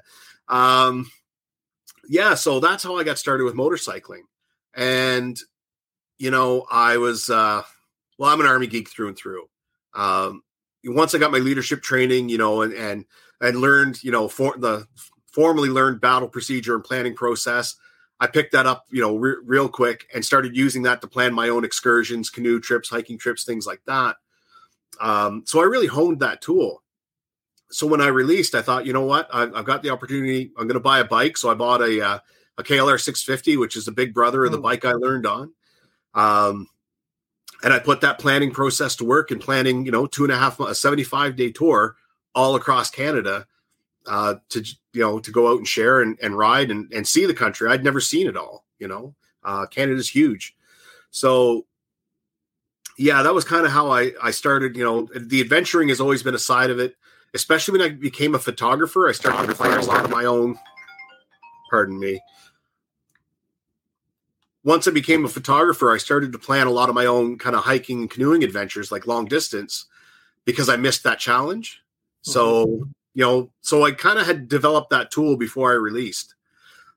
Um, 0.49 1.11
yeah, 2.09 2.35
so 2.35 2.61
that's 2.61 2.83
how 2.83 2.97
I 2.97 3.05
got 3.05 3.19
started 3.19 3.45
with 3.45 3.55
motorcycling. 3.55 4.23
And, 4.75 5.39
you 6.19 6.31
know, 6.31 6.67
I 6.71 6.97
was, 6.97 7.29
uh, 7.29 7.63
well, 8.19 8.31
I'm 8.31 8.41
an 8.41 8.47
Army 8.47 8.67
geek 8.67 8.91
through 8.91 9.09
and 9.09 9.17
through. 9.17 9.45
Um, 9.95 10.43
once 10.85 11.15
I 11.15 11.19
got 11.19 11.33
my 11.33 11.39
leadership 11.39 11.83
training, 11.83 12.29
you 12.29 12.39
know, 12.39 12.63
and, 12.63 12.73
and, 12.73 13.05
and 13.41 13.61
learned, 13.61 14.03
you 14.03 14.11
know, 14.11 14.29
for 14.29 14.57
the 14.57 14.87
formally 15.33 15.69
learned 15.69 16.01
battle 16.01 16.29
procedure 16.29 16.75
and 16.75 16.85
planning 16.85 17.15
process, 17.15 17.77
I 18.23 18.29
picked 18.29 18.53
that 18.53 18.67
up, 18.67 18.87
you 18.89 19.03
know, 19.03 19.17
re- 19.17 19.43
real 19.43 19.69
quick 19.69 20.07
and 20.15 20.25
started 20.25 20.57
using 20.57 20.83
that 20.85 21.01
to 21.01 21.09
plan 21.09 21.35
my 21.35 21.49
own 21.49 21.65
excursions, 21.65 22.31
canoe 22.31 22.61
trips, 22.61 22.89
hiking 22.89 23.19
trips, 23.19 23.43
things 23.43 23.67
like 23.67 23.83
that. 23.89 24.15
Um, 25.01 25.43
so 25.45 25.61
I 25.61 25.65
really 25.65 25.89
honed 25.89 26.21
that 26.21 26.41
tool. 26.41 26.85
So 27.73 27.85
when 27.85 28.01
I 28.01 28.07
released, 28.07 28.55
I 28.55 28.63
thought, 28.63 28.87
you 28.87 28.93
know 28.93 29.05
what, 29.05 29.29
I've, 29.35 29.53
I've 29.57 29.65
got 29.65 29.83
the 29.83 29.91
opportunity. 29.91 30.53
I'm 30.57 30.69
going 30.69 30.75
to 30.75 30.81
buy 30.81 31.01
a 31.01 31.05
bike. 31.05 31.37
So 31.37 31.51
I 31.51 31.55
bought 31.55 31.81
a 31.81 32.01
uh, 32.01 32.19
a 32.59 32.63
KLR 32.63 33.01
650, 33.01 33.57
which 33.57 33.75
is 33.75 33.87
the 33.87 33.91
big 33.91 34.15
brother 34.15 34.45
of 34.45 34.53
the 34.53 34.59
mm. 34.59 34.63
bike 34.63 34.85
I 34.85 34.93
learned 34.93 35.27
on. 35.27 35.53
Um, 36.15 36.69
and 37.65 37.73
I 37.73 37.81
put 37.81 38.03
that 38.03 38.21
planning 38.21 38.53
process 38.53 38.95
to 38.97 39.05
work 39.05 39.33
and 39.33 39.41
planning, 39.41 39.85
you 39.85 39.91
know, 39.91 40.07
two 40.07 40.23
and 40.23 40.33
a 40.33 40.39
half, 40.39 40.61
a 40.61 40.77
75 40.77 41.35
day 41.35 41.51
tour 41.51 41.97
all 42.37 42.55
across 42.55 42.89
Canada 42.89 43.49
uh, 44.07 44.35
to, 44.51 44.65
you 44.93 45.01
know, 45.01 45.19
to 45.19 45.31
go 45.31 45.53
out 45.53 45.59
and 45.59 45.69
share 45.69 46.01
and, 46.01 46.19
and 46.23 46.37
ride 46.37 46.71
and, 46.71 46.93
and 46.93 47.07
see 47.07 47.27
the 47.27 47.35
country. 47.35 47.69
I'd 47.69 47.85
never 47.85 48.01
seen 48.01 48.27
it 48.27 48.37
all, 48.37 48.65
you 48.79 48.89
know, 48.89 49.15
uh, 49.45 49.67
Canada's 49.67 50.09
huge. 50.09 50.57
So 51.11 51.67
yeah, 52.99 53.23
that 53.23 53.35
was 53.35 53.45
kind 53.45 53.65
of 53.65 53.73
how 53.73 53.91
I, 53.91 54.13
I 54.23 54.31
started, 54.31 54.77
you 54.77 54.85
know, 54.85 55.09
the 55.15 55.41
adventuring 55.41 55.89
has 55.89 56.01
always 56.01 56.23
been 56.23 56.35
a 56.35 56.39
side 56.39 56.71
of 56.71 56.79
it, 56.79 56.97
especially 57.35 57.79
when 57.79 57.83
I 57.83 57.95
became 57.95 58.35
a 58.35 58.39
photographer, 58.39 59.09
I 59.09 59.13
started 59.13 59.47
to 59.47 59.55
find 59.55 59.75
a 59.75 59.87
lot 59.87 60.05
of 60.05 60.11
my 60.11 60.25
own, 60.25 60.59
pardon 61.71 61.99
me, 61.99 62.21
once 64.65 64.87
I 64.87 64.93
became 64.93 65.25
a 65.25 65.29
photographer, 65.29 65.93
I 65.93 65.99
started 65.99 66.33
to 66.33 66.39
plan 66.39 66.67
a 66.67 66.71
lot 66.71 66.89
of 66.89 66.95
my 66.95 67.07
own 67.07 67.39
kind 67.39 67.57
of 67.57 67.65
hiking 67.65 68.07
canoeing 68.09 68.45
adventures, 68.45 68.93
like 68.93 69.07
long 69.07 69.25
distance, 69.27 69.87
because 70.45 70.69
I 70.69 70.77
missed 70.77 71.03
that 71.03 71.19
challenge. 71.19 71.83
So, 72.23 72.67
mm-hmm. 72.67 72.91
You 73.15 73.25
know, 73.25 73.51
so 73.61 73.85
I 73.85 73.93
kind 73.93 74.19
of 74.19 74.27
had 74.27 74.49
developed 74.49 74.91
that 74.91 75.11
tool 75.11 75.37
before 75.37 75.71
I 75.71 75.75
released. 75.75 76.35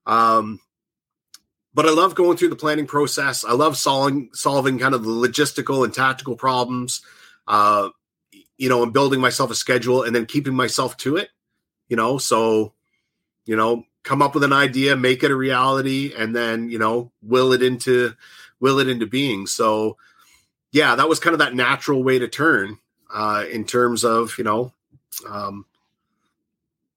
Um, 0.06 0.60
but 1.74 1.86
I 1.86 1.92
love 1.92 2.16
going 2.16 2.38
through 2.38 2.50
the 2.50 2.56
planning 2.56 2.88
process. 2.88 3.44
I 3.44 3.52
love 3.52 3.76
solving 3.76 4.30
solving 4.34 4.80
kind 4.80 4.96
of 4.96 5.04
the 5.04 5.10
logistical 5.10 5.84
and 5.84 5.94
tactical 5.94 6.38
problems. 6.38 7.02
Uh, 7.48 7.90
you 8.58 8.70
know, 8.70 8.84
and 8.84 8.94
building 8.94 9.20
myself 9.20 9.52
a 9.52 9.56
schedule 9.56 10.04
and 10.04 10.16
then 10.16 10.26
keeping 10.26 10.56
myself 10.56 10.96
to 10.98 11.18
it. 11.18 11.30
You 11.90 11.98
know, 11.98 12.18
so 12.18 12.74
you 13.46 13.56
know, 13.56 13.84
come 14.04 14.22
up 14.22 14.34
with 14.34 14.44
an 14.44 14.54
idea, 14.54 14.96
make 14.96 15.24
it 15.24 15.32
a 15.32 15.36
reality, 15.36 16.14
and 16.16 16.36
then 16.36 16.70
you 16.70 16.80
know 16.80 17.12
will 17.22 17.52
it 17.52 17.62
into 17.62 18.14
will 18.60 18.80
it 18.80 18.88
into 18.88 19.06
being. 19.06 19.46
So 19.46 19.98
yeah, 20.72 20.96
that 20.96 21.10
was 21.10 21.20
kind 21.20 21.34
of 21.34 21.40
that 21.40 21.56
natural 21.56 22.04
way 22.04 22.20
to 22.20 22.28
turn 22.30 22.78
uh, 23.14 23.46
in 23.52 23.66
terms 23.66 24.06
of 24.06 24.38
you 24.38 24.46
know 24.46 24.72
um, 25.30 25.66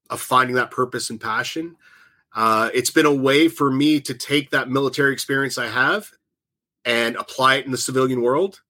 of 0.09 0.21
finding 0.21 0.55
that 0.55 0.71
purpose 0.71 1.09
and 1.09 1.19
passion. 1.19 1.75
Uh, 2.35 2.69
it's 2.73 2.91
been 2.91 3.05
a 3.05 3.13
way 3.13 3.47
for 3.47 3.71
me 3.71 3.99
to 4.01 4.13
take 4.13 4.51
that 4.51 4.69
military 4.69 5.13
experience 5.13 5.57
I 5.57 5.67
have 5.67 6.11
and 6.85 7.15
apply 7.15 7.55
it 7.55 7.65
in 7.65 7.71
the 7.71 7.77
civilian 7.77 8.21
world 8.21 8.61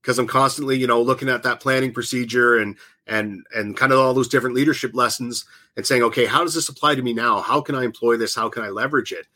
because 0.00 0.18
I'm 0.18 0.26
constantly, 0.26 0.78
you 0.78 0.86
know, 0.86 1.02
looking 1.02 1.28
at 1.28 1.42
that 1.42 1.60
planning 1.60 1.92
procedure 1.92 2.58
and 2.58 2.76
and 3.06 3.44
and 3.54 3.76
kind 3.76 3.92
of 3.92 3.98
all 3.98 4.14
those 4.14 4.28
different 4.28 4.54
leadership 4.54 4.94
lessons 4.94 5.44
and 5.76 5.86
saying, 5.86 6.02
okay, 6.02 6.26
how 6.26 6.42
does 6.42 6.54
this 6.54 6.68
apply 6.68 6.94
to 6.94 7.02
me 7.02 7.12
now? 7.12 7.40
How 7.40 7.60
can 7.60 7.74
I 7.74 7.84
employ 7.84 8.16
this? 8.16 8.34
How 8.34 8.48
can 8.48 8.62
I 8.62 8.68
leverage 8.68 9.12
it? 9.12 9.26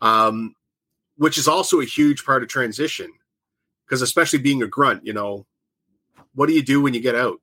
Um, 0.00 0.54
which 1.16 1.38
is 1.38 1.48
also 1.48 1.80
a 1.80 1.84
huge 1.84 2.24
part 2.24 2.42
of 2.42 2.48
transition 2.48 3.12
because 3.84 4.02
especially 4.02 4.38
being 4.38 4.62
a 4.62 4.66
grunt, 4.66 5.04
you 5.04 5.12
know, 5.12 5.46
what 6.34 6.46
do 6.46 6.54
you 6.54 6.62
do 6.62 6.80
when 6.80 6.94
you 6.94 7.00
get 7.00 7.14
out? 7.14 7.40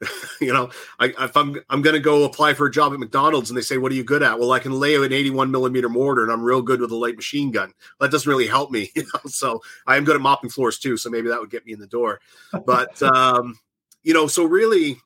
you 0.40 0.52
know, 0.52 0.70
I, 1.00 1.14
if 1.18 1.36
I'm 1.36 1.56
I'm 1.70 1.80
going 1.80 1.94
to 1.94 2.00
go 2.00 2.24
apply 2.24 2.52
for 2.54 2.66
a 2.66 2.70
job 2.70 2.92
at 2.92 2.98
McDonald's 2.98 3.50
and 3.50 3.56
they 3.56 3.62
say, 3.62 3.78
"What 3.78 3.92
are 3.92 3.94
you 3.94 4.04
good 4.04 4.22
at?" 4.22 4.38
Well, 4.38 4.52
I 4.52 4.58
can 4.58 4.72
lay 4.72 4.94
an 4.94 5.12
81 5.12 5.50
millimeter 5.50 5.88
mortar, 5.88 6.22
and 6.22 6.30
I'm 6.30 6.42
real 6.42 6.60
good 6.60 6.80
with 6.80 6.90
a 6.90 6.96
light 6.96 7.16
machine 7.16 7.50
gun. 7.50 7.72
That 8.00 8.10
doesn't 8.10 8.28
really 8.28 8.46
help 8.46 8.70
me, 8.70 8.90
you 8.96 9.02
know. 9.02 9.20
So 9.26 9.62
I 9.86 9.96
am 9.96 10.04
good 10.04 10.16
at 10.16 10.20
mopping 10.20 10.50
floors 10.50 10.78
too. 10.78 10.96
So 10.96 11.08
maybe 11.08 11.28
that 11.28 11.40
would 11.40 11.50
get 11.50 11.64
me 11.64 11.72
in 11.72 11.80
the 11.80 11.86
door. 11.86 12.20
But 12.66 13.02
um, 13.14 13.58
you 14.02 14.12
know, 14.12 14.26
so 14.26 14.44
really, 14.44 14.98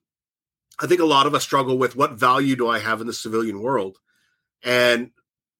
I 0.80 0.86
think 0.86 1.00
a 1.00 1.06
lot 1.06 1.26
of 1.26 1.34
us 1.34 1.44
struggle 1.44 1.78
with 1.78 1.94
what 1.94 2.12
value 2.12 2.56
do 2.56 2.68
I 2.68 2.80
have 2.80 3.00
in 3.00 3.06
the 3.06 3.12
civilian 3.12 3.62
world? 3.62 3.98
And 4.64 5.10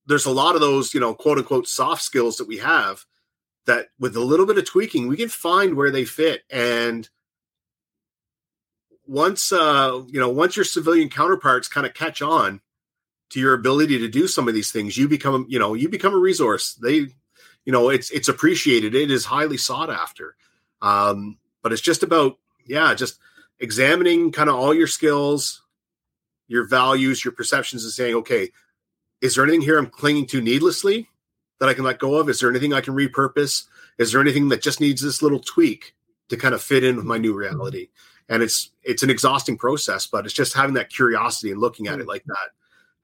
there's 0.06 0.26
a 0.26 0.32
lot 0.32 0.56
of 0.56 0.60
those, 0.60 0.92
you 0.92 1.00
know, 1.00 1.14
quote 1.14 1.38
unquote 1.38 1.68
soft 1.68 2.02
skills 2.02 2.36
that 2.38 2.48
we 2.48 2.58
have 2.58 3.04
that 3.66 3.88
with 4.00 4.16
a 4.16 4.20
little 4.20 4.46
bit 4.46 4.58
of 4.58 4.64
tweaking, 4.64 5.06
we 5.06 5.16
can 5.16 5.28
find 5.28 5.76
where 5.76 5.92
they 5.92 6.04
fit. 6.04 6.42
And 6.50 7.08
once 9.10 9.50
uh, 9.50 10.00
you 10.06 10.20
know, 10.20 10.30
once 10.30 10.54
your 10.54 10.64
civilian 10.64 11.08
counterparts 11.08 11.66
kind 11.66 11.84
of 11.84 11.92
catch 11.92 12.22
on 12.22 12.60
to 13.30 13.40
your 13.40 13.54
ability 13.54 13.98
to 13.98 14.08
do 14.08 14.28
some 14.28 14.46
of 14.46 14.54
these 14.54 14.70
things, 14.70 14.96
you 14.96 15.08
become, 15.08 15.46
you 15.48 15.58
know, 15.58 15.74
you 15.74 15.88
become 15.88 16.14
a 16.14 16.18
resource. 16.18 16.74
They, 16.74 17.08
you 17.64 17.72
know, 17.72 17.88
it's 17.90 18.12
it's 18.12 18.28
appreciated. 18.28 18.94
It 18.94 19.10
is 19.10 19.24
highly 19.24 19.56
sought 19.56 19.90
after. 19.90 20.36
Um, 20.80 21.38
but 21.60 21.72
it's 21.72 21.82
just 21.82 22.04
about, 22.04 22.38
yeah, 22.64 22.94
just 22.94 23.18
examining 23.58 24.30
kind 24.30 24.48
of 24.48 24.54
all 24.54 24.72
your 24.72 24.86
skills, 24.86 25.60
your 26.46 26.68
values, 26.68 27.24
your 27.24 27.32
perceptions, 27.32 27.82
and 27.82 27.92
saying, 27.92 28.14
okay, 28.14 28.50
is 29.20 29.34
there 29.34 29.42
anything 29.42 29.62
here 29.62 29.76
I'm 29.76 29.86
clinging 29.86 30.26
to 30.28 30.40
needlessly 30.40 31.08
that 31.58 31.68
I 31.68 31.74
can 31.74 31.84
let 31.84 31.98
go 31.98 32.14
of? 32.14 32.28
Is 32.28 32.38
there 32.38 32.48
anything 32.48 32.72
I 32.72 32.80
can 32.80 32.94
repurpose? 32.94 33.64
Is 33.98 34.12
there 34.12 34.20
anything 34.20 34.50
that 34.50 34.62
just 34.62 34.80
needs 34.80 35.02
this 35.02 35.20
little 35.20 35.40
tweak 35.40 35.96
to 36.28 36.36
kind 36.36 36.54
of 36.54 36.62
fit 36.62 36.84
in 36.84 36.94
with 36.94 37.04
my 37.04 37.18
new 37.18 37.34
reality? 37.34 37.88
And 38.30 38.42
it's 38.42 38.70
it's 38.82 39.02
an 39.02 39.10
exhausting 39.10 39.58
process, 39.58 40.06
but 40.06 40.24
it's 40.24 40.34
just 40.34 40.54
having 40.54 40.74
that 40.74 40.88
curiosity 40.88 41.50
and 41.50 41.60
looking 41.60 41.88
at 41.88 42.00
it 42.00 42.06
like 42.06 42.24
that. 42.24 42.48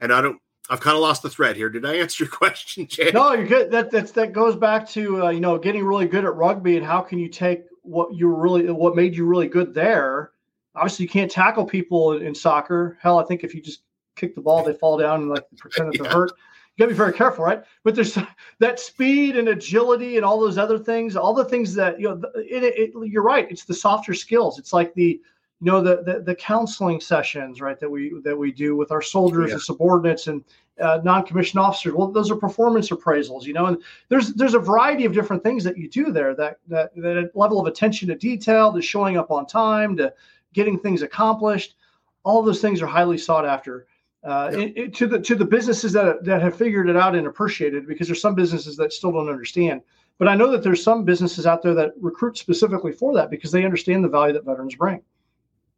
And 0.00 0.12
I 0.12 0.22
don't 0.22 0.40
I've 0.70 0.80
kind 0.80 0.96
of 0.96 1.02
lost 1.02 1.22
the 1.22 1.28
thread 1.28 1.56
here. 1.56 1.68
Did 1.68 1.84
I 1.84 1.96
answer 1.96 2.24
your 2.24 2.30
question, 2.32 2.86
Jay? 2.86 3.10
No, 3.12 3.34
you're 3.34 3.46
good. 3.46 3.70
That 3.70 3.90
that's, 3.90 4.12
that 4.12 4.32
goes 4.32 4.56
back 4.56 4.88
to 4.90 5.26
uh, 5.26 5.30
you 5.30 5.40
know 5.40 5.58
getting 5.58 5.84
really 5.84 6.06
good 6.06 6.24
at 6.24 6.34
rugby 6.34 6.78
and 6.78 6.86
how 6.86 7.02
can 7.02 7.18
you 7.18 7.28
take 7.28 7.64
what 7.82 8.14
you 8.14 8.28
really 8.28 8.70
what 8.70 8.96
made 8.96 9.14
you 9.14 9.26
really 9.26 9.46
good 9.46 9.74
there 9.74 10.32
obviously 10.76 11.04
you 11.04 11.08
can't 11.08 11.30
tackle 11.30 11.64
people 11.64 12.12
in, 12.12 12.22
in, 12.22 12.34
soccer. 12.34 12.98
Hell, 13.00 13.18
I 13.18 13.24
think 13.24 13.42
if 13.42 13.54
you 13.54 13.60
just 13.60 13.82
kick 14.14 14.34
the 14.34 14.40
ball, 14.40 14.62
they 14.62 14.74
fall 14.74 14.98
down 14.98 15.22
and 15.22 15.30
like 15.30 15.44
pretend 15.56 15.92
that 15.92 16.02
they're 16.02 16.12
hurt. 16.12 16.32
You 16.76 16.84
gotta 16.84 16.92
be 16.92 16.96
very 16.96 17.12
careful, 17.12 17.44
right? 17.44 17.64
But 17.84 17.94
there's 17.94 18.18
that 18.58 18.78
speed 18.78 19.36
and 19.36 19.48
agility 19.48 20.16
and 20.16 20.24
all 20.24 20.38
those 20.38 20.58
other 20.58 20.78
things, 20.78 21.16
all 21.16 21.32
the 21.32 21.44
things 21.44 21.74
that 21.74 21.98
you 21.98 22.08
know. 22.08 22.20
It, 22.34 22.64
it, 22.64 22.90
you're 23.08 23.22
right. 23.22 23.50
It's 23.50 23.64
the 23.64 23.74
softer 23.74 24.12
skills. 24.12 24.58
It's 24.58 24.72
like 24.72 24.92
the 24.94 25.20
you 25.60 25.72
know 25.72 25.80
the, 25.80 26.02
the, 26.02 26.20
the 26.20 26.34
counseling 26.34 27.00
sessions, 27.00 27.62
right? 27.62 27.80
That 27.80 27.90
we 27.90 28.20
that 28.24 28.36
we 28.36 28.52
do 28.52 28.76
with 28.76 28.92
our 28.92 29.00
soldiers 29.00 29.48
yeah. 29.48 29.54
and 29.54 29.62
subordinates 29.62 30.26
and 30.26 30.44
uh, 30.78 31.00
non-commissioned 31.02 31.58
officers. 31.58 31.94
Well, 31.94 32.08
those 32.08 32.30
are 32.30 32.36
performance 32.36 32.90
appraisals, 32.90 33.44
you 33.44 33.54
know. 33.54 33.66
And 33.66 33.82
there's 34.10 34.34
there's 34.34 34.52
a 34.52 34.58
variety 34.58 35.06
of 35.06 35.14
different 35.14 35.42
things 35.42 35.64
that 35.64 35.78
you 35.78 35.88
do 35.88 36.12
there. 36.12 36.34
That 36.34 36.58
that 36.68 36.94
that 36.96 37.30
level 37.34 37.58
of 37.58 37.66
attention 37.66 38.08
to 38.08 38.14
detail, 38.14 38.70
to 38.74 38.82
showing 38.82 39.16
up 39.16 39.30
on 39.30 39.46
time, 39.46 39.96
to 39.96 40.12
getting 40.52 40.78
things 40.78 41.00
accomplished. 41.00 41.76
All 42.22 42.42
those 42.42 42.60
things 42.60 42.82
are 42.82 42.86
highly 42.86 43.16
sought 43.16 43.46
after. 43.46 43.86
Uh, 44.26 44.50
it, 44.52 44.92
to 44.92 45.06
the 45.06 45.20
to 45.20 45.36
the 45.36 45.44
businesses 45.44 45.92
that 45.92 46.24
that 46.24 46.42
have 46.42 46.56
figured 46.56 46.88
it 46.88 46.96
out 46.96 47.14
and 47.14 47.28
appreciated, 47.28 47.86
because 47.86 48.08
there's 48.08 48.20
some 48.20 48.34
businesses 48.34 48.76
that 48.76 48.92
still 48.92 49.12
don't 49.12 49.28
understand. 49.28 49.80
But 50.18 50.26
I 50.26 50.34
know 50.34 50.50
that 50.50 50.64
there's 50.64 50.82
some 50.82 51.04
businesses 51.04 51.46
out 51.46 51.62
there 51.62 51.74
that 51.74 51.92
recruit 52.00 52.36
specifically 52.36 52.90
for 52.90 53.14
that 53.14 53.30
because 53.30 53.52
they 53.52 53.64
understand 53.64 54.02
the 54.02 54.08
value 54.08 54.32
that 54.32 54.44
veterans 54.44 54.74
bring. 54.74 55.00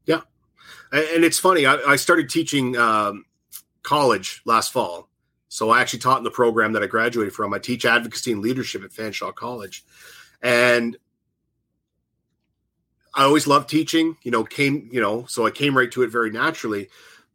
Yeah, 0.07 0.21
and 0.93 1.25
it's 1.25 1.39
funny. 1.39 1.67
I, 1.67 1.75
I 1.75 1.97
started 1.97 2.31
teaching 2.31 2.75
um, 2.79 3.27
college 3.83 4.41
last 4.47 4.73
fall, 4.73 5.11
so 5.49 5.69
I 5.69 5.83
actually 5.83 5.99
taught 5.99 6.17
in 6.17 6.25
the 6.25 6.31
program 6.31 6.73
that 6.73 6.83
I 6.83 6.87
graduated 6.87 7.35
from. 7.35 7.53
I 7.53 7.59
teach 7.59 7.85
advocacy 7.85 8.33
and 8.33 8.41
leadership 8.41 8.83
at 8.83 8.93
Fanshawe 8.93 9.35
College, 9.35 9.85
and 10.41 10.97
I 13.15 13.25
always 13.25 13.47
loved 13.47 13.69
teaching, 13.69 14.17
you 14.23 14.31
know, 14.31 14.45
came, 14.45 14.89
you 14.91 15.03
know, 15.03 15.27
so 15.27 15.45
I 15.45 15.51
came 15.51 15.77
right 15.77 15.91
to 15.93 16.03
it 16.03 16.11
very 16.11 16.31
naturally. 16.31 16.89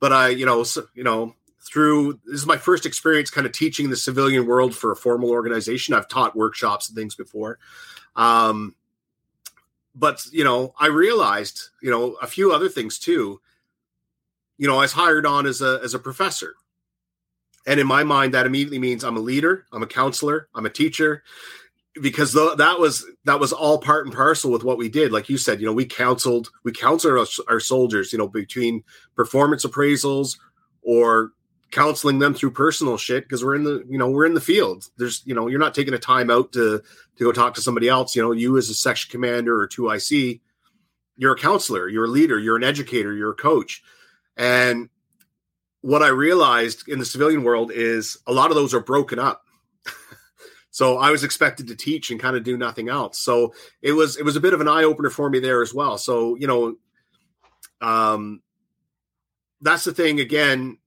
But 0.04 0.12
I, 0.12 0.28
you 0.28 0.45
know, 0.45 0.64
so, 0.66 0.86
you 0.93 1.06
know, 1.06 1.34
through 1.62 2.20
this 2.26 2.41
is 2.41 2.45
my 2.45 2.58
first 2.58 2.86
experience 2.86 3.30
kind 3.30 3.47
of 3.47 3.54
teaching 3.54 3.89
the 3.89 3.95
civilian 3.95 4.45
world 4.45 4.76
for 4.76 4.91
a 4.91 4.97
formal 4.97 5.30
organization. 5.30 5.93
I've 5.93 6.10
taught 6.10 6.36
workshops 6.36 6.89
and 6.89 6.97
things 6.97 7.16
before. 7.16 7.58
Um, 8.18 8.76
but 9.95 10.26
you 10.30 10.43
know, 10.43 10.74
I 10.78 10.88
realized, 10.88 11.70
you 11.82 11.89
know, 11.89 12.16
a 12.22 12.28
few 12.28 12.51
other 12.51 12.68
things 12.68 12.99
too. 12.99 13.39
You 14.58 14.68
know, 14.68 14.76
I 14.76 14.82
was 14.82 14.91
hired 14.91 15.26
on 15.26 15.45
as 15.45 15.62
a 15.62 15.80
as 15.82 15.93
a 15.93 15.99
professor. 15.99 16.56
And 17.66 17.80
in 17.80 17.88
my 17.88 18.04
mind, 18.04 18.34
that 18.34 18.45
immediately 18.45 18.80
means 18.80 19.06
I'm 19.06 19.16
a 19.16 19.22
leader, 19.22 19.68
I'm 19.72 19.84
a 19.84 19.88
counselor, 19.88 20.49
I'm 20.54 20.66
a 20.66 20.70
teacher 20.70 21.24
because 22.01 22.33
the, 22.33 22.55
that 22.55 22.79
was 22.79 23.05
that 23.25 23.39
was 23.39 23.53
all 23.53 23.77
part 23.77 24.05
and 24.05 24.15
parcel 24.15 24.51
with 24.51 24.63
what 24.63 24.77
we 24.77 24.89
did. 24.89 25.11
Like 25.11 25.29
you 25.29 25.37
said 25.37 25.59
you 25.59 25.65
know 25.65 25.73
we 25.73 25.85
counseled 25.85 26.49
we 26.63 26.71
counseled 26.71 27.17
our, 27.17 27.53
our 27.53 27.59
soldiers 27.59 28.11
you 28.11 28.19
know 28.19 28.27
between 28.27 28.83
performance 29.15 29.65
appraisals 29.65 30.37
or 30.81 31.31
counseling 31.71 32.19
them 32.19 32.33
through 32.33 32.51
personal 32.51 32.97
shit 32.97 33.23
because 33.23 33.43
we're 33.43 33.55
in 33.55 33.63
the 33.63 33.83
you 33.87 33.97
know 33.97 34.09
we're 34.09 34.25
in 34.25 34.33
the 34.33 34.41
field. 34.41 34.85
There's 34.97 35.21
you 35.25 35.35
know 35.35 35.47
you're 35.47 35.59
not 35.59 35.75
taking 35.75 35.93
a 35.93 35.99
time 35.99 36.31
out 36.31 36.51
to 36.53 36.81
to 37.17 37.23
go 37.23 37.31
talk 37.31 37.53
to 37.55 37.61
somebody 37.61 37.89
else. 37.89 38.15
You 38.15 38.23
know 38.23 38.31
you 38.31 38.57
as 38.57 38.69
a 38.69 38.73
section 38.73 39.11
commander 39.11 39.59
or 39.59 39.67
2ic 39.67 40.41
you're 41.15 41.33
a 41.33 41.37
counselor 41.37 41.87
you're 41.87 42.05
a 42.05 42.09
leader 42.09 42.39
you're 42.39 42.55
an 42.55 42.63
educator 42.63 43.13
you're 43.13 43.31
a 43.31 43.35
coach. 43.35 43.83
And 44.35 44.89
what 45.81 46.01
i 46.01 46.07
realized 46.07 46.87
in 46.87 46.97
the 46.97 47.05
civilian 47.05 47.43
world 47.43 47.69
is 47.69 48.17
a 48.25 48.31
lot 48.31 48.49
of 48.49 48.55
those 48.55 48.73
are 48.73 48.79
broken 48.79 49.19
up 49.19 49.42
so 50.74 50.97
I 50.97 51.11
was 51.11 51.24
expected 51.24 51.67
to 51.67 51.76
teach 51.76 52.09
and 52.09 52.19
kind 52.19 52.36
of 52.36 52.43
do 52.43 52.57
nothing 52.57 52.89
else. 52.89 53.19
So 53.19 53.53
it 53.84 53.91
was 53.91 54.17
it 54.17 54.26
was 54.26 54.36
a 54.36 54.39
bit 54.39 54.55
of 54.55 54.59
an 54.59 54.67
eye 54.67 54.84
opener 54.84 55.11
for 55.11 55.30
me 55.30 55.39
there 55.39 55.61
as 55.61 55.71
well. 55.71 55.99
So 55.99 56.34
you 56.34 56.47
know, 56.47 56.76
um, 57.80 58.41
that's 59.61 59.84
the 59.84 59.93
thing. 59.93 60.19
Again, 60.19 60.80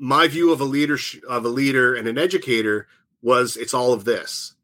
my 0.00 0.26
view 0.26 0.50
of 0.50 0.60
a 0.60 0.64
leader 0.64 0.98
of 1.28 1.44
a 1.44 1.48
leader 1.48 1.94
and 1.94 2.08
an 2.08 2.18
educator 2.18 2.88
was 3.22 3.56
it's 3.56 3.74
all 3.74 3.92
of 3.92 4.04
this, 4.04 4.54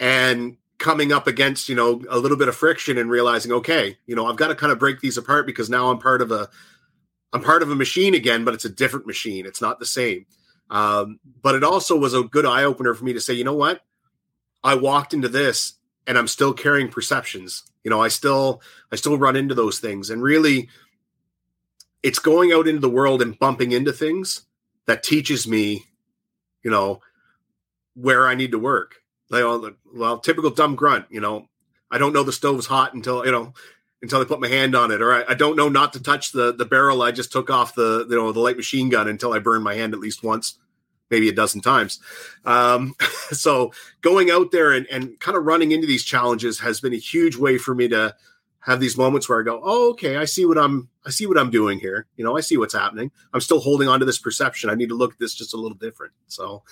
and 0.00 0.56
coming 0.78 1.12
up 1.12 1.28
against 1.28 1.68
you 1.68 1.76
know 1.76 2.02
a 2.10 2.18
little 2.18 2.36
bit 2.36 2.48
of 2.48 2.56
friction 2.56 2.98
and 2.98 3.10
realizing 3.10 3.52
okay 3.52 3.98
you 4.06 4.16
know 4.16 4.24
i've 4.24 4.36
got 4.36 4.48
to 4.48 4.54
kind 4.54 4.72
of 4.72 4.78
break 4.78 4.98
these 4.98 5.18
apart 5.18 5.44
because 5.44 5.68
now 5.68 5.90
i'm 5.90 5.98
part 5.98 6.22
of 6.22 6.32
a 6.32 6.48
i'm 7.34 7.42
part 7.42 7.62
of 7.62 7.70
a 7.70 7.74
machine 7.74 8.14
again 8.14 8.46
but 8.46 8.54
it's 8.54 8.64
a 8.64 8.70
different 8.70 9.06
machine 9.06 9.44
it's 9.44 9.60
not 9.60 9.78
the 9.78 9.84
same 9.84 10.24
um, 10.70 11.18
but 11.42 11.54
it 11.54 11.64
also 11.64 11.96
was 11.96 12.14
a 12.14 12.22
good 12.22 12.46
eye 12.46 12.64
opener 12.64 12.94
for 12.94 13.04
me 13.04 13.12
to 13.12 13.20
say 13.20 13.34
you 13.34 13.44
know 13.44 13.54
what? 13.54 13.82
I 14.62 14.74
walked 14.74 15.14
into 15.14 15.28
this 15.28 15.74
and 16.06 16.16
i'm 16.16 16.28
still 16.28 16.52
carrying 16.52 16.88
perceptions. 16.88 17.64
You 17.84 17.90
know 17.90 18.00
i 18.00 18.08
still 18.08 18.62
i 18.92 18.96
still 18.96 19.18
run 19.18 19.36
into 19.36 19.54
those 19.54 19.78
things. 19.80 20.10
And 20.10 20.22
really 20.22 20.68
it's 22.02 22.18
going 22.18 22.52
out 22.52 22.68
into 22.68 22.80
the 22.80 22.88
world 22.88 23.20
and 23.20 23.38
bumping 23.38 23.72
into 23.72 23.92
things 23.92 24.42
that 24.86 25.02
teaches 25.02 25.46
me 25.46 25.84
you 26.62 26.70
know 26.70 27.00
where 27.94 28.26
i 28.26 28.34
need 28.34 28.52
to 28.52 28.58
work. 28.58 28.96
Like, 29.30 29.44
well, 29.94 30.18
typical 30.18 30.50
dumb 30.50 30.74
grunt. 30.74 31.06
You 31.08 31.20
know, 31.20 31.48
I 31.90 31.98
don't 31.98 32.12
know 32.12 32.24
the 32.24 32.32
stove's 32.32 32.66
hot 32.66 32.94
until 32.94 33.24
you 33.24 33.32
know 33.32 33.54
until 34.02 34.20
I 34.20 34.24
put 34.24 34.40
my 34.40 34.48
hand 34.48 34.74
on 34.74 34.90
it, 34.90 35.02
or 35.02 35.12
I, 35.12 35.24
I, 35.28 35.34
don't 35.34 35.56
know 35.56 35.68
not 35.68 35.92
to 35.92 36.02
touch 36.02 36.32
the 36.32 36.52
the 36.52 36.64
barrel 36.64 37.02
I 37.02 37.10
just 37.10 37.32
took 37.32 37.50
off 37.50 37.74
the 37.74 38.06
you 38.08 38.16
know 38.16 38.32
the 38.32 38.40
light 38.40 38.56
machine 38.56 38.88
gun 38.88 39.08
until 39.08 39.32
I 39.32 39.38
burn 39.38 39.62
my 39.62 39.74
hand 39.74 39.92
at 39.92 40.00
least 40.00 40.22
once, 40.22 40.58
maybe 41.10 41.28
a 41.28 41.32
dozen 41.32 41.60
times. 41.60 42.00
Um, 42.44 42.94
so 43.30 43.72
going 44.00 44.30
out 44.30 44.52
there 44.52 44.72
and, 44.72 44.86
and 44.86 45.18
kind 45.20 45.36
of 45.36 45.44
running 45.44 45.72
into 45.72 45.86
these 45.86 46.04
challenges 46.04 46.60
has 46.60 46.80
been 46.80 46.94
a 46.94 46.98
huge 46.98 47.36
way 47.36 47.58
for 47.58 47.74
me 47.74 47.88
to 47.88 48.14
have 48.60 48.80
these 48.80 48.96
moments 48.96 49.28
where 49.28 49.40
I 49.40 49.44
go, 49.44 49.60
oh, 49.62 49.90
okay, 49.90 50.16
I 50.16 50.26
see 50.26 50.44
what 50.44 50.58
I'm 50.58 50.88
I 51.04 51.10
see 51.10 51.26
what 51.26 51.38
I'm 51.38 51.50
doing 51.50 51.80
here. 51.80 52.06
You 52.16 52.24
know, 52.24 52.36
I 52.36 52.40
see 52.40 52.56
what's 52.56 52.74
happening. 52.74 53.10
I'm 53.32 53.40
still 53.40 53.60
holding 53.60 53.88
on 53.88 54.00
to 54.00 54.06
this 54.06 54.18
perception. 54.18 54.70
I 54.70 54.74
need 54.74 54.90
to 54.90 54.96
look 54.96 55.12
at 55.12 55.18
this 55.18 55.34
just 55.34 55.54
a 55.54 55.56
little 55.56 55.78
different. 55.78 56.12
So 56.26 56.62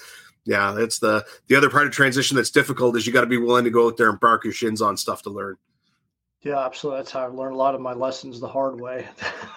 yeah, 0.44 0.72
that's 0.72 0.98
the 0.98 1.26
the 1.48 1.56
other 1.56 1.70
part 1.70 1.86
of 1.86 1.92
transition 1.92 2.36
that's 2.36 2.50
difficult 2.50 2.96
is 2.96 3.06
you 3.06 3.12
got 3.12 3.22
to 3.22 3.26
be 3.26 3.38
willing 3.38 3.64
to 3.64 3.70
go 3.70 3.86
out 3.86 3.96
there 3.96 4.10
and 4.10 4.20
bark 4.20 4.44
your 4.44 4.52
shins 4.52 4.80
on 4.82 4.96
stuff 4.96 5.22
to 5.22 5.30
learn. 5.30 5.56
Yeah, 6.42 6.64
absolutely. 6.64 7.00
That's 7.00 7.10
how 7.10 7.26
I've 7.26 7.34
learned 7.34 7.54
a 7.54 7.58
lot 7.58 7.74
of 7.74 7.80
my 7.80 7.92
lessons 7.92 8.38
the 8.38 8.48
hard 8.48 8.80
way. 8.80 9.06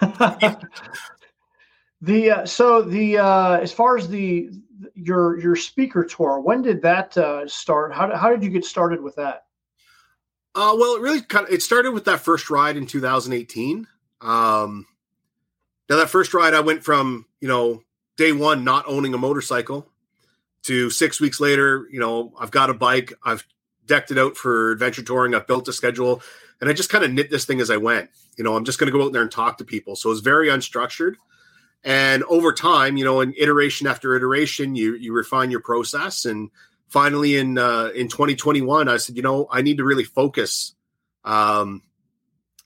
the 2.00 2.30
uh, 2.30 2.46
so 2.46 2.82
the 2.82 3.18
uh, 3.18 3.58
as 3.58 3.72
far 3.72 3.96
as 3.96 4.08
the 4.08 4.50
your 4.94 5.38
your 5.38 5.54
speaker 5.54 6.04
tour, 6.04 6.40
when 6.40 6.62
did 6.62 6.82
that 6.82 7.16
uh, 7.16 7.46
start? 7.46 7.94
How 7.94 8.14
how 8.16 8.30
did 8.30 8.42
you 8.42 8.50
get 8.50 8.64
started 8.64 9.00
with 9.00 9.14
that? 9.16 9.44
Uh, 10.54 10.74
well, 10.76 10.96
it 10.96 11.00
really 11.00 11.22
kind 11.22 11.46
of 11.46 11.52
it 11.52 11.62
started 11.62 11.92
with 11.92 12.04
that 12.06 12.20
first 12.20 12.50
ride 12.50 12.76
in 12.76 12.86
2018. 12.86 13.86
Um, 14.20 14.86
now 15.88 15.96
that 15.96 16.10
first 16.10 16.34
ride, 16.34 16.54
I 16.54 16.60
went 16.60 16.82
from 16.82 17.26
you 17.40 17.48
know 17.48 17.82
day 18.16 18.32
one 18.32 18.64
not 18.64 18.84
owning 18.88 19.14
a 19.14 19.18
motorcycle 19.18 19.86
to 20.62 20.90
six 20.90 21.20
weeks 21.20 21.40
later, 21.40 21.86
you 21.90 22.00
know, 22.00 22.32
I've 22.38 22.50
got 22.50 22.70
a 22.70 22.74
bike, 22.74 23.12
I've 23.24 23.46
decked 23.86 24.10
it 24.10 24.18
out 24.18 24.36
for 24.36 24.72
adventure 24.72 25.02
touring, 25.02 25.34
I've 25.34 25.46
built 25.46 25.68
a 25.68 25.72
schedule, 25.72 26.22
and 26.60 26.70
I 26.70 26.72
just 26.72 26.90
kind 26.90 27.04
of 27.04 27.12
knit 27.12 27.30
this 27.30 27.44
thing 27.44 27.60
as 27.60 27.70
I 27.70 27.76
went. 27.76 28.10
You 28.36 28.44
know, 28.44 28.56
I'm 28.56 28.64
just 28.64 28.78
going 28.78 28.90
to 28.90 28.96
go 28.96 29.04
out 29.04 29.12
there 29.12 29.22
and 29.22 29.30
talk 29.30 29.58
to 29.58 29.64
people. 29.64 29.96
So 29.96 30.10
it's 30.10 30.20
very 30.20 30.48
unstructured. 30.48 31.16
And 31.84 32.22
over 32.24 32.52
time, 32.52 32.96
you 32.96 33.04
know, 33.04 33.20
in 33.20 33.34
iteration 33.36 33.86
after 33.86 34.14
iteration, 34.14 34.76
you 34.76 34.94
you 34.94 35.12
refine 35.12 35.50
your 35.50 35.60
process. 35.60 36.24
And 36.24 36.50
finally, 36.88 37.36
in 37.36 37.58
uh, 37.58 37.90
in 37.94 38.08
2021, 38.08 38.88
I 38.88 38.96
said, 38.98 39.16
you 39.16 39.22
know, 39.22 39.48
I 39.50 39.62
need 39.62 39.78
to 39.78 39.84
really 39.84 40.04
focus. 40.04 40.74
Um, 41.24 41.82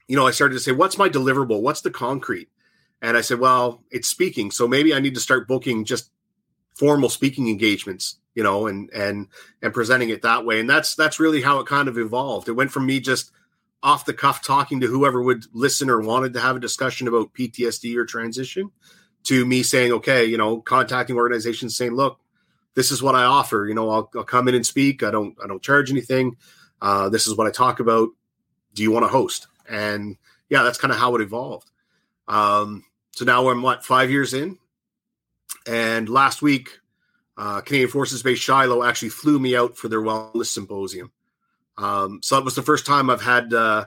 you 0.07 0.17
know, 0.17 0.27
I 0.27 0.31
started 0.31 0.55
to 0.55 0.61
say, 0.61 0.73
what's 0.73 0.99
my 0.99 1.09
deliverable? 1.09 1.63
What's 1.63 1.81
the 1.81 1.91
concrete? 1.91 2.49
And 3.03 3.17
I 3.17 3.23
said, 3.23 3.41
well, 3.41 3.83
it's 3.91 4.09
speaking. 4.09 4.51
So 4.51 4.69
maybe 4.69 4.95
I 4.95 5.01
need 5.01 5.15
to 5.15 5.21
start 5.21 5.49
booking 5.49 5.85
just 5.85 6.11
formal 6.75 7.09
speaking 7.09 7.49
engagements 7.49 8.19
you 8.37 8.43
know 8.45 8.69
and 8.69 8.89
and 8.91 9.27
and 9.63 9.75
presenting 9.75 10.11
it 10.11 10.23
that 10.23 10.45
way. 10.45 10.61
And 10.61 10.71
that's 10.71 10.95
that's 10.95 11.19
really 11.19 11.43
how 11.43 11.59
it 11.59 11.67
kind 11.67 11.89
of 11.89 11.99
evolved. 11.99 12.49
It 12.49 12.53
went 12.53 12.71
from 12.71 12.87
me 12.87 13.01
just 13.01 13.33
off 13.83 14.05
the 14.05 14.15
cuff 14.15 14.43
talking 14.43 14.81
to 14.81 14.87
whoever 14.87 15.23
would 15.23 15.47
listen 15.53 15.91
or 15.91 16.01
wanted 16.01 16.35
to 16.35 16.41
have 16.41 16.57
a 16.57 16.61
discussion 16.61 17.07
about 17.07 17.33
ptsd 17.35 17.95
or 17.95 18.07
transition 18.07 18.71
to 19.23 19.45
me 19.45 19.63
saying 19.63 19.93
okay 19.93 20.25
you 20.25 20.39
know 20.39 20.61
contacting 20.63 21.15
organizations 21.15 21.77
saying 21.77 21.93
look 21.93 22.19
this 22.75 22.91
is 22.91 23.03
what 23.03 23.15
i 23.15 23.25
offer. 23.25 23.67
You 23.67 23.75
know 23.75 23.89
i'll, 23.91 24.11
I'll 24.15 24.25
come 24.25 24.49
in 24.49 24.55
and 24.55 24.67
speak. 24.67 25.03
I 25.03 25.11
don't 25.11 25.37
i 25.43 25.47
don't 25.47 25.63
charge 25.63 25.91
anything. 25.91 26.37
Uh, 26.81 27.09
this 27.09 27.27
is 27.27 27.37
what 27.37 27.47
i 27.47 27.51
talk 27.51 27.81
about. 27.81 28.11
Do 28.75 28.83
you 28.83 28.91
want 28.91 29.05
to 29.05 29.09
host? 29.09 29.47
And 29.69 30.17
yeah 30.49 30.63
that's 30.63 30.79
kind 30.79 30.93
of 30.93 30.99
how 30.99 31.15
it 31.15 31.23
evolved. 31.23 31.71
Um, 32.29 32.85
so 33.13 33.25
now 33.25 33.49
i'm 33.49 33.63
what 33.63 33.85
five 33.85 34.11
years 34.11 34.35
in? 34.35 34.59
And 35.67 36.09
last 36.09 36.43
week, 36.43 36.81
uh, 37.37 37.61
Canadian 37.61 37.91
Forces 37.91 38.23
Base 38.23 38.39
Shilo 38.39 38.87
actually 38.87 39.11
flew 39.11 39.39
me 39.39 39.57
out 39.57 39.77
for 39.77 39.89
their 39.89 40.01
wellness 40.01 40.47
symposium. 40.47 41.13
Um, 41.77 42.21
so 42.23 42.37
that 42.37 42.45
was 42.45 42.55
the 42.55 42.63
first 42.63 42.87
time 42.87 43.11
I've 43.11 43.23
had, 43.23 43.53
uh, 43.53 43.87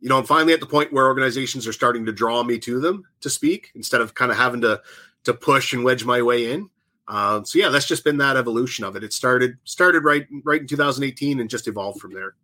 you 0.00 0.08
know, 0.08 0.18
I'm 0.18 0.24
finally 0.24 0.52
at 0.52 0.60
the 0.60 0.66
point 0.66 0.92
where 0.92 1.06
organizations 1.06 1.66
are 1.66 1.72
starting 1.72 2.04
to 2.06 2.12
draw 2.12 2.42
me 2.42 2.58
to 2.60 2.78
them 2.78 3.04
to 3.20 3.30
speak 3.30 3.72
instead 3.74 4.00
of 4.00 4.14
kind 4.14 4.30
of 4.30 4.36
having 4.36 4.60
to 4.62 4.82
to 5.24 5.34
push 5.34 5.72
and 5.72 5.82
wedge 5.82 6.04
my 6.04 6.22
way 6.22 6.52
in. 6.52 6.70
Uh, 7.08 7.42
so 7.44 7.58
yeah, 7.58 7.68
that's 7.68 7.86
just 7.86 8.04
been 8.04 8.18
that 8.18 8.36
evolution 8.36 8.84
of 8.84 8.96
it. 8.96 9.04
It 9.04 9.12
started 9.12 9.56
started 9.64 10.04
right 10.04 10.26
right 10.44 10.60
in 10.60 10.66
2018 10.66 11.40
and 11.40 11.48
just 11.48 11.68
evolved 11.68 12.00
from 12.00 12.12
there. 12.12 12.34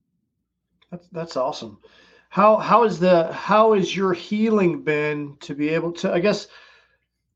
That's 0.90 1.06
that's 1.08 1.36
awesome. 1.36 1.78
How 2.28 2.56
how 2.56 2.84
is 2.84 2.98
the 2.98 3.32
how 3.32 3.74
is 3.74 3.94
your 3.94 4.12
healing 4.12 4.82
been 4.82 5.36
to 5.40 5.54
be 5.54 5.68
able 5.68 5.92
to? 5.92 6.12
I 6.12 6.20
guess 6.20 6.48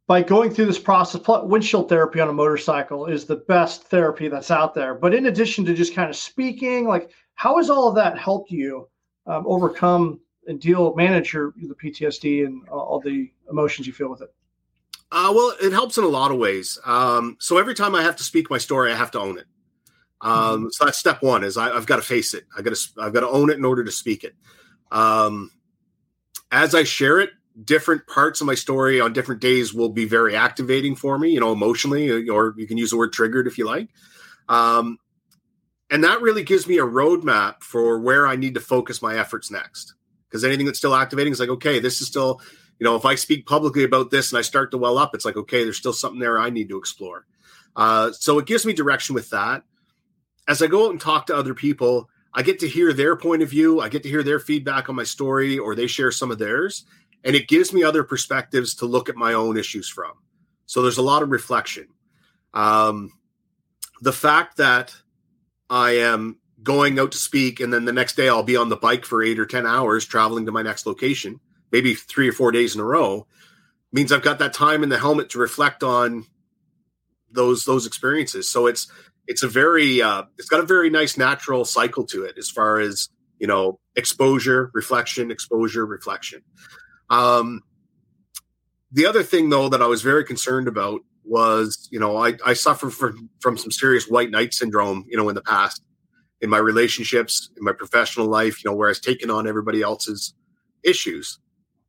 by 0.07 0.23
going 0.23 0.51
through 0.51 0.67
this 0.67 0.79
process, 0.79 1.21
windshield 1.27 1.89
therapy 1.89 2.21
on 2.21 2.29
a 2.29 2.33
motorcycle 2.33 3.07
is 3.07 3.25
the 3.25 3.37
best 3.37 3.85
therapy 3.85 4.29
that's 4.29 4.51
out 4.51 4.73
there. 4.73 4.95
But 4.95 5.15
in 5.15 5.27
addition 5.27 5.65
to 5.65 5.75
just 5.75 5.95
kind 5.95 6.09
of 6.09 6.17
speaking, 6.17 6.87
like 6.87 7.11
how 7.35 7.57
has 7.57 7.71
all 7.71 7.89
of 7.89 7.97
that 7.97 8.17
helped 8.17 8.51
you 8.51 8.89
um, 9.27 9.45
overcome 9.47 10.21
and 10.47 10.61
deal, 10.61 10.95
manage 10.95 11.33
your 11.33 11.53
the 11.57 11.75
PTSD 11.75 12.47
and 12.47 12.69
all 12.69 13.01
the 13.01 13.31
emotions 13.51 13.87
you 13.87 13.93
feel 13.93 14.09
with 14.09 14.23
it? 14.23 14.33
Uh, 15.11 15.33
well, 15.35 15.55
it 15.61 15.73
helps 15.73 15.99
in 15.99 16.05
a 16.05 16.09
lot 16.09 16.31
of 16.31 16.39
ways. 16.39 16.79
Um, 16.85 17.37
so 17.41 17.59
every 17.59 17.75
time 17.75 17.95
I 17.95 18.03
have 18.03 18.17
to 18.17 18.25
speak 18.25 18.51
my 18.51 18.59
story, 18.59 18.93
I 18.93 18.97
have 18.97 19.11
to 19.13 19.21
own 19.21 19.39
it. 19.39 19.47
Um, 20.21 20.33
mm-hmm. 20.33 20.67
So 20.71 20.85
that's 20.85 20.99
step 20.99 21.23
one: 21.23 21.43
is 21.45 21.57
I, 21.57 21.75
have 21.75 21.87
got 21.87 21.97
to 21.97 22.03
face 22.03 22.33
it. 22.33 22.45
I 22.57 22.63
got 22.63 22.75
to 22.75 22.89
I've 23.01 23.13
got 23.13 23.21
to 23.21 23.29
own 23.29 23.51
it 23.51 23.59
in 23.59 23.65
order 23.65 23.85
to 23.85 23.93
speak 23.93 24.25
it. 24.25 24.35
Um, 24.91 25.51
as 26.53 26.75
I 26.75 26.85
share 26.85 27.21
it, 27.21 27.31
different 27.65 28.07
parts 28.07 28.41
of 28.41 28.47
my 28.47 28.55
story 28.55 29.01
on 29.01 29.13
different 29.13 29.41
days 29.41 29.73
will 29.73 29.89
be 29.89 30.05
very 30.05 30.37
activating 30.37 30.95
for 30.95 31.19
me, 31.19 31.31
you 31.31 31.41
know, 31.41 31.53
emotionally, 31.53 32.11
uh, 32.11 32.33
or 32.33 32.55
you 32.57 32.67
can 32.67 32.77
use 32.77 32.91
the 32.91 32.97
word 32.97 33.13
triggered 33.13 33.47
if 33.47 33.57
you 33.57 33.65
like. 33.65 33.89
Um, 34.49 34.99
and 35.91 36.05
that 36.05 36.21
really 36.21 36.43
gives 36.43 36.67
me 36.67 36.79
a 36.79 36.85
roadmap 36.85 37.63
for 37.63 37.99
where 37.99 38.27
I 38.27 38.37
need 38.37 38.55
to 38.55 38.61
focus 38.61 39.01
my 39.01 39.17
efforts 39.17 39.51
next. 39.51 39.95
Because 40.29 40.45
anything 40.45 40.67
that's 40.67 40.79
still 40.79 40.95
activating 40.95 41.33
is 41.33 41.41
like, 41.41 41.49
okay, 41.49 41.79
this 41.79 42.01
is 42.01 42.09
still, 42.09 42.41
you 42.79 42.85
know, 42.85 42.97
if 42.97 43.05
I 43.05 43.15
speak 43.15 43.47
publicly 43.47 43.85
about 43.85 44.11
this 44.11 44.33
and 44.33 44.39
I 44.39 44.43
start 44.43 44.73
to 44.73 44.79
well 44.79 44.99
up, 44.99 45.15
it's 45.15 45.25
like, 45.25 45.37
okay, 45.37 45.63
there's 45.63 45.79
still 45.79 45.93
something 45.93 46.21
there 46.21 46.39
I 46.39 46.51
need 46.51 46.69
to 46.71 46.79
explore. 46.79 47.25
Uh, 47.77 48.11
so 48.13 48.39
it 48.39 48.47
gives 48.47 48.67
me 48.67 48.73
direction 48.73 49.15
with 49.15 49.31
that. 49.31 49.63
As 50.49 50.61
I 50.63 50.67
go 50.67 50.87
out 50.87 50.91
and 50.91 51.01
talk 51.01 51.27
to 51.27 51.37
other 51.37 51.55
people, 51.55 52.11
I 52.35 52.43
get 52.43 52.59
to 52.61 52.69
hear 52.69 52.93
their 52.93 53.17
point 53.17 53.43
of 53.43 53.49
view. 53.49 53.81
I 53.81 53.89
get 53.89 54.03
to 54.03 54.09
hear 54.09 54.23
their 54.23 54.41
feedback 54.41 54.89
on 54.89 54.97
my 54.97 55.05
story, 55.05 55.59
or 55.59 55.75
they 55.75 55.87
share 55.87 56.11
some 56.11 56.31
of 56.31 56.39
theirs 56.39 56.85
and 57.27 57.35
it 57.35 57.49
gives 57.49 57.73
me 57.73 57.83
other 57.83 58.05
perspectives 58.05 58.77
to 58.77 58.87
look 58.87 59.09
at 59.09 59.17
my 59.17 59.35
own 59.35 59.59
issues 59.59 59.89
from. 59.89 60.13
So 60.65 60.81
there's 60.81 60.97
a 60.97 61.03
lot 61.03 61.23
of 61.23 61.31
reflection. 61.31 61.89
Um, 62.55 63.13
the 64.01 64.13
fact 64.13 64.59
that 64.59 64.95
I 65.69 65.99
am 65.99 66.39
going 66.63 66.99
out 67.01 67.13
to 67.13 67.19
speak 67.19 67.59
and 67.59 67.73
then 67.73 67.85
the 67.85 67.93
next 67.93 68.17
day 68.17 68.29
I'll 68.29 68.45
be 68.45 68.57
on 68.57 68.69
the 68.69 68.77
bike 68.77 69.05
for 69.05 69.23
eight 69.23 69.41
or 69.41 69.45
10 69.45 69.67
hours 69.67 70.07
traveling 70.07 70.47
to 70.47 70.53
my 70.53 70.63
next 70.63 70.87
location, 70.87 71.41
maybe 71.73 71.95
three 71.95 72.29
or 72.29 72.33
four 72.33 72.53
days 72.53 72.77
in 72.77 72.81
a 72.81 72.85
row, 72.85 73.27
means 73.93 74.13
I've 74.13 74.23
got 74.23 74.39
that 74.39 74.55
time 74.55 74.85
in 74.85 74.89
the 74.89 74.99
helmet 74.99 75.31
to 75.31 75.39
reflect 75.39 75.83
on 75.83 76.27
those 77.33 77.65
those 77.65 77.87
experiences. 77.87 78.49
So 78.49 78.67
it's 78.67 78.91
it's 79.27 79.43
a 79.43 79.49
very 79.49 80.01
uh, 80.01 80.25
it's 80.39 80.49
got 80.49 80.61
a 80.61 80.67
very 80.67 80.91
nice 80.91 81.17
natural 81.17 81.65
cycle 81.65 82.05
to 82.07 82.25
it 82.25 82.39
as 82.39 82.49
far 82.49 82.79
as 82.79 83.09
you 83.39 83.47
know 83.47 83.81
exposure, 83.97 84.71
reflection, 84.75 85.31
exposure, 85.31 85.85
reflection. 85.85 86.43
Um, 87.11 87.63
the 88.93 89.07
other 89.07 89.23
thing, 89.23 89.51
though, 89.51 89.69
that 89.69 89.83
I 89.83 89.87
was 89.87 90.03
very 90.03 90.25
concerned 90.25 90.69
about 90.69 91.01
was, 91.25 91.89
you 91.91 91.99
know, 91.99 92.17
I, 92.17 92.35
I 92.45 92.55
suffered 92.55 92.93
from, 92.93 93.29
from 93.41 93.59
some 93.59 93.71
serious 93.71 94.09
white 94.09 94.31
knight 94.31 94.55
syndrome, 94.55 95.05
you 95.09 95.17
know, 95.17 95.29
in 95.29 95.35
the 95.35 95.43
past, 95.43 95.83
in 96.41 96.49
my 96.49 96.59
relationships, 96.59 97.51
in 97.57 97.65
my 97.65 97.73
professional 97.73 98.27
life, 98.27 98.63
you 98.63 98.71
know, 98.71 98.77
where 98.77 98.89
I 98.89 98.91
was 98.91 99.01
taking 99.01 99.31
on 99.31 99.49
everybody 99.49 99.83
else's 99.83 100.35
issues. 100.85 101.39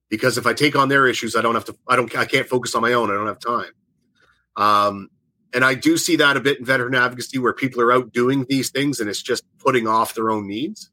Because 0.09 0.37
if 0.37 0.47
I 0.47 0.53
take 0.53 0.75
on 0.75 0.89
their 0.89 1.07
issues, 1.07 1.35
I 1.35 1.41
don't 1.41 1.53
have 1.53 1.65
to, 1.65 1.77
I 1.87 1.95
don't, 1.95 2.15
I 2.17 2.25
can't 2.25 2.47
focus 2.47 2.73
on 2.73 2.81
my 2.81 2.93
own. 2.93 3.11
I 3.11 3.13
don't 3.13 3.27
have 3.27 3.39
time. 3.39 3.71
Um, 4.55 5.09
and 5.53 5.63
I 5.63 5.75
do 5.75 5.97
see 5.97 6.15
that 6.17 6.37
a 6.37 6.39
bit 6.39 6.59
in 6.59 6.65
veteran 6.65 6.95
advocacy 6.95 7.37
where 7.37 7.53
people 7.53 7.81
are 7.81 7.91
out 7.91 8.11
doing 8.11 8.45
these 8.49 8.69
things 8.69 8.99
and 8.99 9.09
it's 9.09 9.21
just 9.21 9.43
putting 9.59 9.87
off 9.87 10.15
their 10.15 10.29
own 10.29 10.47
needs. 10.47 10.89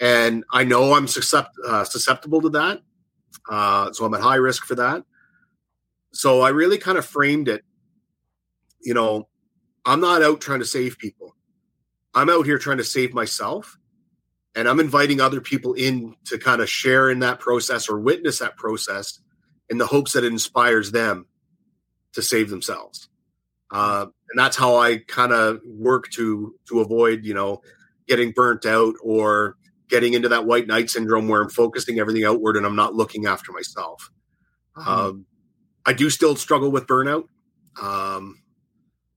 And 0.00 0.44
I 0.52 0.64
know 0.64 0.94
I'm 0.94 1.04
uh, 1.04 1.84
susceptible 1.84 2.40
to 2.42 2.48
that. 2.50 2.80
Uh, 3.48 3.92
so 3.92 4.04
I'm 4.04 4.14
at 4.14 4.20
high 4.20 4.36
risk 4.36 4.64
for 4.64 4.74
that. 4.76 5.04
So 6.12 6.40
I 6.40 6.50
really 6.50 6.78
kind 6.78 6.98
of 6.98 7.06
framed 7.06 7.48
it, 7.48 7.64
you 8.80 8.94
know, 8.94 9.28
I'm 9.84 10.00
not 10.00 10.22
out 10.22 10.40
trying 10.40 10.60
to 10.60 10.64
save 10.64 10.98
people. 10.98 11.34
I'm 12.14 12.30
out 12.30 12.46
here 12.46 12.58
trying 12.58 12.78
to 12.78 12.84
save 12.84 13.14
myself 13.14 13.78
and 14.54 14.68
I'm 14.68 14.80
inviting 14.80 15.20
other 15.20 15.40
people 15.40 15.74
in 15.74 16.16
to 16.24 16.38
kind 16.38 16.60
of 16.60 16.68
share 16.68 17.10
in 17.10 17.20
that 17.20 17.38
process 17.38 17.88
or 17.88 18.00
witness 18.00 18.40
that 18.40 18.56
process 18.56 19.20
in 19.70 19.78
the 19.78 19.86
hopes 19.86 20.14
that 20.14 20.24
it 20.24 20.32
inspires 20.32 20.90
them 20.90 21.26
to 22.14 22.22
save 22.22 22.50
themselves. 22.50 23.08
Uh, 23.70 24.06
and 24.30 24.38
that's 24.38 24.56
how 24.56 24.76
I 24.76 24.98
kind 24.98 25.32
of 25.32 25.60
work 25.64 26.10
to 26.12 26.54
to 26.68 26.80
avoid, 26.80 27.24
you 27.24 27.34
know, 27.34 27.62
getting 28.08 28.32
burnt 28.32 28.64
out 28.66 28.94
or 29.02 29.56
getting 29.88 30.14
into 30.14 30.28
that 30.28 30.46
white 30.46 30.66
knight 30.66 30.90
syndrome 30.90 31.28
where 31.28 31.42
I'm 31.42 31.48
focusing 31.48 31.98
everything 31.98 32.24
outward 32.24 32.56
and 32.56 32.66
I'm 32.66 32.76
not 32.76 32.94
looking 32.94 33.26
after 33.26 33.52
myself. 33.52 34.10
Mm-hmm. 34.76 34.88
Um, 34.88 35.26
I 35.86 35.92
do 35.92 36.10
still 36.10 36.36
struggle 36.36 36.70
with 36.70 36.86
burnout. 36.86 37.24
Um, 37.80 38.42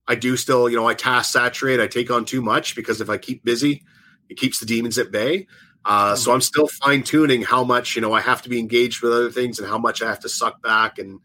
I 0.08 0.16
do 0.16 0.38
still, 0.38 0.70
you 0.70 0.76
know, 0.76 0.88
I 0.88 0.94
task 0.94 1.32
saturate. 1.32 1.80
I 1.80 1.88
take 1.88 2.10
on 2.12 2.26
too 2.26 2.42
much 2.42 2.76
because 2.76 3.02
if 3.02 3.10
I 3.10 3.18
keep 3.18 3.44
busy, 3.44 3.84
it 4.30 4.38
keeps 4.38 4.60
the 4.60 4.66
demons 4.66 4.98
at 4.98 5.12
bay. 5.12 5.48
Uh, 5.84 6.16
so 6.16 6.32
I'm 6.32 6.42
still 6.42 6.68
fine 6.68 7.02
tuning 7.02 7.42
how 7.42 7.64
much 7.64 7.96
you 7.96 8.02
know 8.02 8.14
I 8.14 8.22
have 8.22 8.44
to 8.44 8.50
be 8.50 8.60
engaged 8.60 9.02
with 9.02 9.12
other 9.12 9.32
things 9.32 9.58
and 9.58 9.68
how 9.68 9.80
much 9.80 10.02
I 10.04 10.08
have 10.08 10.20
to 10.20 10.30
suck 10.30 10.62
back 10.62 11.00
and 11.00 11.20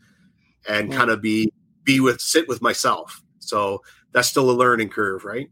and 0.67 0.91
kind 0.91 1.11
of 1.11 1.21
be 1.21 1.53
be 1.85 2.01
with 2.01 2.21
sit 2.21 2.49
with 2.49 2.63
myself. 2.63 3.23
So 3.39 3.83
that's 4.13 4.29
still 4.29 4.51
a 4.51 4.53
learning 4.53 4.89
curve, 4.89 5.25
right? 5.25 5.51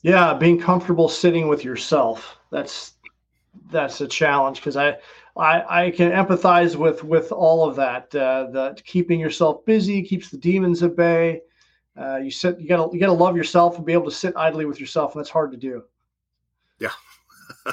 Yeah, 0.00 0.34
being 0.34 0.58
comfortable 0.58 1.08
sitting 1.08 1.48
with 1.48 1.64
yourself. 1.64 2.38
That's 2.50 2.93
that's 3.70 4.00
a 4.00 4.08
challenge 4.08 4.58
because 4.58 4.76
I, 4.76 4.96
I 5.36 5.84
I 5.86 5.90
can 5.90 6.10
empathize 6.12 6.76
with 6.76 7.04
with 7.04 7.32
all 7.32 7.68
of 7.68 7.76
that. 7.76 8.14
Uh, 8.14 8.50
that 8.52 8.84
keeping 8.84 9.20
yourself 9.20 9.64
busy 9.64 10.02
keeps 10.02 10.30
the 10.30 10.38
demons 10.38 10.82
at 10.82 10.96
bay. 10.96 11.40
Uh, 11.96 12.16
you 12.16 12.30
sit 12.30 12.58
you 12.60 12.68
gotta 12.68 12.92
you 12.92 13.00
gotta 13.00 13.12
love 13.12 13.36
yourself 13.36 13.76
and 13.76 13.86
be 13.86 13.92
able 13.92 14.06
to 14.06 14.10
sit 14.10 14.34
idly 14.36 14.64
with 14.64 14.80
yourself, 14.80 15.14
and 15.14 15.20
that's 15.20 15.30
hard 15.30 15.52
to 15.52 15.56
do. 15.56 15.82
Yeah. 16.78 16.90
yeah. 17.66 17.72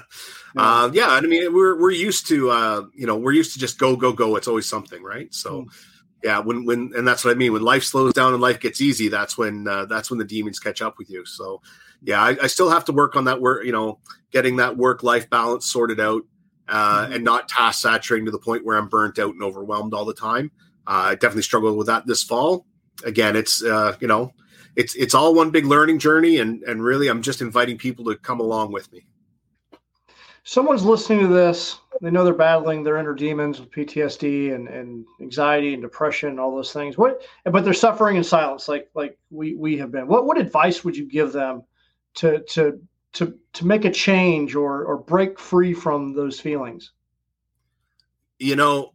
Uh, 0.55 0.91
yeah, 0.93 1.07
I 1.07 1.21
mean, 1.21 1.53
we're 1.53 1.79
we're 1.79 1.91
used 1.91 2.27
to 2.27 2.49
uh, 2.49 2.83
you 2.93 3.07
know 3.07 3.15
we're 3.15 3.33
used 3.33 3.53
to 3.53 3.59
just 3.59 3.79
go 3.79 3.95
go 3.95 4.13
go. 4.13 4.35
It's 4.35 4.47
always 4.47 4.67
something, 4.67 5.01
right? 5.01 5.33
So, 5.33 5.63
mm. 5.63 5.67
yeah, 6.23 6.39
when 6.39 6.65
when 6.65 6.91
and 6.95 7.07
that's 7.07 7.25
what 7.25 7.31
I 7.31 7.35
mean. 7.35 7.53
When 7.53 7.63
life 7.63 7.83
slows 7.83 8.13
down 8.13 8.33
and 8.33 8.41
life 8.41 8.59
gets 8.59 8.81
easy, 8.81 9.07
that's 9.07 9.37
when 9.37 9.67
uh, 9.67 9.85
that's 9.85 10.09
when 10.09 10.19
the 10.19 10.25
demons 10.25 10.59
catch 10.59 10.81
up 10.81 10.97
with 10.97 11.09
you. 11.09 11.25
So, 11.25 11.61
yeah, 12.01 12.21
I, 12.21 12.37
I 12.43 12.47
still 12.47 12.69
have 12.69 12.85
to 12.85 12.91
work 12.91 13.15
on 13.15 13.25
that 13.25 13.41
work. 13.41 13.65
You 13.65 13.71
know, 13.71 13.99
getting 14.31 14.57
that 14.57 14.77
work 14.77 15.03
life 15.03 15.29
balance 15.29 15.65
sorted 15.65 15.99
out, 15.99 16.23
uh, 16.67 17.03
mm-hmm. 17.03 17.13
and 17.13 17.23
not 17.23 17.47
task 17.47 17.81
saturating 17.81 18.25
to 18.25 18.31
the 18.31 18.39
point 18.39 18.65
where 18.65 18.77
I'm 18.77 18.87
burnt 18.87 19.19
out 19.19 19.33
and 19.33 19.43
overwhelmed 19.43 19.93
all 19.93 20.05
the 20.05 20.13
time. 20.13 20.51
Uh, 20.87 21.09
I 21.09 21.15
definitely 21.15 21.43
struggled 21.43 21.77
with 21.77 21.87
that 21.87 22.05
this 22.07 22.23
fall. 22.23 22.65
Again, 23.03 23.35
it's 23.35 23.63
uh, 23.63 23.95
you 23.99 24.07
know, 24.07 24.33
it's 24.75 24.95
it's 24.95 25.13
all 25.13 25.33
one 25.33 25.51
big 25.51 25.65
learning 25.65 25.99
journey, 25.99 26.37
and 26.37 26.63
and 26.63 26.83
really, 26.83 27.07
I'm 27.07 27.21
just 27.21 27.41
inviting 27.41 27.77
people 27.77 28.05
to 28.05 28.15
come 28.15 28.39
along 28.39 28.71
with 28.71 28.91
me 28.91 29.05
someone's 30.43 30.83
listening 30.83 31.19
to 31.21 31.27
this, 31.27 31.79
they 32.01 32.09
know 32.09 32.23
they're 32.23 32.33
battling 32.33 32.83
their 32.83 32.97
inner 32.97 33.13
demons 33.13 33.59
with 33.59 33.71
PTSD 33.71 34.53
and, 34.53 34.67
and 34.67 35.05
anxiety 35.21 35.73
and 35.73 35.81
depression 35.81 36.29
and 36.29 36.39
all 36.39 36.55
those 36.55 36.73
things. 36.73 36.97
What 36.97 37.21
but 37.45 37.63
they're 37.63 37.73
suffering 37.73 38.17
in 38.17 38.23
silence 38.23 38.67
like 38.67 38.89
like 38.95 39.17
we 39.29 39.55
we 39.55 39.77
have 39.77 39.91
been. 39.91 40.07
What 40.07 40.25
what 40.25 40.39
advice 40.39 40.83
would 40.83 40.97
you 40.97 41.07
give 41.07 41.31
them 41.31 41.63
to 42.15 42.43
to 42.49 42.79
to 43.13 43.37
to 43.53 43.67
make 43.67 43.85
a 43.85 43.91
change 43.91 44.55
or 44.55 44.83
or 44.85 44.97
break 44.97 45.39
free 45.39 45.73
from 45.73 46.13
those 46.13 46.39
feelings? 46.39 46.91
You 48.39 48.55
know, 48.55 48.93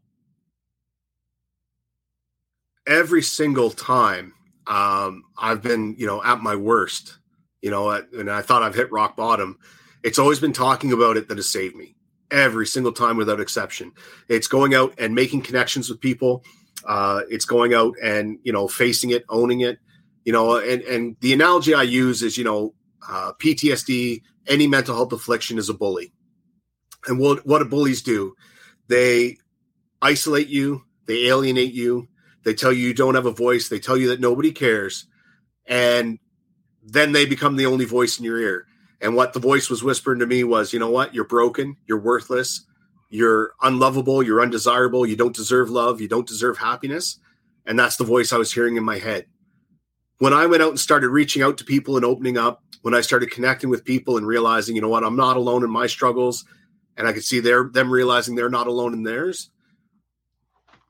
every 2.87 3.23
single 3.23 3.71
time 3.71 4.33
um, 4.67 5.23
I've 5.39 5.62
been, 5.62 5.95
you 5.97 6.07
know, 6.07 6.23
at 6.25 6.41
my 6.41 6.57
worst, 6.57 7.19
you 7.62 7.71
know, 7.71 7.91
and 7.91 8.29
I 8.29 8.43
thought 8.43 8.62
I've 8.62 8.75
hit 8.75 8.91
rock 8.91 9.17
bottom 9.17 9.59
it's 10.07 10.21
always 10.21 10.39
been 10.39 10.53
talking 10.53 10.93
about 10.93 11.17
it 11.17 11.27
that 11.27 11.37
has 11.37 11.51
saved 11.51 11.75
me 11.75 11.97
every 12.31 12.64
single 12.64 12.93
time 12.93 13.17
without 13.17 13.41
exception. 13.41 13.91
It's 14.29 14.47
going 14.47 14.73
out 14.73 14.95
and 14.99 15.17
making 15.17 15.43
connections 15.43 15.91
with 15.91 16.01
people. 16.01 16.45
Uh, 16.87 17.23
it's 17.29 17.45
going 17.45 17.75
out 17.75 17.95
and 18.01 18.39
you 18.45 18.53
know 18.53 18.69
facing 18.69 19.11
it, 19.11 19.25
owning 19.29 19.62
it. 19.62 19.81
You 20.25 20.33
know, 20.33 20.59
and 20.59 20.81
and 20.83 21.17
the 21.21 21.33
analogy 21.33 21.75
I 21.75 21.83
use 21.83 22.23
is 22.23 22.39
you 22.39 22.45
know 22.45 22.73
uh, 23.09 23.32
PTSD, 23.38 24.22
any 24.46 24.66
mental 24.66 24.94
health 24.94 25.12
affliction 25.12 25.59
is 25.59 25.68
a 25.68 25.74
bully, 25.74 26.12
and 27.07 27.18
what 27.18 27.46
what 27.46 27.61
do 27.61 27.64
bullies 27.64 28.02
do? 28.02 28.34
They 28.88 29.38
isolate 30.00 30.48
you, 30.48 30.82
they 31.07 31.26
alienate 31.26 31.72
you, 31.72 32.09
they 32.44 32.54
tell 32.54 32.72
you 32.72 32.86
you 32.86 32.94
don't 32.94 33.14
have 33.16 33.26
a 33.26 33.32
voice, 33.32 33.68
they 33.68 33.80
tell 33.80 33.96
you 33.96 34.09
that 34.09 34.20
nobody 34.20 34.52
cares, 34.52 35.07
and 35.66 36.18
then 36.82 37.12
they 37.12 37.26
become 37.26 37.57
the 37.57 37.66
only 37.66 37.84
voice 37.84 38.18
in 38.18 38.24
your 38.24 38.38
ear. 38.38 38.66
And 39.00 39.14
what 39.14 39.32
the 39.32 39.40
voice 39.40 39.68
was 39.68 39.82
whispering 39.82 40.20
to 40.20 40.26
me 40.26 40.44
was, 40.44 40.72
you 40.72 40.78
know 40.78 40.90
what? 40.90 41.14
You're 41.14 41.24
broken. 41.24 41.76
You're 41.86 42.00
worthless. 42.00 42.64
You're 43.11 43.52
unlovable. 43.61 44.22
You're 44.22 44.40
undesirable. 44.40 45.07
You 45.07 45.16
don't 45.16 45.34
deserve 45.34 45.70
love. 45.70 46.00
You 46.00 46.09
don't 46.09 46.26
deserve 46.26 46.59
happiness. 46.59 47.18
And 47.66 47.78
that's 47.78 47.96
the 47.96 48.04
voice 48.04 48.32
I 48.32 48.38
was 48.38 48.52
hearing 48.52 48.76
in 48.76 48.84
my 48.84 48.98
head. 48.98 49.26
When 50.19 50.33
I 50.33 50.47
went 50.47 50.62
out 50.62 50.71
and 50.71 50.81
started 50.81 51.09
reaching 51.11 51.43
out 51.43 51.59
to 51.59 51.64
people 51.64 51.97
and 51.97 52.05
opening 52.05 52.39
up, 52.39 52.62
when 52.83 52.95
I 52.95 53.01
started 53.01 53.31
connecting 53.31 53.69
with 53.69 53.85
people 53.85 54.17
and 54.17 54.27
realizing, 54.27 54.77
you 54.77 54.83
know 54.83 54.89
what, 54.89 55.05
I'm 55.05 55.17
not 55.17 55.37
alone 55.37 55.64
in 55.64 55.71
my 55.71 55.87
struggles, 55.87 56.45
and 56.97 57.07
I 57.07 57.12
could 57.12 57.25
see 57.25 57.41
their 57.41 57.64
them 57.64 57.91
realizing 57.91 58.35
they're 58.35 58.49
not 58.49 58.67
alone 58.67 58.93
in 58.93 59.03
theirs. 59.03 59.51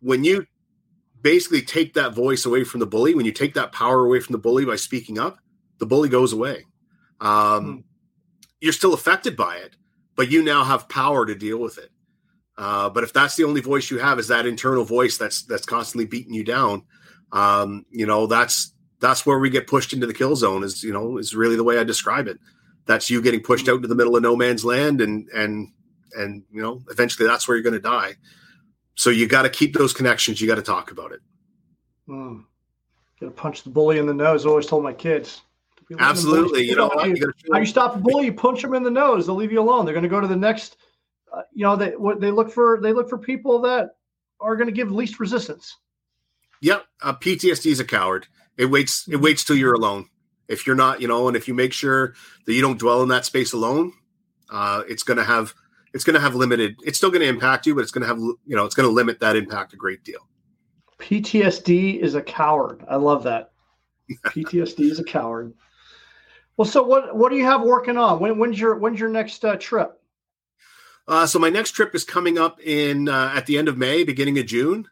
When 0.00 0.22
you 0.22 0.46
basically 1.20 1.62
take 1.62 1.94
that 1.94 2.14
voice 2.14 2.46
away 2.46 2.64
from 2.64 2.80
the 2.80 2.86
bully, 2.86 3.14
when 3.14 3.26
you 3.26 3.32
take 3.32 3.54
that 3.54 3.72
power 3.72 4.04
away 4.04 4.20
from 4.20 4.32
the 4.32 4.38
bully 4.38 4.64
by 4.64 4.76
speaking 4.76 5.18
up, 5.18 5.38
the 5.78 5.86
bully 5.86 6.08
goes 6.08 6.32
away. 6.32 6.66
Um, 7.20 7.64
hmm 7.64 7.80
you're 8.60 8.72
still 8.72 8.94
affected 8.94 9.36
by 9.36 9.56
it, 9.56 9.76
but 10.14 10.30
you 10.30 10.42
now 10.42 10.64
have 10.64 10.88
power 10.88 11.26
to 11.26 11.34
deal 11.34 11.58
with 11.58 11.78
it. 11.78 11.90
Uh, 12.56 12.88
but 12.88 13.04
if 13.04 13.12
that's 13.12 13.36
the 13.36 13.44
only 13.44 13.60
voice 13.60 13.90
you 13.90 13.98
have 13.98 14.18
is 14.18 14.28
that 14.28 14.46
internal 14.46 14.84
voice 14.84 15.18
that's 15.18 15.42
that's 15.44 15.66
constantly 15.66 16.06
beating 16.06 16.32
you 16.32 16.42
down, 16.42 16.82
um, 17.32 17.84
you 17.90 18.06
know 18.06 18.26
that's 18.26 18.72
that's 19.00 19.26
where 19.26 19.38
we 19.38 19.50
get 19.50 19.66
pushed 19.66 19.92
into 19.92 20.06
the 20.06 20.14
kill 20.14 20.36
zone. 20.36 20.62
Is 20.62 20.82
you 20.82 20.92
know 20.92 21.18
is 21.18 21.34
really 21.34 21.56
the 21.56 21.64
way 21.64 21.78
I 21.78 21.84
describe 21.84 22.28
it. 22.28 22.38
That's 22.86 23.10
you 23.10 23.20
getting 23.20 23.42
pushed 23.42 23.68
out 23.68 23.76
into 23.76 23.88
the 23.88 23.94
middle 23.94 24.16
of 24.16 24.22
no 24.22 24.36
man's 24.36 24.64
land, 24.64 25.00
and 25.00 25.28
and 25.30 25.72
and 26.16 26.42
you 26.50 26.62
know 26.62 26.82
eventually 26.90 27.28
that's 27.28 27.46
where 27.46 27.56
you're 27.56 27.64
going 27.64 27.74
to 27.74 27.80
die. 27.80 28.14
So 28.94 29.10
you 29.10 29.28
got 29.28 29.42
to 29.42 29.50
keep 29.50 29.74
those 29.74 29.92
connections. 29.92 30.40
You 30.40 30.46
got 30.46 30.54
to 30.54 30.62
talk 30.62 30.90
about 30.90 31.12
it. 31.12 31.20
Mm. 32.08 32.44
Got 33.20 33.26
to 33.26 33.32
punch 33.32 33.62
the 33.62 33.70
bully 33.70 33.98
in 33.98 34.06
the 34.06 34.14
nose. 34.14 34.46
I 34.46 34.48
always 34.48 34.66
told 34.66 34.82
my 34.82 34.92
kids. 34.92 35.42
Absolutely. 35.98 36.62
You 36.62 36.76
know, 36.76 36.90
you, 37.04 37.14
you 37.14 37.32
how 37.52 37.58
you 37.58 37.66
stop 37.66 37.96
a 37.96 37.98
bully? 37.98 38.26
You 38.26 38.32
punch 38.32 38.62
them 38.62 38.74
in 38.74 38.82
the 38.82 38.90
nose. 38.90 39.26
They'll 39.26 39.36
leave 39.36 39.52
you 39.52 39.60
alone. 39.60 39.84
They're 39.84 39.94
going 39.94 40.02
to 40.02 40.08
go 40.08 40.20
to 40.20 40.26
the 40.26 40.36
next. 40.36 40.78
Uh, 41.32 41.42
you 41.52 41.64
know, 41.64 41.76
they 41.76 41.90
what 41.90 42.20
they 42.20 42.30
look 42.30 42.50
for. 42.50 42.80
They 42.80 42.92
look 42.92 43.08
for 43.08 43.18
people 43.18 43.60
that 43.62 43.96
are 44.40 44.56
going 44.56 44.66
to 44.66 44.72
give 44.72 44.90
least 44.90 45.20
resistance. 45.20 45.76
Yep, 46.60 46.84
uh, 47.02 47.14
PTSD 47.14 47.70
is 47.70 47.80
a 47.80 47.84
coward. 47.84 48.26
It 48.58 48.66
waits. 48.66 49.06
It 49.08 49.16
waits 49.16 49.44
till 49.44 49.56
you're 49.56 49.74
alone. 49.74 50.08
If 50.48 50.66
you're 50.66 50.76
not, 50.76 51.00
you 51.00 51.08
know, 51.08 51.28
and 51.28 51.36
if 51.36 51.48
you 51.48 51.54
make 51.54 51.72
sure 51.72 52.14
that 52.46 52.52
you 52.52 52.62
don't 52.62 52.78
dwell 52.78 53.02
in 53.02 53.08
that 53.08 53.24
space 53.24 53.52
alone, 53.52 53.92
uh, 54.50 54.82
it's 54.88 55.02
going 55.02 55.18
to 55.18 55.24
have 55.24 55.54
it's 55.92 56.04
going 56.04 56.14
to 56.14 56.20
have 56.20 56.34
limited. 56.34 56.76
It's 56.84 56.98
still 56.98 57.10
going 57.10 57.22
to 57.22 57.28
impact 57.28 57.66
you, 57.66 57.74
but 57.74 57.80
it's 57.80 57.90
going 57.90 58.02
to 58.02 58.08
have 58.08 58.18
you 58.18 58.56
know 58.56 58.64
it's 58.64 58.74
going 58.74 58.88
to 58.88 58.92
limit 58.92 59.20
that 59.20 59.36
impact 59.36 59.72
a 59.72 59.76
great 59.76 60.04
deal. 60.04 60.28
PTSD 60.98 62.00
is 62.00 62.14
a 62.14 62.22
coward. 62.22 62.84
I 62.88 62.96
love 62.96 63.24
that. 63.24 63.52
PTSD 64.26 64.90
is 64.90 65.00
a 65.00 65.04
coward. 65.04 65.52
Well, 66.56 66.66
so 66.66 66.82
what 66.82 67.14
what 67.16 67.30
do 67.30 67.36
you 67.36 67.44
have 67.44 67.62
working 67.62 67.96
on? 67.96 68.20
When, 68.20 68.38
when's 68.38 68.58
your 68.58 68.76
when's 68.76 69.00
your 69.00 69.10
next 69.10 69.44
uh, 69.44 69.56
trip? 69.56 70.00
Uh, 71.08 71.26
so 71.26 71.38
my 71.38 71.50
next 71.50 71.72
trip 71.72 71.94
is 71.94 72.04
coming 72.04 72.38
up 72.38 72.60
in 72.60 73.08
uh, 73.08 73.32
at 73.34 73.46
the 73.46 73.58
end 73.58 73.68
of 73.68 73.76
May, 73.76 74.04
beginning 74.04 74.38
of 74.38 74.46
June, 74.46 74.88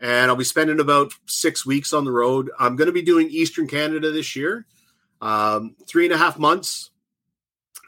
and 0.00 0.30
I'll 0.30 0.36
be 0.36 0.44
spending 0.44 0.80
about 0.80 1.12
six 1.26 1.64
weeks 1.64 1.92
on 1.92 2.04
the 2.04 2.12
road. 2.12 2.50
I'm 2.58 2.76
going 2.76 2.86
to 2.86 2.92
be 2.92 3.02
doing 3.02 3.28
Eastern 3.30 3.66
Canada 3.66 4.10
this 4.10 4.36
year, 4.36 4.66
um, 5.20 5.76
three 5.86 6.04
and 6.04 6.14
a 6.14 6.18
half 6.18 6.38
months. 6.38 6.90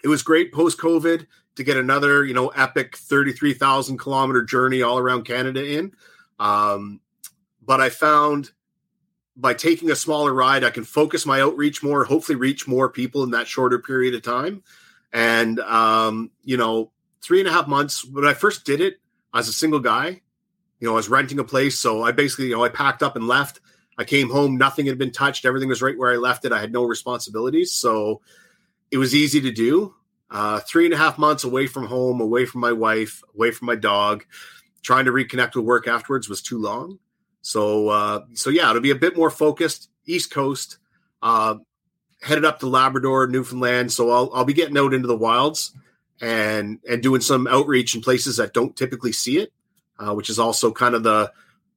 It 0.02 0.08
was 0.08 0.22
great 0.22 0.52
post 0.52 0.78
COVID 0.78 1.26
to 1.56 1.64
get 1.64 1.76
another 1.76 2.24
you 2.24 2.34
know 2.34 2.48
epic 2.48 2.96
thirty 2.96 3.32
three 3.32 3.54
thousand 3.54 3.98
kilometer 3.98 4.42
journey 4.42 4.82
all 4.82 4.98
around 4.98 5.24
Canada 5.24 5.64
in, 5.64 5.92
um, 6.38 7.00
but 7.64 7.80
I 7.80 7.90
found 7.90 8.52
by 9.38 9.54
taking 9.54 9.90
a 9.90 9.96
smaller 9.96 10.34
ride, 10.34 10.64
I 10.64 10.70
can 10.70 10.82
focus 10.82 11.24
my 11.24 11.40
outreach 11.40 11.82
more, 11.82 12.04
hopefully 12.04 12.34
reach 12.34 12.66
more 12.66 12.88
people 12.90 13.22
in 13.22 13.30
that 13.30 13.46
shorter 13.46 13.78
period 13.78 14.14
of 14.14 14.22
time. 14.22 14.64
And, 15.12 15.60
um, 15.60 16.32
you 16.42 16.56
know, 16.56 16.90
three 17.22 17.38
and 17.38 17.48
a 17.48 17.52
half 17.52 17.68
months, 17.68 18.04
when 18.04 18.26
I 18.26 18.34
first 18.34 18.66
did 18.66 18.80
it 18.80 18.96
as 19.32 19.48
a 19.48 19.52
single 19.52 19.78
guy, 19.78 20.22
you 20.80 20.86
know, 20.86 20.92
I 20.92 20.96
was 20.96 21.08
renting 21.08 21.38
a 21.38 21.44
place. 21.44 21.78
So 21.78 22.02
I 22.02 22.12
basically, 22.12 22.46
you 22.46 22.56
know, 22.56 22.64
I 22.64 22.68
packed 22.68 23.02
up 23.02 23.16
and 23.16 23.26
left. 23.26 23.60
I 23.96 24.04
came 24.04 24.30
home, 24.30 24.56
nothing 24.56 24.86
had 24.86 24.98
been 24.98 25.10
touched. 25.10 25.44
Everything 25.44 25.68
was 25.68 25.82
right 25.82 25.98
where 25.98 26.12
I 26.12 26.16
left 26.16 26.44
it. 26.44 26.52
I 26.52 26.60
had 26.60 26.72
no 26.72 26.84
responsibilities. 26.84 27.72
So 27.72 28.20
it 28.90 28.98
was 28.98 29.14
easy 29.14 29.40
to 29.40 29.50
do. 29.50 29.94
Uh, 30.30 30.60
three 30.60 30.84
and 30.84 30.94
a 30.94 30.96
half 30.96 31.18
months 31.18 31.44
away 31.44 31.66
from 31.66 31.86
home, 31.86 32.20
away 32.20 32.44
from 32.44 32.60
my 32.60 32.72
wife, 32.72 33.22
away 33.34 33.50
from 33.50 33.66
my 33.66 33.74
dog, 33.74 34.24
trying 34.82 35.06
to 35.06 35.10
reconnect 35.10 35.56
with 35.56 35.64
work 35.64 35.88
afterwards 35.88 36.28
was 36.28 36.42
too 36.42 36.58
long. 36.58 36.98
So 37.40 37.88
uh, 37.88 38.20
so 38.34 38.50
yeah, 38.50 38.68
it'll 38.68 38.82
be 38.82 38.90
a 38.90 38.96
bit 38.96 39.16
more 39.16 39.30
focused 39.30 39.88
East 40.04 40.30
Coast, 40.30 40.78
uh, 41.22 41.56
headed 42.20 42.44
up 42.44 42.60
to 42.60 42.66
Labrador, 42.66 43.26
Newfoundland. 43.26 43.90
So 43.90 44.10
I'll 44.10 44.30
I'll 44.34 44.44
be 44.44 44.52
getting 44.52 44.76
out 44.76 44.92
into 44.92 45.08
the 45.08 45.16
wilds 45.16 45.72
and 46.20 46.78
and 46.88 47.02
doing 47.02 47.22
some 47.22 47.46
outreach 47.46 47.94
in 47.94 48.02
places 48.02 48.36
that 48.36 48.52
don't 48.52 48.76
typically 48.76 49.12
see 49.12 49.38
it, 49.38 49.52
uh, 49.98 50.14
which 50.14 50.30
is 50.30 50.38
also 50.38 50.72
kind 50.72 50.94
of 50.94 51.02
the 51.02 51.32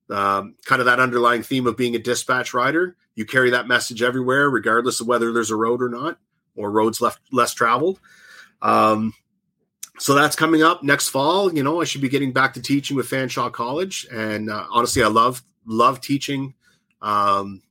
um, 0.09 0.55
kind 0.65 0.81
of 0.81 0.85
that 0.85 0.99
underlying 0.99 1.43
theme 1.43 1.67
of 1.67 1.77
being 1.77 1.95
a 1.95 1.99
dispatch 1.99 2.53
rider. 2.53 2.95
You 3.15 3.25
carry 3.25 3.51
that 3.51 3.67
message 3.67 4.01
everywhere, 4.01 4.49
regardless 4.49 4.99
of 4.99 5.07
whether 5.07 5.31
there's 5.31 5.51
a 5.51 5.55
road 5.55 5.81
or 5.81 5.89
not, 5.89 6.17
or 6.55 6.71
roads 6.71 7.01
left 7.01 7.19
less 7.31 7.53
traveled. 7.53 7.99
Um, 8.61 9.13
so 9.99 10.13
that's 10.15 10.35
coming 10.35 10.63
up 10.63 10.83
next 10.83 11.09
fall. 11.09 11.53
You 11.53 11.63
know, 11.63 11.81
I 11.81 11.83
should 11.83 12.01
be 12.01 12.09
getting 12.09 12.31
back 12.33 12.53
to 12.55 12.61
teaching 12.61 12.97
with 12.97 13.09
Fanshawe 13.09 13.51
College, 13.51 14.07
and 14.11 14.49
uh, 14.49 14.65
honestly, 14.71 15.03
I 15.03 15.07
love 15.07 15.43
love 15.65 16.01
teaching 16.01 16.55
um, 17.01 17.61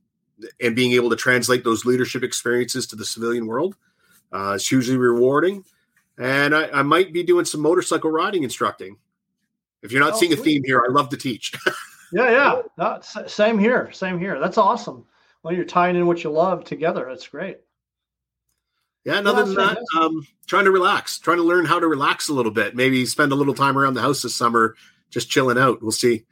and 0.59 0.75
being 0.75 0.93
able 0.93 1.09
to 1.09 1.15
translate 1.15 1.63
those 1.63 1.85
leadership 1.85 2.23
experiences 2.23 2.87
to 2.87 2.95
the 2.95 3.05
civilian 3.05 3.47
world. 3.47 3.75
Uh, 4.31 4.53
it's 4.55 4.67
hugely 4.67 4.95
rewarding, 4.95 5.65
and 6.17 6.55
I, 6.55 6.69
I, 6.69 6.83
might 6.83 7.11
be 7.11 7.21
doing 7.21 7.43
some 7.43 7.59
motorcycle 7.59 8.09
riding 8.09 8.43
instructing. 8.43 8.97
If 9.83 9.91
you're 9.91 10.01
not 10.01 10.13
oh, 10.13 10.17
seeing 10.17 10.33
a 10.33 10.37
theme 10.37 10.63
here, 10.63 10.83
I 10.87 10.91
love 10.91 11.09
to 11.09 11.17
teach. 11.17 11.53
yeah, 12.13 12.61
yeah, 12.77 12.99
same 13.27 13.57
here, 13.57 13.91
same 13.91 14.19
here. 14.19 14.39
That's 14.39 14.57
awesome. 14.57 15.05
Well, 15.43 15.53
you're 15.53 15.65
tying 15.65 15.95
in 15.95 16.05
what 16.05 16.23
you 16.23 16.29
love 16.29 16.63
together. 16.63 17.05
That's 17.09 17.27
great. 17.27 17.57
Yeah, 19.03 19.17
and 19.17 19.27
other 19.27 19.45
than 19.45 19.55
that, 19.55 19.79
um, 19.99 20.27
trying 20.45 20.65
to 20.65 20.71
relax, 20.71 21.17
trying 21.17 21.37
to 21.37 21.43
learn 21.43 21.65
how 21.65 21.79
to 21.79 21.87
relax 21.87 22.29
a 22.29 22.33
little 22.33 22.51
bit. 22.51 22.75
Maybe 22.75 23.03
spend 23.07 23.31
a 23.31 23.35
little 23.35 23.55
time 23.55 23.77
around 23.77 23.95
the 23.95 24.01
house 24.01 24.21
this 24.21 24.35
summer, 24.35 24.75
just 25.09 25.31
chilling 25.31 25.57
out. 25.57 25.81
We'll 25.81 25.91
see. 25.91 26.25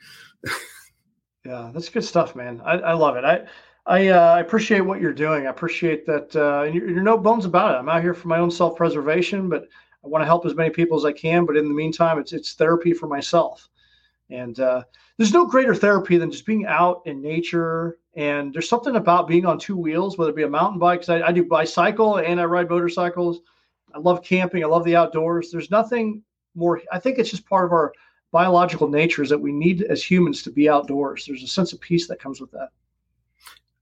yeah, 1.45 1.72
that's 1.74 1.89
good 1.89 2.04
stuff, 2.04 2.36
man. 2.36 2.62
I, 2.64 2.74
I 2.74 2.93
love 2.93 3.16
it. 3.16 3.24
I 3.24 3.47
I, 3.89 4.10
uh, 4.10 4.34
I 4.34 4.39
appreciate 4.41 4.82
what 4.82 5.02
you're 5.02 5.14
doing. 5.14 5.47
I 5.47 5.50
appreciate 5.50 6.06
that. 6.06 6.36
Uh, 6.36 6.64
and 6.66 6.76
you're, 6.76 6.88
you're, 6.88 7.02
no 7.02 7.18
bones 7.18 7.45
about 7.45 7.74
it. 7.74 7.80
I'm 7.80 7.89
out 7.89 8.04
here 8.04 8.14
for 8.14 8.28
my 8.28 8.38
own 8.38 8.52
self 8.52 8.76
preservation, 8.76 9.50
but 9.50 9.68
I 10.04 10.08
want 10.08 10.22
to 10.22 10.26
help 10.26 10.45
as 10.45 10.56
many 10.56 10.70
people 10.70 10.97
as 10.97 11.06
I 11.06 11.12
can. 11.12 11.45
But 11.45 11.58
in 11.58 11.68
the 11.68 11.74
meantime, 11.74 12.20
it's 12.20 12.34
it's 12.34 12.54
therapy 12.54 12.93
for 12.93 13.08
myself. 13.08 13.70
And 14.30 14.60
uh, 14.60 14.84
there's 15.18 15.34
no 15.34 15.45
greater 15.45 15.74
therapy 15.74 16.18
than 16.18 16.32
just 16.32 16.45
being 16.45 16.66
out 16.66 17.02
in 17.06 17.22
nature. 17.22 17.97
And 18.16 18.54
there's 18.54 18.70
something 18.70 18.95
about 18.95 19.28
being 19.28 19.45
on 19.45 19.58
two 19.58 19.78
wheels, 19.78 20.18
whether 20.18 20.32
it 20.32 20.36
be 20.36 20.43
a 20.43 20.50
mountain 20.50 20.80
bike, 20.80 21.02
because 21.02 21.22
I, 21.22 21.28
I 21.28 21.32
do 21.32 21.43
bicycle 21.43 22.18
and 22.18 22.39
I 22.39 22.45
ride 22.45 22.70
motorcycles. 22.70 23.41
I 23.93 24.00
love 24.00 24.24
camping. 24.24 24.64
I 24.64 24.68
love 24.68 24.84
the 24.84 24.95
outdoors. 24.95 25.52
There's 25.52 25.72
nothing 25.72 26.22
more. 26.56 26.82
I 26.91 27.00
think 27.00 27.18
it's 27.18 27.32
just 27.32 27.45
part 27.45 27.66
of 27.66 27.72
our 27.72 27.91
biological 28.32 28.88
nature 28.88 29.24
is 29.24 29.30
that 29.30 29.39
we 29.39 29.52
need 29.52 29.82
as 29.84 30.04
humans 30.04 30.43
to 30.43 30.52
be 30.52 30.70
outdoors. 30.70 31.26
There's 31.26 31.43
a 31.43 31.47
sense 31.47 31.74
of 31.74 31.82
peace 31.82 32.08
that 32.08 32.20
comes 32.20 32.39
with 32.39 32.52
that. 32.52 32.70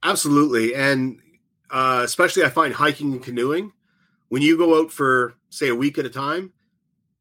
Absolutely. 0.03 0.74
And 0.74 1.20
uh, 1.70 2.01
especially 2.03 2.43
I 2.45 2.49
find 2.49 2.74
hiking 2.74 3.11
and 3.11 3.24
canoeing, 3.24 3.74
when 4.30 4.41
you 4.41 4.57
go 4.57 4.80
out 4.80 4.91
for, 4.91 5.36
say, 5.49 5.69
a 5.69 5.75
week 5.75 5.97
at 5.97 6.05
a 6.05 6.09
time 6.09 6.53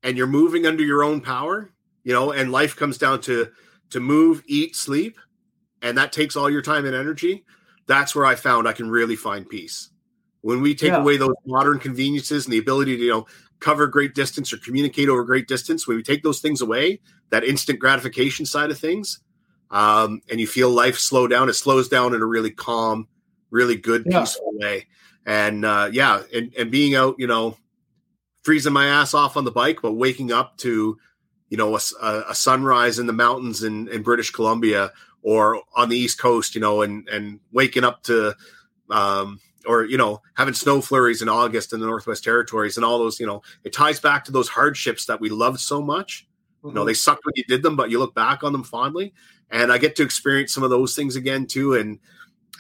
and 0.02 0.16
you're 0.16 0.26
moving 0.26 0.66
under 0.66 0.82
your 0.82 1.02
own 1.02 1.20
power, 1.20 1.70
you 2.04 2.12
know, 2.12 2.32
and 2.32 2.52
life 2.52 2.76
comes 2.76 2.98
down 2.98 3.20
to 3.22 3.48
to 3.90 4.00
move, 4.00 4.42
eat, 4.46 4.74
sleep, 4.74 5.18
and 5.82 5.96
that 5.98 6.12
takes 6.12 6.36
all 6.36 6.50
your 6.50 6.62
time 6.62 6.84
and 6.84 6.94
energy, 6.94 7.44
that's 7.86 8.14
where 8.14 8.26
I 8.26 8.34
found 8.34 8.66
I 8.66 8.72
can 8.72 8.90
really 8.90 9.16
find 9.16 9.48
peace. 9.48 9.90
When 10.40 10.61
we 10.61 10.74
take 10.74 10.90
yeah. 10.90 10.98
away 10.98 11.16
those 11.16 11.34
modern 11.44 11.78
conveniences 11.78 12.46
and 12.46 12.52
the 12.52 12.59
ability 12.59 12.96
to, 12.96 13.02
you 13.02 13.11
know, 13.11 13.26
cover 13.61 13.86
great 13.86 14.14
distance 14.14 14.52
or 14.52 14.59
communicate 14.59 15.09
over 15.09 15.24
great 15.24 15.48
distance, 15.48 15.86
when 15.86 15.96
we 15.96 16.02
take 16.02 16.22
those 16.22 16.40
things 16.40 16.61
away, 16.61 17.00
that 17.30 17.44
instant 17.44 17.78
gratification 17.78 18.44
side 18.46 18.70
of 18.70 18.78
things, 18.78 19.20
um, 19.70 20.20
and 20.30 20.40
you 20.40 20.46
feel 20.46 20.70
life 20.70 20.98
slow 20.98 21.26
down, 21.26 21.48
it 21.48 21.54
slows 21.54 21.88
down 21.88 22.14
in 22.14 22.22
a 22.22 22.26
really 22.26 22.50
calm, 22.50 23.09
really 23.50 23.76
good, 23.76 24.04
yeah. 24.07 24.20
peaceful 24.20 24.52
way. 24.54 24.86
And 25.27 25.66
uh, 25.66 25.91
yeah, 25.93 26.22
and, 26.35 26.55
and 26.59 26.70
being 26.70 26.95
out, 26.95 27.16
you 27.18 27.27
know, 27.27 27.59
freezing 28.43 28.72
my 28.72 28.87
ass 28.87 29.12
off 29.12 29.37
on 29.37 29.45
the 29.45 29.51
bike, 29.51 29.81
but 29.83 29.93
waking 29.93 30.33
up 30.33 30.57
to 30.59 30.97
you 31.49 31.57
know, 31.57 31.77
a, 31.77 32.24
a 32.29 32.35
sunrise 32.35 32.99
in 32.99 33.07
the 33.07 33.12
mountains 33.12 33.62
in, 33.62 33.89
in 33.89 34.03
British 34.03 34.31
Columbia 34.31 34.93
or 35.22 35.62
on 35.77 35.89
the 35.89 35.97
East 35.97 36.18
Coast, 36.18 36.55
you 36.55 36.61
know, 36.61 36.83
and, 36.83 37.09
and 37.09 37.41
waking 37.53 37.85
up 37.85 38.03
to, 38.05 38.35
um, 38.91 39.41
or, 39.66 39.85
you 39.85 39.97
know, 39.97 40.20
having 40.35 40.55
snow 40.55 40.81
flurries 40.81 41.22
in 41.22 41.29
August 41.29 41.72
in 41.72 41.81
the 41.81 41.87
Northwest 41.87 42.24
Territories 42.24 42.77
and 42.77 42.85
all 42.85 42.99
those, 42.99 43.20
you 43.20 43.27
know, 43.27 43.43
it 43.64 43.72
ties 43.72 44.01
back 44.01 44.24
to 44.24 44.33
those 44.33 44.49
hardships 44.49 45.07
that 45.07 45.20
we 45.20 45.29
loved 45.29 45.61
so 45.61 45.81
much. 45.81 46.27
Mm-hmm. 46.59 46.68
You 46.68 46.74
know, 46.74 46.81
mm-hmm. 46.81 46.89
they 46.89 46.95
sucked 46.95 47.24
when 47.24 47.35
you 47.37 47.45
did 47.45 47.62
them, 47.62 47.77
but 47.77 47.91
you 47.91 47.99
look 47.99 48.14
back 48.14 48.43
on 48.43 48.53
them 48.53 48.64
fondly. 48.64 49.14
And 49.51 49.72
I 49.72 49.79
get 49.79 49.95
to 49.97 50.03
experience 50.03 50.53
some 50.53 50.64
of 50.64 50.70
those 50.70 50.97
things 50.97 51.14
again 51.14 51.47
too. 51.47 51.74
And, 51.74 52.01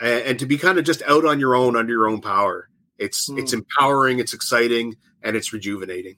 and, 0.00 0.22
and 0.22 0.38
to 0.38 0.46
be 0.46 0.58
kind 0.58 0.78
of 0.78 0.84
just 0.84 1.02
out 1.02 1.24
on 1.24 1.40
your 1.40 1.54
own 1.54 1.76
under 1.76 1.92
your 1.92 2.08
own 2.08 2.20
power. 2.20 2.68
It's, 2.98 3.28
mm. 3.28 3.38
it's 3.38 3.52
empowering, 3.52 4.18
it's 4.18 4.32
exciting, 4.32 4.96
and 5.22 5.36
it's 5.36 5.52
rejuvenating. 5.52 6.16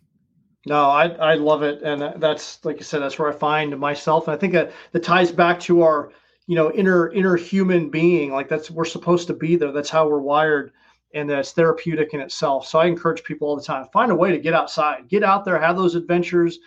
No, 0.66 0.90
I 0.90 1.06
I 1.06 1.34
love 1.34 1.62
it, 1.62 1.82
and 1.82 2.20
that's 2.20 2.62
like 2.64 2.76
I 2.76 2.82
said, 2.82 3.00
that's 3.00 3.18
where 3.18 3.30
I 3.30 3.32
find 3.32 3.78
myself, 3.78 4.28
and 4.28 4.36
I 4.36 4.38
think 4.38 4.52
that 4.52 4.72
that 4.92 5.02
ties 5.02 5.32
back 5.32 5.60
to 5.60 5.82
our 5.82 6.12
you 6.46 6.56
know 6.56 6.70
inner 6.72 7.10
inner 7.12 7.36
human 7.36 7.88
being. 7.88 8.32
Like 8.32 8.48
that's 8.48 8.70
we're 8.70 8.84
supposed 8.84 9.28
to 9.28 9.34
be 9.34 9.56
there. 9.56 9.72
That's 9.72 9.88
how 9.88 10.08
we're 10.08 10.18
wired, 10.18 10.72
and 11.14 11.30
that's 11.30 11.52
therapeutic 11.52 12.12
in 12.12 12.20
itself. 12.20 12.66
So 12.66 12.80
I 12.80 12.86
encourage 12.86 13.22
people 13.22 13.48
all 13.48 13.56
the 13.56 13.62
time: 13.62 13.86
find 13.92 14.10
a 14.10 14.16
way 14.16 14.30
to 14.30 14.38
get 14.38 14.52
outside, 14.52 15.08
get 15.08 15.22
out 15.22 15.44
there, 15.44 15.58
have 15.58 15.76
those 15.76 15.94
adventures. 15.94 16.58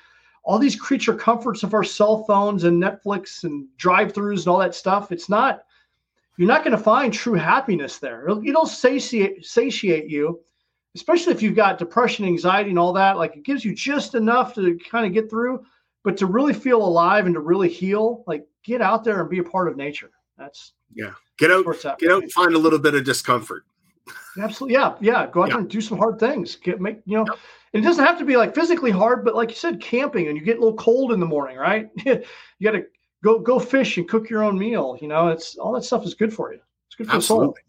All 0.43 0.57
these 0.57 0.75
creature 0.75 1.13
comforts 1.13 1.61
of 1.61 1.75
our 1.75 1.83
cell 1.83 2.23
phones 2.23 2.63
and 2.63 2.81
Netflix 2.81 3.43
and 3.43 3.67
drive-throughs 3.77 4.39
and 4.39 4.47
all 4.47 4.57
that 4.57 4.73
stuff. 4.73 5.11
It's 5.11 5.29
not. 5.29 5.61
You're 6.41 6.47
not 6.47 6.63
going 6.63 6.75
to 6.75 6.83
find 6.83 7.13
true 7.13 7.35
happiness 7.35 7.99
there. 7.99 8.25
It'll, 8.25 8.43
it'll 8.45 8.65
satiate 8.65 9.45
satiate 9.45 10.09
you 10.09 10.41
especially 10.95 11.33
if 11.33 11.41
you've 11.41 11.55
got 11.55 11.77
depression, 11.77 12.25
anxiety, 12.25 12.69
and 12.69 12.79
all 12.79 12.93
that. 12.93 13.17
Like 13.17 13.35
it 13.35 13.43
gives 13.43 13.63
you 13.63 13.73
just 13.73 14.15
enough 14.15 14.53
to 14.55 14.77
kind 14.89 15.05
of 15.05 15.13
get 15.13 15.29
through, 15.29 15.63
but 16.03 16.17
to 16.17 16.25
really 16.25 16.53
feel 16.53 16.83
alive 16.83 17.25
and 17.25 17.35
to 17.35 17.41
really 17.41 17.69
heal, 17.69 18.23
like 18.27 18.45
get 18.63 18.81
out 18.81 19.03
there 19.03 19.21
and 19.21 19.29
be 19.29 19.39
a 19.39 19.43
part 19.43 19.67
of 19.67 19.77
nature. 19.77 20.11
That's 20.37 20.73
yeah. 20.93 21.11
Get 21.37 21.49
out, 21.49 21.65
get 21.97 22.11
out, 22.11 22.21
and 22.21 22.31
find 22.31 22.53
a 22.53 22.57
little 22.59 22.77
bit 22.77 22.93
of 22.93 23.03
discomfort. 23.03 23.63
Absolutely, 24.39 24.75
yeah, 24.75 24.95
yeah. 25.01 25.25
Go 25.25 25.41
out 25.41 25.47
yeah. 25.47 25.53
there 25.53 25.61
and 25.61 25.69
do 25.69 25.81
some 25.81 25.97
hard 25.97 26.19
things. 26.19 26.55
Get 26.55 26.79
make 26.79 26.99
you 27.05 27.17
know. 27.17 27.25
It 27.73 27.81
doesn't 27.81 28.05
have 28.05 28.19
to 28.19 28.25
be 28.25 28.35
like 28.35 28.53
physically 28.53 28.91
hard, 28.91 29.23
but 29.23 29.33
like 29.33 29.49
you 29.49 29.55
said, 29.55 29.79
camping 29.81 30.27
and 30.27 30.37
you 30.37 30.43
get 30.43 30.57
a 30.57 30.59
little 30.59 30.75
cold 30.75 31.13
in 31.13 31.19
the 31.19 31.25
morning, 31.25 31.57
right? 31.57 31.89
you 32.05 32.21
got 32.61 32.71
to 32.71 32.83
go 33.23 33.39
go 33.39 33.59
fish 33.59 33.97
and 33.97 34.07
cook 34.07 34.29
your 34.29 34.43
own 34.43 34.57
meal. 34.57 34.97
You 35.01 35.07
know, 35.07 35.29
it's 35.29 35.57
all 35.57 35.73
that 35.73 35.83
stuff 35.83 36.05
is 36.05 36.13
good 36.13 36.33
for 36.33 36.53
you. 36.53 36.59
It's 36.87 36.95
good 36.95 37.07
for 37.07 37.15
Absolutely. 37.15 37.61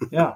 the 0.00 0.06
soul. 0.06 0.08
yeah. 0.12 0.34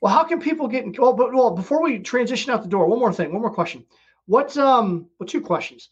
Well, 0.00 0.12
how 0.12 0.24
can 0.24 0.40
people 0.40 0.68
get? 0.68 0.84
In, 0.84 0.94
well, 0.98 1.14
but 1.14 1.32
well, 1.32 1.50
before 1.50 1.82
we 1.82 1.98
transition 1.98 2.52
out 2.52 2.62
the 2.62 2.68
door, 2.68 2.86
one 2.86 2.98
more 2.98 3.12
thing, 3.12 3.32
one 3.32 3.40
more 3.40 3.54
question. 3.54 3.84
What 4.26 4.56
um, 4.56 5.08
well, 5.18 5.26
two 5.26 5.40
questions. 5.40 5.88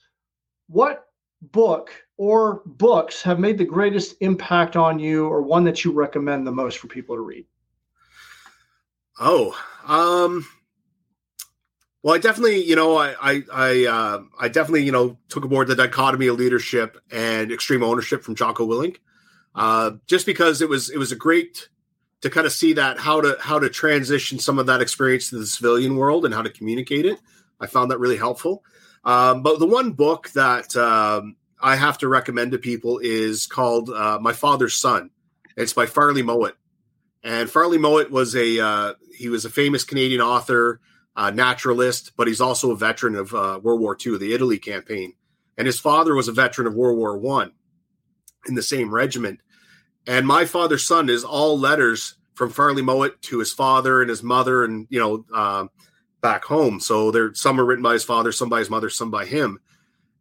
What 0.69 1.07
book 1.41 1.91
or 2.19 2.63
books 2.67 3.23
have 3.23 3.39
made 3.39 3.59
the 3.59 3.65
greatest 3.65 4.17
impact 4.21 4.77
on 4.77 4.99
you, 4.99 5.27
or 5.27 5.43
one 5.43 5.65
that 5.65 5.85
you 5.85 5.93
recommend 5.93 6.47
the 6.47 6.53
most 6.53 6.79
for 6.79 6.89
people 6.89 7.17
to 7.17 7.23
read? 7.23 7.47
Oh, 9.19 9.57
um, 9.87 10.47
well, 12.03 12.15
I 12.15 12.19
definitely, 12.19 12.65
you 12.65 12.77
know, 12.77 12.97
I, 12.97 13.15
I, 13.21 13.43
I, 13.53 13.87
uh, 13.87 14.23
I 14.41 14.49
definitely, 14.49 14.85
you 14.85 14.93
know, 14.93 15.19
took 15.29 15.45
aboard 15.45 15.69
the 15.69 15.77
dichotomy 15.77 16.27
of 16.27 16.37
leadership 16.37 16.99
and 17.11 17.53
extreme 17.53 17.83
ownership 17.83 18.23
from 18.23 18.35
Jocko 18.35 18.67
Willink, 18.67 18.97
uh, 19.55 19.93
just 20.07 20.27
because 20.27 20.61
it 20.63 20.69
was, 20.69 20.91
it 20.91 20.99
was 20.99 21.13
a 21.13 21.17
great 21.17 21.69
to 22.23 22.31
kind 22.31 22.47
of 22.47 22.53
see 22.53 22.73
that 22.73 22.99
how 22.99 23.21
to 23.21 23.37
how 23.41 23.59
to 23.59 23.69
transition 23.69 24.39
some 24.39 24.59
of 24.59 24.67
that 24.67 24.81
experience 24.81 25.29
to 25.31 25.39
the 25.39 25.47
civilian 25.47 25.97
world 25.97 26.25
and 26.25 26.33
how 26.33 26.43
to 26.43 26.51
communicate 26.51 27.05
it. 27.05 27.19
I 27.61 27.67
found 27.67 27.91
that 27.91 27.99
really 27.99 28.17
helpful. 28.17 28.65
Um, 29.05 29.43
but 29.43 29.59
the 29.59 29.67
one 29.67 29.93
book 29.93 30.31
that 30.31 30.75
um, 30.77 31.37
I 31.61 31.77
have 31.77 31.99
to 31.99 32.09
recommend 32.09 32.53
to 32.53 32.59
people 32.59 33.01
is 33.03 33.47
called 33.47 33.91
uh, 33.91 34.19
My 34.21 34.33
Father's 34.33 34.77
Son. 34.77 35.11
It's 35.57 35.73
by 35.73 35.87
Farley 35.87 36.23
Mowat, 36.23 36.55
and 37.23 37.51
Farley 37.51 37.79
Mowat 37.79 38.11
was 38.11 38.35
a 38.35 38.61
uh, 38.61 38.95
he 39.15 39.29
was 39.29 39.45
a 39.45 39.51
famous 39.51 39.85
Canadian 39.85 40.21
author, 40.21 40.81
uh, 41.17 41.31
naturalist, 41.31 42.13
but 42.17 42.27
he's 42.27 42.41
also 42.41 42.71
a 42.71 42.77
veteran 42.77 43.15
of 43.15 43.35
uh, 43.35 43.61
World 43.63 43.81
War 43.81 43.97
II, 44.05 44.19
the 44.19 44.33
Italy 44.33 44.59
campaign, 44.59 45.15
and 45.59 45.67
his 45.67 45.81
father 45.81 46.15
was 46.15 46.29
a 46.29 46.33
veteran 46.33 46.67
of 46.67 46.75
World 46.75 46.99
War 46.99 47.17
One 47.17 47.53
in 48.47 48.55
the 48.55 48.63
same 48.63 48.93
regiment. 48.93 49.41
And 50.07 50.27
my 50.27 50.45
father's 50.45 50.85
son 50.85 51.09
is 51.09 51.23
all 51.23 51.59
letters 51.59 52.17
from 52.35 52.51
Farley 52.51 52.83
Mowat 52.83 53.21
to 53.23 53.39
his 53.39 53.53
father 53.53 54.01
and 54.01 54.11
his 54.11 54.23
mother, 54.23 54.65
and 54.65 54.87
you 54.91 54.99
know, 54.99 55.25
uh, 55.35 55.67
back 56.21 56.45
home. 56.45 56.81
So 56.81 57.11
there, 57.11 57.35
some 57.35 57.61
are 57.61 57.65
written 57.65 57.83
by 57.83 57.93
his 57.93 58.05
father, 58.05 58.33
some 58.33 58.49
by 58.49 58.61
his 58.61 58.71
mother, 58.71 58.89
some 58.89 59.11
by 59.11 59.27
him. 59.27 59.61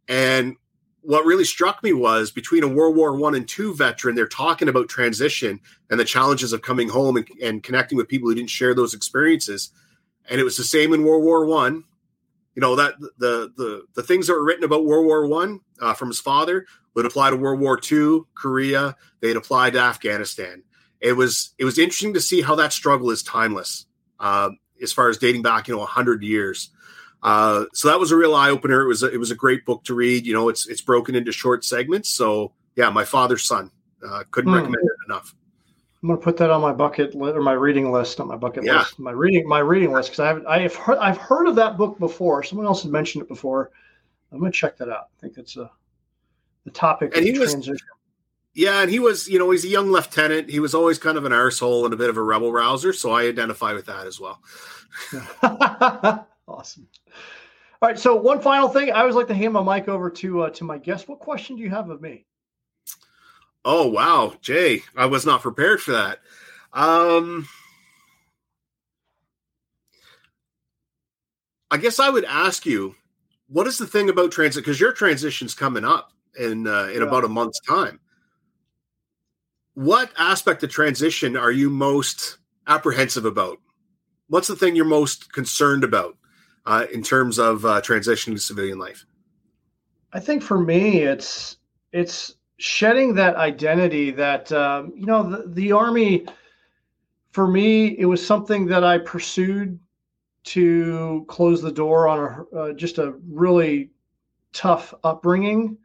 And 0.08 0.56
what 1.02 1.26
really 1.26 1.46
struck 1.46 1.82
me 1.84 1.94
was 1.94 2.32
between 2.32 2.64
a 2.64 2.68
World 2.68 2.96
War 2.96 3.16
One 3.16 3.34
and 3.34 3.48
two 3.48 3.74
veteran, 3.74 4.16
they're 4.16 4.28
talking 4.28 4.68
about 4.68 4.90
transition 4.90 5.60
and 5.90 6.00
the 6.00 6.06
challenges 6.06 6.54
of 6.54 6.62
coming 6.62 6.90
home 6.90 7.18
and, 7.18 7.28
and 7.42 7.64
connecting 7.64 7.98
with 7.98 8.08
people 8.08 8.30
who 8.30 8.36
didn't 8.36 8.50
share 8.50 8.76
those 8.76 8.94
experiences. 8.94 9.72
And 10.30 10.40
it 10.40 10.44
was 10.44 10.58
the 10.58 10.64
same 10.64 10.94
in 10.94 11.04
World 11.04 11.24
War 11.24 11.46
One. 11.46 11.84
You 12.56 12.62
know 12.62 12.76
that 12.76 13.00
the 13.00 13.52
the 13.56 13.84
the 13.94 14.04
things 14.04 14.28
that 14.28 14.34
were 14.34 14.44
written 14.44 14.64
about 14.64 14.86
World 14.86 15.06
War 15.06 15.28
One 15.28 15.62
uh, 15.80 15.94
from 15.94 16.10
his 16.10 16.20
father 16.20 16.66
would 16.94 17.06
apply 17.06 17.30
to 17.30 17.38
World 17.38 17.60
War 17.60 17.78
Two, 17.78 18.28
Korea. 18.36 18.96
They'd 19.22 19.36
apply 19.36 19.70
to 19.72 19.80
Afghanistan. 19.80 20.64
It 21.00 21.14
was 21.14 21.54
it 21.58 21.66
was 21.66 21.80
interesting 21.80 22.14
to 22.14 22.22
see 22.22 22.42
how 22.42 22.56
that 22.56 22.74
struggle 22.74 23.10
is 23.10 23.24
timeless, 23.24 23.86
uh, 24.20 24.50
as 24.82 24.92
far 24.94 25.10
as 25.10 25.18
dating 25.18 25.42
back, 25.42 25.68
you 25.68 25.76
know, 25.76 25.86
hundred 25.86 26.24
years. 26.24 26.70
Uh, 27.24 27.66
so 27.74 27.88
that 27.88 28.00
was 28.00 28.12
a 28.12 28.16
real 28.16 28.36
eye 28.36 28.50
opener. 28.50 28.82
It 28.82 28.88
was 28.88 29.04
a, 29.04 29.12
it 29.12 29.18
was 29.18 29.32
a 29.32 29.36
great 29.36 29.66
book 29.66 29.84
to 29.86 29.94
read. 29.94 30.26
You 30.26 30.34
know, 30.34 30.50
it's 30.50 30.68
it's 30.68 30.82
broken 30.82 31.16
into 31.16 31.32
short 31.32 31.64
segments. 31.64 32.10
So 32.10 32.54
yeah, 32.76 32.90
my 32.90 33.06
father's 33.06 33.44
son. 33.44 33.72
Uh, 34.06 34.24
couldn't 34.32 34.52
mm. 34.52 34.56
recommend 34.56 34.84
it 34.84 35.06
enough. 35.08 35.36
I'm 36.02 36.10
gonna 36.10 36.20
put 36.20 36.38
that 36.38 36.50
on 36.50 36.62
my 36.62 36.74
bucket 36.74 37.14
li- 37.14 37.32
or 37.32 37.42
my 37.42 37.52
reading 37.54 37.92
list 37.92 38.20
on 38.20 38.28
my 38.28 38.36
bucket 38.36 38.64
yeah. 38.64 38.80
list. 38.80 38.98
My 38.98 39.12
reading 39.12 39.48
my 39.48 39.60
reading 39.60 39.92
list 39.92 40.10
because 40.10 40.20
I 40.20 40.28
have 40.28 40.46
I 40.48 40.60
have 40.60 40.76
heard 40.76 40.98
I've 40.98 41.18
heard 41.18 41.48
of 41.48 41.56
that 41.56 41.78
book 41.78 42.00
before. 42.00 42.42
Someone 42.42 42.66
else 42.66 42.84
had 42.84 42.92
mentioned 42.92 43.24
it 43.24 43.28
before. 43.28 43.72
I'm 44.32 44.40
gonna 44.40 44.52
check 44.52 44.78
that 44.78 44.90
out. 44.90 45.10
I 45.16 45.22
think 45.22 45.38
it's 45.38 45.58
a 45.58 45.70
the 46.66 46.72
topic 46.72 47.16
and 47.16 47.26
he 47.26 47.34
transition. 47.34 47.74
Was, 47.74 47.82
yeah, 48.54 48.82
and 48.82 48.92
he 48.92 49.00
was, 49.00 49.30
you 49.30 49.40
know, 49.40 49.50
he's 49.52 49.64
a 49.64 49.70
young 49.70 49.92
lieutenant. 49.92 50.50
He 50.50 50.60
was 50.60 50.76
always 50.76 50.98
kind 51.00 51.18
of 51.18 51.26
an 51.26 51.32
arsehole 51.32 51.86
and 51.86 51.94
a 51.94 51.98
bit 51.98 52.10
of 52.10 52.18
a 52.18 52.24
rebel 52.24 52.52
rouser, 52.52 52.92
so 52.92 53.12
I 53.12 53.24
identify 53.24 53.74
with 53.74 53.86
that 53.86 54.08
as 54.08 54.20
well. 54.20 54.42
awesome. 56.48 56.88
All 57.82 57.90
right, 57.90 57.98
so 57.98 58.16
one 58.16 58.42
final 58.42 58.68
thing, 58.68 58.92
I 58.92 59.00
always 59.00 59.16
like 59.16 59.28
to 59.28 59.34
hand 59.34 59.54
my 59.54 59.78
mic 59.78 59.88
over 59.88 60.10
to 60.10 60.44
uh, 60.44 60.50
to 60.52 60.64
my 60.64 60.78
guest. 60.78 61.08
What 61.08 61.20
question 61.20 61.56
do 61.56 61.64
you 61.64 61.70
have 61.70 61.90
of 61.90 62.02
me? 62.02 62.26
Oh 63.64 63.88
wow, 63.88 64.34
Jay, 64.42 64.84
I 64.96 65.06
was 65.06 65.26
not 65.26 65.42
prepared 65.42 65.82
for 65.82 65.92
that. 65.92 66.20
Um, 66.74 67.48
I 71.70 71.78
guess 71.78 72.00
I 72.00 72.10
would 72.10 72.26
ask 72.26 72.66
you, 72.66 72.96
what 73.48 73.68
is 73.68 73.78
the 73.78 73.86
thing 73.86 74.10
about 74.10 74.32
transit? 74.32 74.64
Because 74.64 74.80
your 74.80 74.94
transition's 74.94 75.54
coming 75.54 75.86
up 75.86 76.12
in 76.40 76.66
uh, 76.68 76.86
in 76.86 77.02
yeah. 77.02 77.08
about 77.08 77.24
a 77.24 77.30
month's 77.30 77.60
time. 77.62 78.00
What 79.74 80.12
aspect 80.18 80.64
of 80.64 80.70
transition 80.70 81.38
are 81.38 81.52
you 81.52 81.70
most 81.70 82.38
apprehensive 82.68 83.26
about? 83.26 83.60
What's 84.28 84.48
the 84.48 84.56
thing 84.56 84.76
you're 84.76 84.86
most 84.86 85.32
concerned 85.34 85.84
about 85.84 86.18
uh, 86.66 86.86
in 86.94 87.04
terms 87.04 87.38
of 87.38 87.66
uh, 87.66 87.82
transitioning 87.82 88.34
to 88.34 88.40
civilian 88.40 88.80
life? 88.80 89.06
I 90.14 90.20
think 90.20 90.42
for 90.42 90.60
me, 90.60 91.00
it's 91.00 91.58
it's 91.94 92.36
shedding 92.62 93.16
that 93.16 93.36
identity 93.36 94.12
that 94.12 94.52
um, 94.52 94.94
you 94.96 95.06
know 95.06 95.24
the, 95.24 95.48
the 95.48 95.72
army 95.72 96.26
for 97.32 97.48
me 97.48 97.98
it 98.00 98.06
was 98.06 98.26
something 98.26 98.66
that 98.66 98.84
i 98.84 98.98
pursued 98.98 99.80
to 100.44 101.26
close 101.28 101.62
the 101.62 101.72
door 101.72 102.08
on 102.08 102.20
a, 102.20 102.56
uh, 102.56 102.74
just 102.74 102.98
a 102.98 103.14
really 103.30 103.92
tough 104.54 104.94
upbringing. 105.04 105.78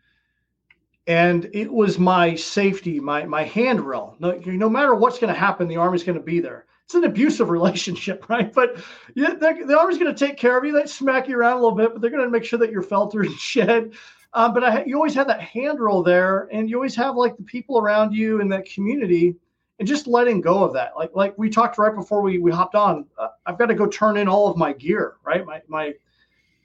And 1.07 1.49
it 1.53 1.73
was 1.73 1.99
my 1.99 2.35
safety 2.35 2.99
my 2.99 3.25
my 3.25 3.45
handrail. 3.45 4.17
No, 4.19 4.33
no 4.33 4.69
matter 4.69 4.95
what's 4.95 5.19
going 5.19 5.33
to 5.33 5.39
happen 5.39 5.69
the 5.69 5.77
army's 5.77 6.03
going 6.03 6.19
to 6.19 6.25
be 6.25 6.41
there. 6.41 6.67
It's 6.85 6.95
an 6.95 7.05
abusive 7.05 7.51
relationship 7.59 8.29
right? 8.29 8.53
But 8.53 8.79
yeah 9.15 9.35
the 9.35 9.79
army's 9.79 9.99
going 9.99 10.15
to 10.15 10.27
take 10.27 10.37
care 10.37 10.59
of 10.59 10.65
you. 10.65 10.73
They 10.73 10.87
smack 10.87 11.29
you 11.29 11.39
around 11.39 11.59
a 11.59 11.63
little 11.63 11.77
bit 11.77 11.93
but 11.93 12.01
they're 12.01 12.11
going 12.11 12.25
to 12.25 12.31
make 12.31 12.45
sure 12.45 12.59
that 12.59 12.73
you're 12.73 12.83
filtered 12.95 13.27
and 13.27 13.39
shed 13.39 13.93
um, 14.37 14.53
but 14.53 14.63
I, 14.63 14.85
you 14.85 14.97
always 14.97 15.15
have 15.15 15.27
that 15.29 15.41
handrail 15.41 16.03
there, 16.03 16.47
and 16.53 16.69
you 16.69 16.77
always 16.77 16.95
have 16.95 17.17
like 17.17 17.39
the 17.39 17.43
people 17.43 17.79
around 17.79 18.13
you 18.13 18.43
in 18.43 18.51
that 18.51 18.67
community, 18.67 19.35
and 19.79 19.89
just 19.89 20.07
letting 20.07 20.43
go 20.43 20.63
of 20.63 20.75
that. 20.75 20.93
Like 20.95 21.11
like 21.15 21.37
we 21.39 21.49
talked 21.49 21.79
right 21.79 21.95
before 21.95 22.21
we 22.21 22.39
we 22.39 22.53
hopped 22.53 22.75
on. 22.75 23.07
Uh, 23.19 23.29
I've 23.47 23.57
got 23.57 23.67
to 23.67 23.75
go 23.75 23.87
turn 23.87 24.19
in 24.19 24.29
all 24.29 24.51
of 24.51 24.59
my 24.59 24.75
gear, 24.75 25.15
right? 25.25 25.47
My 25.47 25.63
my 25.69 25.95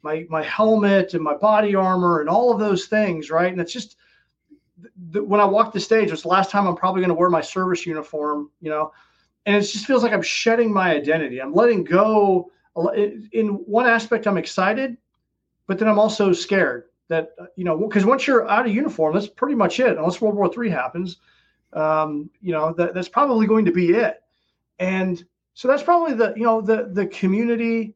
my 0.04 0.26
my 0.30 0.44
helmet 0.44 1.14
and 1.14 1.24
my 1.24 1.34
body 1.34 1.74
armor 1.74 2.20
and 2.20 2.28
all 2.30 2.52
of 2.52 2.60
those 2.60 2.88
things, 2.88 3.32
right? 3.32 3.50
And 3.50 3.62
it's 3.62 3.72
just 3.72 3.96
th- 5.14 5.24
when 5.24 5.40
I 5.40 5.46
walk 5.46 5.72
the 5.72 5.80
stage, 5.80 6.12
it's 6.12 6.24
the 6.24 6.28
last 6.28 6.52
time 6.52 6.68
I'm 6.68 6.76
probably 6.76 7.00
going 7.00 7.08
to 7.08 7.16
wear 7.16 7.30
my 7.30 7.40
service 7.40 7.86
uniform, 7.86 8.50
you 8.60 8.70
know, 8.70 8.92
and 9.46 9.56
it 9.56 9.62
just 9.62 9.86
feels 9.86 10.04
like 10.04 10.12
I'm 10.12 10.22
shedding 10.22 10.74
my 10.74 10.92
identity. 10.94 11.42
I'm 11.42 11.54
letting 11.54 11.86
go. 11.86 12.52
In 13.32 13.48
one 13.66 13.86
aspect, 13.88 14.28
I'm 14.28 14.38
excited, 14.38 14.98
but 15.68 15.80
then 15.80 15.88
I'm 15.88 16.00
also 16.00 16.34
scared 16.34 16.91
that 17.12 17.34
uh, 17.40 17.46
you 17.56 17.64
know 17.64 17.78
because 17.78 18.06
once 18.06 18.26
you're 18.26 18.50
out 18.50 18.66
of 18.66 18.74
uniform, 18.74 19.14
that's 19.14 19.28
pretty 19.28 19.56
much 19.56 19.80
it. 19.80 19.98
Unless 19.98 20.22
World 20.22 20.36
War 20.36 20.50
III 20.52 20.72
happens, 20.72 21.18
um, 21.74 22.30
you 22.42 22.52
know 22.54 22.74
that, 22.74 22.94
that's 22.94 23.10
probably 23.10 23.46
going 23.46 23.66
to 23.66 23.72
be 23.72 23.92
it. 23.92 24.22
And 24.80 25.24
so 25.54 25.68
that's 25.68 25.84
probably 25.84 26.16
the 26.16 26.34
you 26.36 26.44
know 26.44 26.62
the 26.62 26.90
the 26.92 27.06
community, 27.08 27.94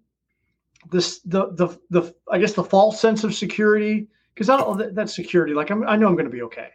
this 0.91 1.19
the 1.19 1.53
the 1.53 1.79
the 1.89 2.13
I 2.29 2.37
guess 2.37 2.53
the 2.53 2.63
false 2.63 2.99
sense 2.99 3.23
of 3.23 3.33
security 3.33 4.07
because 4.33 4.49
I 4.49 4.57
don't 4.57 4.77
that, 4.77 4.95
that's 4.95 5.15
security. 5.15 5.53
Like 5.53 5.71
I'm, 5.71 5.87
I 5.87 5.95
know 5.95 6.07
I'm 6.07 6.15
going 6.15 6.25
to 6.25 6.31
be 6.31 6.43
okay. 6.43 6.69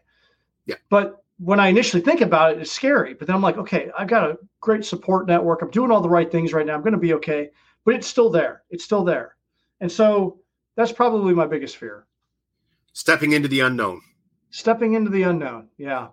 Yeah. 0.67 0.77
But 0.89 1.23
when 1.39 1.61
I 1.61 1.69
initially 1.69 2.03
think 2.03 2.23
about 2.23 2.53
it, 2.53 2.61
it's 2.61 2.73
scary. 2.73 3.15
But 3.15 3.27
then 3.27 3.37
I'm 3.37 3.43
like, 3.43 3.59
okay, 3.59 3.91
I've 3.97 4.09
got 4.09 4.31
a 4.31 4.39
great 4.61 4.85
support 4.85 5.27
network. 5.27 5.63
I'm 5.63 5.71
doing 5.71 5.91
all 5.91 6.01
the 6.01 6.09
right 6.09 6.31
things 6.31 6.53
right 6.53 6.67
now. 6.67 6.75
I'm 6.75 6.83
going 6.83 6.93
to 6.93 6.99
be 6.99 7.15
okay. 7.15 7.51
But 7.85 7.95
it's 7.95 8.07
still 8.07 8.31
there. 8.31 8.63
It's 8.71 8.85
still 8.85 9.05
there. 9.05 9.37
And 9.81 9.91
so 9.91 10.39
that's 10.77 10.93
probably 10.93 11.33
my 11.33 11.47
biggest 11.47 11.79
fear 11.79 12.07
stepping 12.93 13.33
into 13.33 13.49
the 13.49 13.61
unknown. 13.61 14.03
Stepping 14.51 14.95
into 14.95 15.11
the 15.11 15.23
unknown. 15.23 15.69
Yeah. 15.79 16.09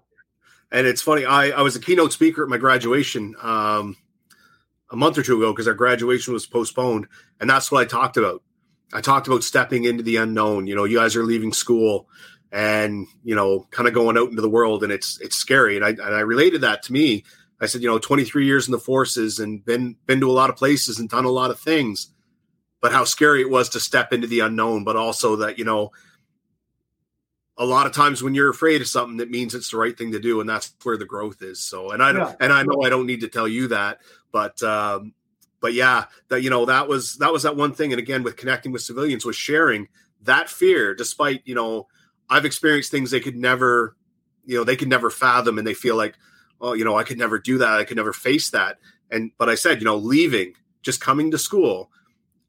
And 0.71 0.85
it's 0.85 1.01
funny. 1.01 1.25
I, 1.25 1.49
I 1.49 1.61
was 1.61 1.75
a 1.75 1.79
keynote 1.79 2.13
speaker 2.13 2.43
at 2.43 2.49
my 2.49 2.57
graduation 2.57 3.35
um, 3.41 3.95
a 4.91 4.95
month 4.95 5.17
or 5.17 5.23
two 5.23 5.37
ago 5.37 5.53
because 5.53 5.67
our 5.67 5.73
graduation 5.73 6.33
was 6.33 6.45
postponed. 6.45 7.07
And 7.39 7.49
that's 7.49 7.71
what 7.71 7.81
I 7.81 7.85
talked 7.85 8.17
about. 8.17 8.43
I 8.93 9.01
talked 9.01 9.27
about 9.27 9.43
stepping 9.43 9.85
into 9.85 10.03
the 10.03 10.17
unknown. 10.17 10.67
You 10.67 10.75
know, 10.75 10.83
you 10.83 10.97
guys 10.97 11.15
are 11.15 11.23
leaving 11.23 11.53
school 11.53 12.07
and, 12.51 13.07
you 13.23 13.35
know, 13.35 13.67
kind 13.71 13.87
of 13.87 13.93
going 13.93 14.17
out 14.17 14.29
into 14.29 14.41
the 14.41 14.49
world 14.49 14.83
and 14.83 14.91
it's, 14.91 15.19
it's 15.21 15.35
scary. 15.35 15.75
And 15.75 15.85
I, 15.85 15.89
and 15.89 16.01
I 16.01 16.21
related 16.21 16.61
that 16.61 16.83
to 16.83 16.93
me. 16.93 17.23
I 17.59 17.65
said, 17.65 17.81
you 17.81 17.87
know, 17.87 17.97
23 17.97 18.45
years 18.45 18.67
in 18.67 18.71
the 18.71 18.79
forces 18.79 19.39
and 19.39 19.65
been, 19.65 19.95
been 20.05 20.19
to 20.19 20.29
a 20.29 20.31
lot 20.31 20.49
of 20.49 20.55
places 20.55 20.99
and 20.99 21.09
done 21.09 21.25
a 21.25 21.29
lot 21.29 21.49
of 21.49 21.59
things, 21.59 22.13
but 22.81 22.91
how 22.91 23.03
scary 23.03 23.41
it 23.41 23.49
was 23.49 23.69
to 23.69 23.79
step 23.79 24.13
into 24.13 24.27
the 24.27 24.41
unknown, 24.41 24.83
but 24.83 24.95
also 24.95 25.37
that, 25.37 25.57
you 25.57 25.65
know, 25.65 25.91
a 27.57 27.65
lot 27.65 27.87
of 27.87 27.91
times 27.91 28.21
when 28.21 28.35
you're 28.35 28.49
afraid 28.49 28.81
of 28.81 28.87
something 28.87 29.17
that 29.17 29.31
means 29.31 29.55
it's 29.55 29.71
the 29.71 29.77
right 29.77 29.97
thing 29.97 30.11
to 30.11 30.19
do 30.19 30.39
and 30.39 30.49
that's 30.49 30.73
where 30.83 30.97
the 30.97 31.05
growth 31.05 31.41
is 31.41 31.59
so 31.59 31.91
and 31.91 32.03
i 32.03 32.11
yeah. 32.11 32.33
and 32.39 32.53
i 32.53 32.63
know 32.63 32.81
i 32.83 32.89
don't 32.89 33.07
need 33.07 33.21
to 33.21 33.27
tell 33.27 33.47
you 33.47 33.67
that 33.67 33.99
but 34.31 34.61
um 34.63 35.13
but 35.59 35.73
yeah 35.73 36.05
that 36.29 36.41
you 36.41 36.49
know 36.49 36.65
that 36.65 36.87
was 36.87 37.15
that 37.17 37.33
was 37.33 37.43
that 37.43 37.55
one 37.55 37.73
thing 37.73 37.91
and 37.91 37.99
again 37.99 38.23
with 38.23 38.37
connecting 38.37 38.71
with 38.71 38.81
civilians 38.81 39.25
was 39.25 39.35
sharing 39.35 39.87
that 40.21 40.49
fear 40.49 40.93
despite 40.93 41.41
you 41.45 41.55
know 41.55 41.87
i've 42.29 42.45
experienced 42.45 42.91
things 42.91 43.11
they 43.11 43.19
could 43.19 43.35
never 43.35 43.95
you 44.45 44.57
know 44.57 44.63
they 44.63 44.75
could 44.75 44.89
never 44.89 45.09
fathom 45.09 45.57
and 45.57 45.65
they 45.65 45.73
feel 45.73 45.95
like 45.95 46.15
oh 46.61 46.73
you 46.73 46.85
know 46.85 46.97
i 46.97 47.03
could 47.03 47.17
never 47.17 47.39
do 47.39 47.57
that 47.57 47.79
i 47.79 47.83
could 47.83 47.97
never 47.97 48.13
face 48.13 48.49
that 48.51 48.77
and 49.11 49.31
but 49.37 49.49
i 49.49 49.55
said 49.55 49.79
you 49.79 49.85
know 49.85 49.97
leaving 49.97 50.53
just 50.83 51.01
coming 51.01 51.31
to 51.31 51.37
school 51.37 51.91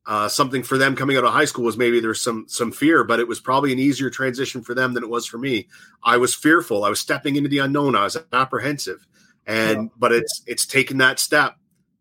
uh, 0.09 0.27
something 0.27 0.63
for 0.63 0.79
them 0.79 0.97
coming 0.97 1.19
out 1.19 1.25
of 1.25 1.35
high 1.35 1.45
school 1.45 1.65
was 1.65 1.77
maybe 1.77 2.01
there's 2.01 2.23
some 2.23 2.47
some 2.49 2.73
fear, 2.73 3.05
but 3.05 3.21
it 3.21 3.29
was 3.29 3.41
probably 3.41 3.75
an 3.75 3.79
easier 3.79 4.09
transition 4.09 4.63
for 4.63 4.75
them 4.75 4.95
than 4.95 5.05
it 5.05 5.11
was 5.11 5.27
for 5.27 5.37
me. 5.37 5.69
I 6.03 6.17
was 6.17 6.35
fearful. 6.35 6.83
I 6.83 6.89
was 6.89 6.99
stepping 6.99 7.37
into 7.37 7.51
the 7.51 7.59
unknown. 7.59 7.95
I 7.95 8.05
was 8.05 8.17
apprehensive, 8.33 9.07
and 9.47 9.83
yeah. 9.83 9.89
but 9.99 10.13
it's 10.13 10.43
it's 10.47 10.65
taken 10.65 10.97
that 10.99 11.19
step, 11.19 11.57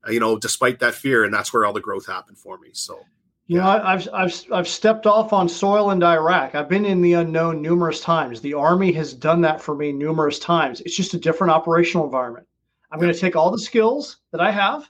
uh, 0.07 0.11
you 0.11 0.21
know, 0.21 0.37
despite 0.37 0.79
that 0.79 0.95
fear, 0.95 1.25
and 1.25 1.33
that's 1.33 1.51
where 1.51 1.65
all 1.65 1.73
the 1.73 1.81
growth 1.81 2.07
happened 2.07 2.37
for 2.37 2.57
me. 2.57 2.69
So. 2.71 3.01
You 3.49 3.59
yeah. 3.59 3.63
know, 3.63 3.69
I've, 3.85 4.09
I've, 4.13 4.43
I've 4.51 4.67
stepped 4.67 5.07
off 5.07 5.31
on 5.31 5.47
soil 5.47 5.91
in 5.91 6.03
Iraq. 6.03 6.53
I've 6.53 6.67
been 6.67 6.83
in 6.83 7.01
the 7.01 7.13
unknown 7.13 7.61
numerous 7.61 8.01
times. 8.01 8.41
The 8.41 8.53
Army 8.53 8.91
has 8.91 9.13
done 9.13 9.39
that 9.39 9.61
for 9.61 9.73
me 9.73 9.93
numerous 9.93 10.37
times. 10.37 10.81
It's 10.81 10.97
just 10.97 11.13
a 11.13 11.17
different 11.17 11.51
operational 11.51 12.03
environment. 12.03 12.45
I'm 12.91 12.99
yeah. 12.99 13.03
going 13.03 13.13
to 13.13 13.19
take 13.19 13.37
all 13.37 13.49
the 13.49 13.57
skills 13.57 14.17
that 14.33 14.41
I 14.41 14.51
have 14.51 14.89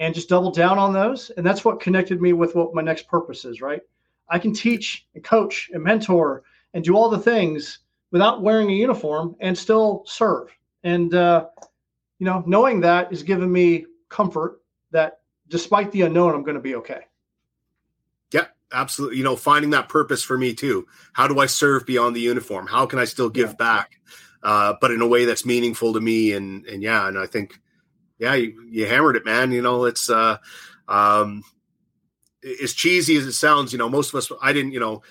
and 0.00 0.14
just 0.14 0.30
double 0.30 0.50
down 0.50 0.78
on 0.78 0.92
those. 0.92 1.30
And 1.36 1.46
that's 1.46 1.64
what 1.64 1.78
connected 1.78 2.20
me 2.20 2.32
with 2.32 2.56
what 2.56 2.74
my 2.74 2.82
next 2.82 3.06
purpose 3.06 3.44
is, 3.44 3.60
right? 3.60 3.82
I 4.30 4.38
can 4.38 4.52
teach 4.52 5.06
and 5.14 5.22
coach 5.22 5.70
and 5.72 5.84
mentor 5.84 6.42
and 6.72 6.82
do 6.82 6.96
all 6.96 7.10
the 7.10 7.18
things 7.18 7.80
without 8.10 8.42
wearing 8.42 8.70
a 8.70 8.74
uniform 8.74 9.36
and 9.40 9.56
still 9.56 10.02
serve. 10.06 10.48
And, 10.82 11.14
uh, 11.14 11.46
you 12.18 12.24
know, 12.24 12.42
knowing 12.46 12.80
that 12.80 13.12
is 13.12 13.22
giving 13.22 13.52
me 13.52 13.84
comfort 14.08 14.62
that 14.90 15.20
despite 15.48 15.92
the 15.92 16.02
unknown, 16.02 16.34
I'm 16.34 16.44
going 16.44 16.54
to 16.54 16.62
be 16.62 16.76
okay. 16.76 17.02
Yeah, 18.32 18.46
absolutely. 18.72 19.18
You 19.18 19.24
know, 19.24 19.36
finding 19.36 19.70
that 19.70 19.90
purpose 19.90 20.22
for 20.22 20.38
me 20.38 20.54
too. 20.54 20.86
How 21.12 21.28
do 21.28 21.40
I 21.40 21.46
serve 21.46 21.84
beyond 21.84 22.16
the 22.16 22.20
uniform? 22.20 22.66
How 22.66 22.86
can 22.86 22.98
I 22.98 23.04
still 23.04 23.28
give 23.28 23.50
yeah. 23.50 23.56
back, 23.56 24.00
uh, 24.42 24.74
but 24.80 24.92
in 24.92 25.02
a 25.02 25.06
way 25.06 25.26
that's 25.26 25.44
meaningful 25.44 25.92
to 25.92 26.00
me? 26.00 26.32
And 26.32 26.64
and 26.66 26.82
yeah, 26.82 27.06
and 27.06 27.18
I 27.18 27.26
think 27.26 27.60
yeah, 28.20 28.34
you, 28.34 28.62
you 28.68 28.86
hammered 28.86 29.16
it, 29.16 29.24
man. 29.24 29.50
You 29.50 29.62
know, 29.62 29.86
it's 29.86 30.10
uh, 30.10 30.36
um, 30.86 31.42
as 32.62 32.74
cheesy 32.74 33.16
as 33.16 33.26
it 33.26 33.32
sounds. 33.32 33.72
You 33.72 33.78
know, 33.78 33.88
most 33.88 34.10
of 34.10 34.16
us, 34.16 34.30
I 34.42 34.52
didn't, 34.52 34.72
you 34.72 34.80
know, 34.80 35.02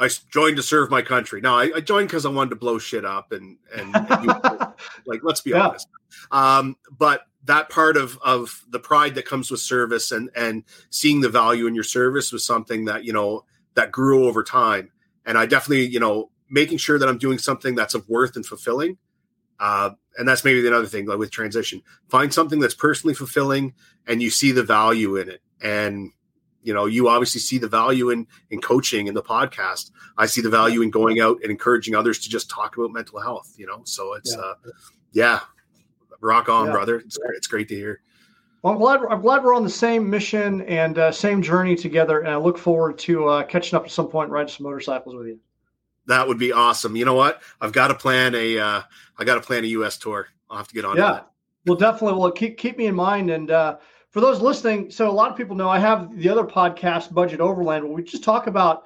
I 0.00 0.08
joined 0.30 0.56
to 0.56 0.62
serve 0.62 0.90
my 0.90 1.02
country. 1.02 1.42
No, 1.42 1.54
I, 1.54 1.70
I 1.76 1.80
joined 1.80 2.08
because 2.08 2.24
I 2.24 2.30
wanted 2.30 2.50
to 2.50 2.56
blow 2.56 2.78
shit 2.78 3.04
up 3.04 3.30
and 3.30 3.58
and, 3.76 3.94
and 3.94 4.24
you, 4.24 4.30
like 5.06 5.20
let's 5.22 5.42
be 5.42 5.50
yeah. 5.50 5.68
honest. 5.68 5.86
Um, 6.32 6.76
but 6.90 7.26
that 7.44 7.68
part 7.68 7.98
of 7.98 8.18
of 8.24 8.64
the 8.70 8.80
pride 8.80 9.14
that 9.16 9.26
comes 9.26 9.50
with 9.50 9.60
service 9.60 10.10
and 10.10 10.30
and 10.34 10.64
seeing 10.88 11.20
the 11.20 11.28
value 11.28 11.66
in 11.66 11.74
your 11.74 11.84
service 11.84 12.32
was 12.32 12.44
something 12.44 12.86
that 12.86 13.04
you 13.04 13.12
know 13.12 13.44
that 13.74 13.92
grew 13.92 14.26
over 14.26 14.42
time. 14.42 14.90
And 15.26 15.36
I 15.36 15.44
definitely, 15.44 15.86
you 15.86 16.00
know, 16.00 16.30
making 16.48 16.78
sure 16.78 16.98
that 16.98 17.08
I'm 17.08 17.18
doing 17.18 17.38
something 17.38 17.74
that's 17.74 17.94
of 17.94 18.08
worth 18.08 18.34
and 18.36 18.46
fulfilling 18.46 18.96
uh, 19.58 19.90
and 20.18 20.26
that's 20.26 20.44
maybe 20.44 20.60
the 20.60 20.68
another 20.68 20.86
thing 20.86 21.06
like 21.06 21.18
with 21.18 21.30
transition. 21.30 21.82
Find 22.08 22.32
something 22.32 22.58
that's 22.58 22.74
personally 22.74 23.14
fulfilling 23.14 23.74
and 24.06 24.22
you 24.22 24.30
see 24.30 24.52
the 24.52 24.62
value 24.62 25.16
in 25.16 25.28
it. 25.28 25.42
And 25.60 26.12
you 26.62 26.74
know, 26.74 26.86
you 26.86 27.08
obviously 27.08 27.40
see 27.40 27.58
the 27.58 27.68
value 27.68 28.10
in 28.10 28.26
in 28.50 28.60
coaching 28.60 29.06
in 29.06 29.14
the 29.14 29.22
podcast. 29.22 29.92
I 30.18 30.26
see 30.26 30.40
the 30.40 30.50
value 30.50 30.82
in 30.82 30.90
going 30.90 31.20
out 31.20 31.38
and 31.42 31.50
encouraging 31.50 31.94
others 31.94 32.18
to 32.20 32.28
just 32.28 32.50
talk 32.50 32.76
about 32.76 32.92
mental 32.92 33.20
health. 33.20 33.54
You 33.56 33.66
know, 33.66 33.82
so 33.84 34.14
it's 34.14 34.34
yeah, 34.34 34.42
uh, 34.42 34.54
yeah 35.12 35.40
rock 36.20 36.48
on, 36.48 36.66
yeah. 36.66 36.72
brother. 36.72 36.96
It's 36.98 37.16
great. 37.16 37.36
It's 37.36 37.46
great 37.46 37.68
to 37.68 37.74
hear. 37.74 38.00
Well, 38.62 38.72
I'm 38.72 38.80
glad. 38.80 39.00
I'm 39.08 39.20
glad 39.20 39.44
we're 39.44 39.54
on 39.54 39.62
the 39.62 39.70
same 39.70 40.10
mission 40.10 40.62
and 40.62 40.98
uh, 40.98 41.12
same 41.12 41.40
journey 41.40 41.76
together, 41.76 42.20
and 42.20 42.30
I 42.30 42.36
look 42.36 42.58
forward 42.58 42.98
to 42.98 43.28
uh, 43.28 43.42
catching 43.44 43.76
up 43.76 43.84
at 43.84 43.90
some 43.90 44.08
point, 44.08 44.30
riding 44.30 44.48
some 44.48 44.64
motorcycles 44.64 45.14
with 45.14 45.28
you. 45.28 45.38
That 46.06 46.26
would 46.26 46.38
be 46.38 46.52
awesome. 46.52 46.96
You 46.96 47.04
know 47.04 47.14
what? 47.14 47.42
I've 47.60 47.72
got 47.72 47.88
to 47.88 47.94
plan 47.94 48.34
a. 48.34 48.58
Uh, 48.58 48.82
I 49.18 49.24
got 49.24 49.34
to 49.34 49.40
plan 49.40 49.64
a 49.64 49.68
U.S. 49.68 49.96
tour. 49.96 50.28
I'll 50.50 50.58
have 50.58 50.68
to 50.68 50.74
get 50.74 50.84
on. 50.84 50.96
Yeah, 50.96 51.20
well, 51.66 51.76
definitely. 51.76 52.18
Well, 52.18 52.30
keep 52.30 52.56
keep 52.56 52.78
me 52.78 52.86
in 52.86 52.94
mind. 52.94 53.30
And 53.30 53.50
uh, 53.50 53.76
for 54.10 54.20
those 54.20 54.40
listening, 54.40 54.90
so 54.90 55.10
a 55.10 55.12
lot 55.12 55.30
of 55.30 55.36
people 55.36 55.56
know 55.56 55.68
I 55.68 55.78
have 55.78 56.16
the 56.16 56.28
other 56.28 56.44
podcast, 56.44 57.12
Budget 57.12 57.40
Overland, 57.40 57.84
where 57.84 57.92
we 57.92 58.02
just 58.02 58.24
talk 58.24 58.46
about 58.46 58.84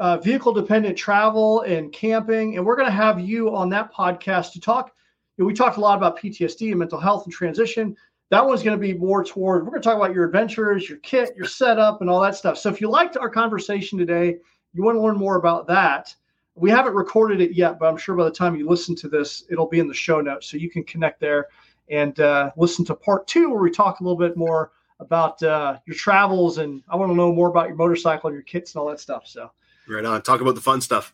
uh, 0.00 0.18
vehicle 0.18 0.52
dependent 0.52 0.96
travel 0.96 1.60
and 1.62 1.92
camping, 1.92 2.56
and 2.56 2.64
we're 2.64 2.76
going 2.76 2.88
to 2.88 2.94
have 2.94 3.20
you 3.20 3.54
on 3.54 3.68
that 3.70 3.92
podcast 3.92 4.52
to 4.52 4.60
talk. 4.60 4.92
You 5.36 5.44
know, 5.44 5.46
we 5.46 5.54
talked 5.54 5.76
a 5.76 5.80
lot 5.80 5.98
about 5.98 6.18
PTSD 6.18 6.70
and 6.70 6.78
mental 6.78 6.98
health 6.98 7.24
and 7.24 7.32
transition. 7.32 7.96
That 8.30 8.44
one's 8.44 8.62
going 8.62 8.76
to 8.76 8.80
be 8.80 8.94
more 8.94 9.22
toward. 9.22 9.64
We're 9.64 9.70
going 9.70 9.82
to 9.82 9.88
talk 9.88 9.96
about 9.96 10.14
your 10.14 10.24
adventures, 10.24 10.88
your 10.88 10.98
kit, 10.98 11.36
your 11.36 11.46
setup, 11.46 12.00
and 12.00 12.08
all 12.08 12.20
that 12.22 12.36
stuff. 12.36 12.56
So 12.56 12.70
if 12.70 12.80
you 12.80 12.88
liked 12.88 13.16
our 13.16 13.28
conversation 13.28 13.98
today, 13.98 14.38
you 14.72 14.82
want 14.82 14.96
to 14.96 15.00
learn 15.00 15.16
more 15.16 15.36
about 15.36 15.66
that 15.68 16.14
we 16.56 16.70
haven't 16.70 16.94
recorded 16.94 17.40
it 17.40 17.52
yet, 17.52 17.78
but 17.78 17.86
I'm 17.86 17.96
sure 17.96 18.14
by 18.14 18.24
the 18.24 18.30
time 18.30 18.56
you 18.56 18.68
listen 18.68 18.94
to 18.96 19.08
this, 19.08 19.44
it'll 19.50 19.68
be 19.68 19.80
in 19.80 19.88
the 19.88 19.94
show 19.94 20.20
notes. 20.20 20.48
So 20.48 20.56
you 20.56 20.70
can 20.70 20.84
connect 20.84 21.20
there 21.20 21.48
and 21.90 22.18
uh, 22.20 22.52
listen 22.56 22.84
to 22.86 22.94
part 22.94 23.26
two, 23.26 23.50
where 23.50 23.60
we 23.60 23.70
talk 23.70 24.00
a 24.00 24.04
little 24.04 24.18
bit 24.18 24.36
more 24.36 24.72
about 25.00 25.42
uh, 25.42 25.78
your 25.86 25.96
travels. 25.96 26.58
And 26.58 26.82
I 26.88 26.96
want 26.96 27.10
to 27.10 27.16
know 27.16 27.32
more 27.32 27.48
about 27.48 27.68
your 27.68 27.76
motorcycle 27.76 28.28
and 28.28 28.34
your 28.34 28.44
kits 28.44 28.74
and 28.74 28.80
all 28.80 28.88
that 28.88 29.00
stuff. 29.00 29.26
So, 29.26 29.50
right 29.88 30.04
on. 30.04 30.22
Talk 30.22 30.40
about 30.40 30.54
the 30.54 30.60
fun 30.60 30.80
stuff. 30.80 31.12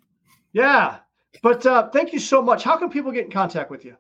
Yeah. 0.53 0.99
But 1.43 1.65
uh, 1.65 1.89
thank 1.91 2.13
you 2.13 2.19
so 2.19 2.43
much. 2.43 2.63
How 2.63 2.77
can 2.77 2.91
people 2.91 3.13
get 3.13 3.25
in 3.25 3.31
contact 3.31 3.71
with 3.71 3.83
you? 3.85 3.97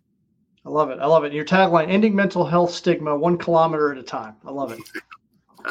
I 0.66 0.70
love 0.70 0.90
it. 0.90 1.00
I 1.00 1.06
love 1.06 1.24
it. 1.24 1.32
Your 1.32 1.46
tagline, 1.46 1.90
ending 1.90 2.16
mental 2.16 2.44
health 2.44 2.72
stigma 2.72 3.16
one 3.16 3.38
kilometer 3.38 3.92
at 3.92 3.98
a 3.98 4.04
time. 4.04 4.36
I 4.46 4.52
love 4.52 4.72
it. 4.72 4.80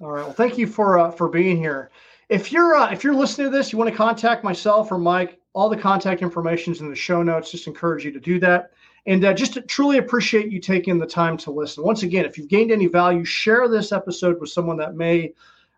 all 0.00 0.10
right. 0.10 0.24
Well, 0.24 0.32
thank 0.32 0.58
you 0.58 0.66
for, 0.66 0.98
uh, 0.98 1.10
for 1.10 1.28
being 1.28 1.56
here. 1.56 1.90
If 2.28 2.52
you're, 2.52 2.76
uh, 2.76 2.92
if 2.92 3.02
you're 3.02 3.14
listening 3.14 3.50
to 3.50 3.56
this, 3.56 3.72
you 3.72 3.78
want 3.78 3.90
to 3.90 3.96
contact 3.96 4.44
myself 4.44 4.92
or 4.92 4.98
Mike, 4.98 5.40
all 5.54 5.68
the 5.68 5.76
contact 5.76 6.22
information 6.22 6.72
is 6.72 6.80
in 6.82 6.90
the 6.90 6.94
show 6.94 7.22
notes. 7.22 7.50
Just 7.50 7.66
encourage 7.66 8.04
you 8.04 8.12
to 8.12 8.20
do 8.20 8.38
that. 8.40 8.72
And 9.08 9.24
uh, 9.24 9.32
just 9.32 9.58
truly 9.68 9.96
appreciate 9.96 10.52
you 10.52 10.60
taking 10.60 10.98
the 10.98 11.06
time 11.06 11.38
to 11.38 11.50
listen. 11.50 11.82
Once 11.82 12.02
again, 12.02 12.26
if 12.26 12.36
you've 12.36 12.46
gained 12.46 12.70
any 12.70 12.86
value, 12.86 13.24
share 13.24 13.66
this 13.66 13.90
episode 13.90 14.38
with 14.38 14.50
someone 14.50 14.76
that 14.76 14.96
may 14.96 15.32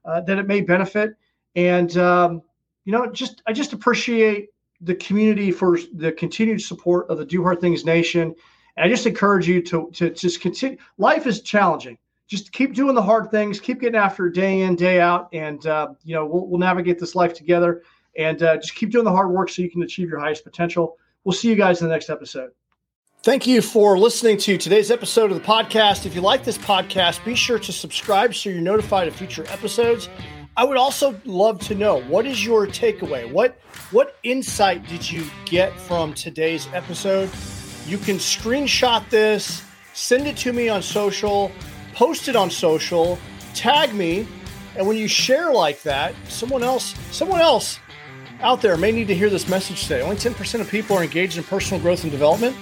uh, 0.05 0.21
that 0.23 0.39
it 0.39 0.49
may 0.49 0.61
benefit. 0.61 1.15
And 1.55 1.97
um, 1.97 2.43
you 2.85 2.93
know, 2.93 3.07
just 3.13 3.41
I 3.47 3.53
just 3.53 3.73
appreciate 3.73 4.49
the 4.81 4.97
community 4.97 5.53
for 5.53 5.79
the 5.95 6.11
continued 6.11 6.61
support 6.61 7.09
of 7.09 7.19
the 7.19 7.25
Do 7.25 7.41
Hard 7.45 7.61
Things 7.61 7.85
Nation. 7.85 8.35
And 8.77 8.85
I 8.85 8.89
just 8.89 9.07
encourage 9.07 9.47
you 9.47 9.63
to 9.63 9.89
to 9.93 10.11
just 10.11 10.41
continue. 10.41 10.77
Life 10.99 11.29
is 11.29 11.41
challenging. 11.41 11.99
Just 12.27 12.51
keep 12.51 12.75
doing 12.75 12.97
the 12.97 13.03
hard 13.03 13.31
things. 13.31 13.61
Keep 13.61 13.81
getting 13.81 14.01
after 14.01 14.27
it 14.27 14.35
day 14.35 14.63
in, 14.63 14.75
day 14.75 15.01
out, 15.01 15.29
and 15.33 15.65
uh, 15.69 15.91
you 16.03 16.17
know 16.17 16.27
we'll, 16.27 16.49
we'll 16.49 16.59
navigate 16.59 16.99
this 16.99 17.15
life 17.15 17.35
together. 17.35 17.83
And 18.19 18.43
uh, 18.43 18.57
just 18.57 18.75
keep 18.75 18.91
doing 18.91 19.05
the 19.05 19.13
hard 19.13 19.31
work 19.31 19.51
so 19.51 19.63
you 19.63 19.71
can 19.71 19.85
achieve 19.85 20.09
your 20.09 20.19
highest 20.19 20.43
potential. 20.43 20.97
We'll 21.23 21.33
see 21.33 21.49
you 21.49 21.55
guys 21.55 21.81
in 21.81 21.87
the 21.87 21.95
next 21.95 22.11
episode. 22.11 22.51
Thank 23.23 23.47
you 23.47 23.61
for 23.61 23.99
listening 23.99 24.39
to 24.39 24.57
today's 24.57 24.91
episode 24.91 25.31
of 25.31 25.37
the 25.37 25.47
podcast. 25.47 26.07
If 26.07 26.15
you 26.15 26.23
like 26.23 26.43
this 26.43 26.57
podcast, 26.57 27.23
be 27.23 27.35
sure 27.35 27.59
to 27.59 27.71
subscribe 27.71 28.35
so 28.35 28.49
you're 28.49 28.63
notified 28.63 29.09
of 29.09 29.15
future 29.15 29.45
episodes. 29.49 30.09
I 30.57 30.65
would 30.65 30.79
also 30.79 31.15
love 31.27 31.61
to 31.67 31.75
know 31.75 32.01
what 32.05 32.25
is 32.25 32.43
your 32.43 32.67
takeaway? 32.67 33.31
What 33.31 33.61
what 33.91 34.17
insight 34.23 34.87
did 34.89 35.11
you 35.11 35.27
get 35.45 35.79
from 35.81 36.15
today's 36.15 36.67
episode? 36.73 37.29
You 37.87 37.99
can 37.99 38.17
screenshot 38.17 39.07
this, 39.11 39.63
send 39.93 40.27
it 40.27 40.39
to 40.39 40.55
me 40.55 40.71
on 40.71 40.83
social, 40.83 41.53
post 41.93 42.27
it 42.27 42.37
on 42.37 42.51
social, 42.51 43.19
tag 43.55 43.93
me, 43.95 44.27
and 44.77 44.87
when 44.87 44.97
you 44.97 45.09
share 45.09 45.53
like 45.53 45.83
that, 45.83 46.15
someone 46.31 46.63
else 46.63 46.95
someone 47.11 47.43
else 47.43 47.81
out 48.41 48.63
there 48.63 48.77
may 48.77 48.93
need 48.93 49.09
to 49.09 49.15
hear 49.15 49.31
this 49.31 49.49
message 49.49 49.83
today. 49.83 50.01
Only 50.01 50.17
10% 50.17 50.61
of 50.61 50.71
people 50.71 50.97
are 50.97 51.03
engaged 51.03 51.37
in 51.37 51.45
personal 51.45 51.81
growth 51.81 52.03
and 52.03 52.13
development. 52.13 52.57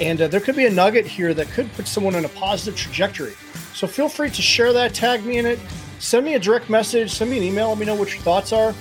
And 0.00 0.20
uh, 0.20 0.28
there 0.28 0.40
could 0.40 0.56
be 0.56 0.66
a 0.66 0.70
nugget 0.70 1.06
here 1.06 1.34
that 1.34 1.48
could 1.48 1.72
put 1.74 1.86
someone 1.86 2.14
on 2.14 2.24
a 2.24 2.28
positive 2.30 2.78
trajectory. 2.78 3.34
So 3.74 3.86
feel 3.86 4.08
free 4.08 4.30
to 4.30 4.42
share 4.42 4.72
that, 4.72 4.94
tag 4.94 5.24
me 5.24 5.38
in 5.38 5.46
it, 5.46 5.58
send 5.98 6.24
me 6.24 6.34
a 6.34 6.38
direct 6.38 6.68
message, 6.68 7.12
send 7.12 7.30
me 7.30 7.38
an 7.38 7.44
email, 7.44 7.68
let 7.68 7.78
me 7.78 7.86
know 7.86 7.94
what 7.94 8.12
your 8.12 8.22
thoughts 8.22 8.52
are. 8.52 8.74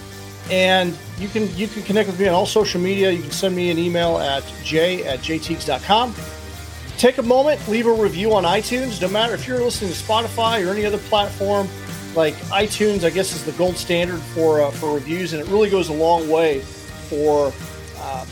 And 0.50 0.98
you 1.20 1.30
can 1.30 1.56
you 1.56 1.68
can 1.68 1.84
connect 1.84 2.10
with 2.10 2.20
me 2.20 2.28
on 2.28 2.34
all 2.34 2.46
social 2.46 2.82
media. 2.82 3.12
You 3.12 3.22
can 3.22 3.32
send 3.32 3.56
me 3.56 3.72
an 3.72 3.78
email 3.78 4.18
at 4.18 4.44
j 4.64 5.06
at 5.06 5.20
jaytiegs.com. 5.20 6.14
Take 6.98 7.18
a 7.18 7.24
moment, 7.24 7.66
leave 7.68 7.88
a 7.88 7.94
review 7.94 8.34
on 8.34 8.44
iTunes. 8.44 9.02
No 9.02 9.08
matter 9.08 9.34
if 9.34 9.48
you're 9.48 9.62
listening 9.62 9.92
to 9.92 9.98
Spotify 9.98 10.66
or 10.66 10.72
any 10.72 10.86
other 10.86 10.98
platform, 10.98 11.68
like 12.16 12.36
iTunes, 12.52 13.04
I 13.04 13.10
guess 13.10 13.34
is 13.34 13.44
the 13.44 13.52
gold 13.54 13.76
standard 13.78 14.20
for 14.20 14.62
uh, 14.62 14.72
for 14.72 14.94
reviews, 14.94 15.34
and 15.34 15.42
it 15.42 15.48
really 15.50 15.70
goes 15.70 15.90
a 15.90 15.94
long 15.94 16.30
way 16.30 16.60
for 16.60 17.52
uh, 17.98 18.26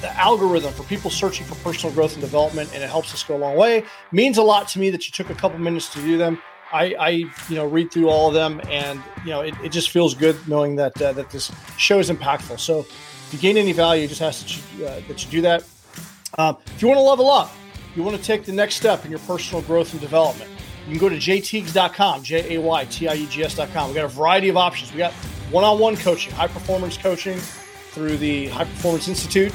the 0.00 0.14
algorithm 0.18 0.72
for 0.72 0.82
people 0.84 1.10
searching 1.10 1.46
for 1.46 1.54
personal 1.56 1.94
growth 1.94 2.12
and 2.12 2.20
development, 2.20 2.70
and 2.74 2.82
it 2.82 2.90
helps 2.90 3.12
us 3.14 3.22
go 3.22 3.36
a 3.36 3.38
long 3.38 3.56
way. 3.56 3.84
Means 4.12 4.38
a 4.38 4.42
lot 4.42 4.68
to 4.68 4.78
me 4.78 4.90
that 4.90 5.06
you 5.06 5.12
took 5.12 5.30
a 5.30 5.34
couple 5.34 5.58
minutes 5.58 5.92
to 5.94 6.00
do 6.00 6.18
them. 6.18 6.40
I, 6.72 6.94
I 6.98 7.08
you 7.08 7.56
know, 7.56 7.66
read 7.66 7.92
through 7.92 8.08
all 8.08 8.28
of 8.28 8.34
them, 8.34 8.60
and 8.68 9.00
you 9.24 9.30
know, 9.30 9.42
it, 9.42 9.54
it 9.62 9.70
just 9.70 9.90
feels 9.90 10.14
good 10.14 10.36
knowing 10.48 10.76
that 10.76 11.00
uh, 11.00 11.12
that 11.12 11.30
this 11.30 11.50
show 11.76 11.98
is 11.98 12.10
impactful. 12.10 12.58
So, 12.58 12.80
if 12.80 13.28
you 13.32 13.38
gain 13.38 13.56
any 13.56 13.72
value, 13.72 14.06
just 14.08 14.22
ask 14.22 14.42
that 14.42 14.78
you, 14.78 14.86
uh, 14.86 15.00
that 15.08 15.24
you 15.24 15.30
do 15.30 15.40
that. 15.42 15.64
Um, 16.36 16.56
if 16.66 16.82
you 16.82 16.88
want 16.88 16.98
to 16.98 17.02
level 17.02 17.30
up, 17.30 17.52
you 17.94 18.02
want 18.02 18.16
to 18.16 18.22
take 18.22 18.44
the 18.44 18.52
next 18.52 18.74
step 18.74 19.04
in 19.04 19.10
your 19.10 19.20
personal 19.20 19.62
growth 19.62 19.92
and 19.92 20.00
development. 20.00 20.50
You 20.86 20.98
can 20.98 20.98
go 20.98 21.08
to 21.08 21.16
jaytiegs.com, 21.16 22.22
J 22.22 22.56
A 22.56 22.60
Y 22.60 22.84
T 22.86 23.08
I 23.08 23.14
E 23.14 23.26
G 23.26 23.44
S.com. 23.44 23.88
We 23.88 23.94
got 23.94 24.04
a 24.04 24.08
variety 24.08 24.48
of 24.48 24.56
options. 24.56 24.92
We 24.92 24.98
got 24.98 25.12
one 25.50 25.64
on 25.64 25.78
one 25.78 25.96
coaching, 25.96 26.32
high 26.32 26.48
performance 26.48 26.96
coaching 26.96 27.38
through 27.38 28.16
the 28.18 28.48
High 28.48 28.64
Performance 28.64 29.08
Institute 29.08 29.52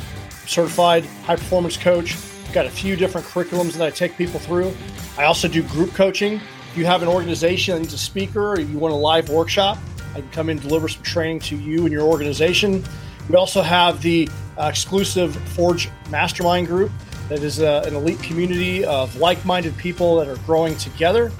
certified 0.50 1.06
high 1.24 1.36
performance 1.36 1.78
coach. 1.78 2.16
I've 2.16 2.54
got 2.54 2.66
a 2.66 2.72
few 2.72 2.96
different 2.96 3.28
curriculums 3.28 3.74
that 3.74 3.86
I 3.86 3.92
take 3.92 4.18
people 4.18 4.40
through. 4.40 4.74
I 5.18 5.26
also 5.26 5.48
do 5.48 5.62
group 5.64 5.94
coaching. 5.94 6.42
If 6.72 6.78
you 6.78 6.86
have 6.86 7.02
an 7.02 7.08
organization 7.08 7.76
that 7.76 7.82
needs 7.82 7.94
a 7.94 7.98
speaker 7.98 8.54
or 8.54 8.60
you 8.60 8.78
want 8.78 8.94
a 8.94 8.98
live 8.98 9.30
workshop, 9.30 9.78
I 10.14 10.22
can 10.22 10.30
come 10.32 10.50
in 10.50 10.58
and 10.58 10.68
deliver 10.68 10.88
some 10.88 11.04
training 11.04 11.40
to 11.42 11.56
you 11.56 11.84
and 11.84 11.92
your 11.92 12.04
organization. 12.04 12.84
We 13.30 13.36
also 13.36 13.62
have 13.62 14.02
the 14.02 14.28
uh, 14.58 14.64
exclusive 14.64 15.36
Forge 15.50 15.90
Mastermind 16.10 16.68
group 16.68 16.92
that 17.30 17.44
is 17.44 17.62
uh, 17.62 17.84
an 17.86 17.96
elite 17.96 18.22
community 18.22 18.84
of 18.84 19.16
like 19.16 19.44
minded 19.46 19.78
people 19.78 20.18
that 20.18 20.28
are 20.28 20.38
growing 20.46 20.76
together. 20.78 21.32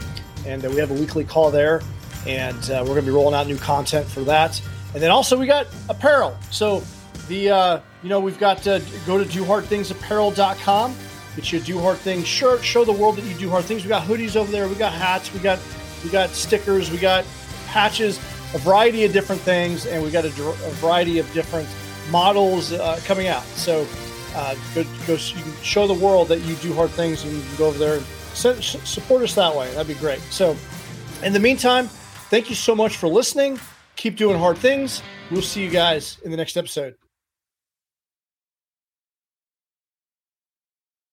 And 0.46 0.64
uh, 0.64 0.70
we 0.70 0.78
have 0.78 0.92
a 0.92 0.94
weekly 0.94 1.24
call 1.24 1.52
there. 1.52 1.82
And 2.28 2.58
uh, 2.70 2.82
we're 2.82 2.94
going 2.94 3.06
to 3.06 3.12
be 3.12 3.12
rolling 3.12 3.36
out 3.36 3.48
new 3.48 3.58
content 3.58 4.06
for 4.06 4.22
that. 4.22 4.62
And 4.94 5.02
then 5.02 5.10
also, 5.10 5.38
we 5.38 5.48
got 5.48 5.68
apparel. 5.90 6.38
So 6.52 6.84
the 7.28 7.50
uh, 7.50 7.80
you 8.04 8.10
know 8.10 8.20
we've 8.20 8.40
got 8.40 8.60
to 8.64 8.84
go 9.06 9.22
to 9.22 9.26
dohardthingsapparel.com 9.26 10.96
get 11.36 11.54
you 11.54 11.60
a 11.60 11.62
do 11.62 11.80
hard 11.80 11.98
things 11.98 12.28
shirt 12.28 12.64
show 12.64 12.84
the 12.84 12.92
world 12.92 13.16
that 13.16 13.24
you 13.24 13.36
do 13.36 13.50
hard 13.50 13.64
things 13.64 13.84
we 13.84 13.88
got 13.88 14.06
hoodies 14.06 14.36
over 14.36 14.52
there 14.52 14.68
we 14.68 14.74
got 14.76 14.92
hats 14.92 15.32
we 15.32 15.40
got 15.40 15.60
we 16.04 16.10
got 16.10 16.32
stickers 16.32 16.90
we 16.90 16.98
got 16.98 17.24
patches 17.68 18.18
a 18.56 18.58
variety 18.58 19.06
of 19.06 19.14
different 19.14 19.40
things 19.42 19.86
and 19.86 20.04
we 20.04 20.10
got 20.10 20.26
a, 20.26 20.28
a 20.28 20.72
variety 20.82 21.20
of 21.20 21.32
different 21.32 21.70
models 22.10 22.74
coming 23.06 23.28
out 23.28 23.44
so 23.44 23.88
uh, 24.40 24.56
go, 24.74 24.84
go 25.06 25.14
you 25.14 25.44
can 25.44 25.54
show 25.62 25.86
the 25.86 25.94
world 25.94 26.30
that 26.30 26.40
you 26.40 26.56
do 26.56 26.74
hard 26.74 26.90
things 26.92 27.24
and 27.24 27.34
you 27.34 27.42
can 27.42 27.58
go 27.58 27.68
over 27.68 27.78
there 27.78 27.96
and 27.96 28.06
support 28.64 29.22
us 29.22 29.36
that 29.36 29.54
way. 29.54 29.70
That'd 29.72 29.88
be 29.88 30.00
great. 30.00 30.20
So 30.32 30.56
in 31.24 31.34
the 31.34 31.40
meantime 31.40 31.88
thank 32.30 32.50
you 32.50 32.56
so 32.56 32.74
much 32.74 32.98
for 32.98 33.08
listening. 33.08 33.60
Keep 33.98 34.16
doing 34.16 34.40
hard 34.40 34.58
things. 34.58 35.02
We'll 35.30 35.42
see 35.42 35.64
you 35.64 35.70
guys 35.70 36.20
in 36.24 36.32
the 36.32 36.38
next 36.38 36.56
episode 36.56 36.96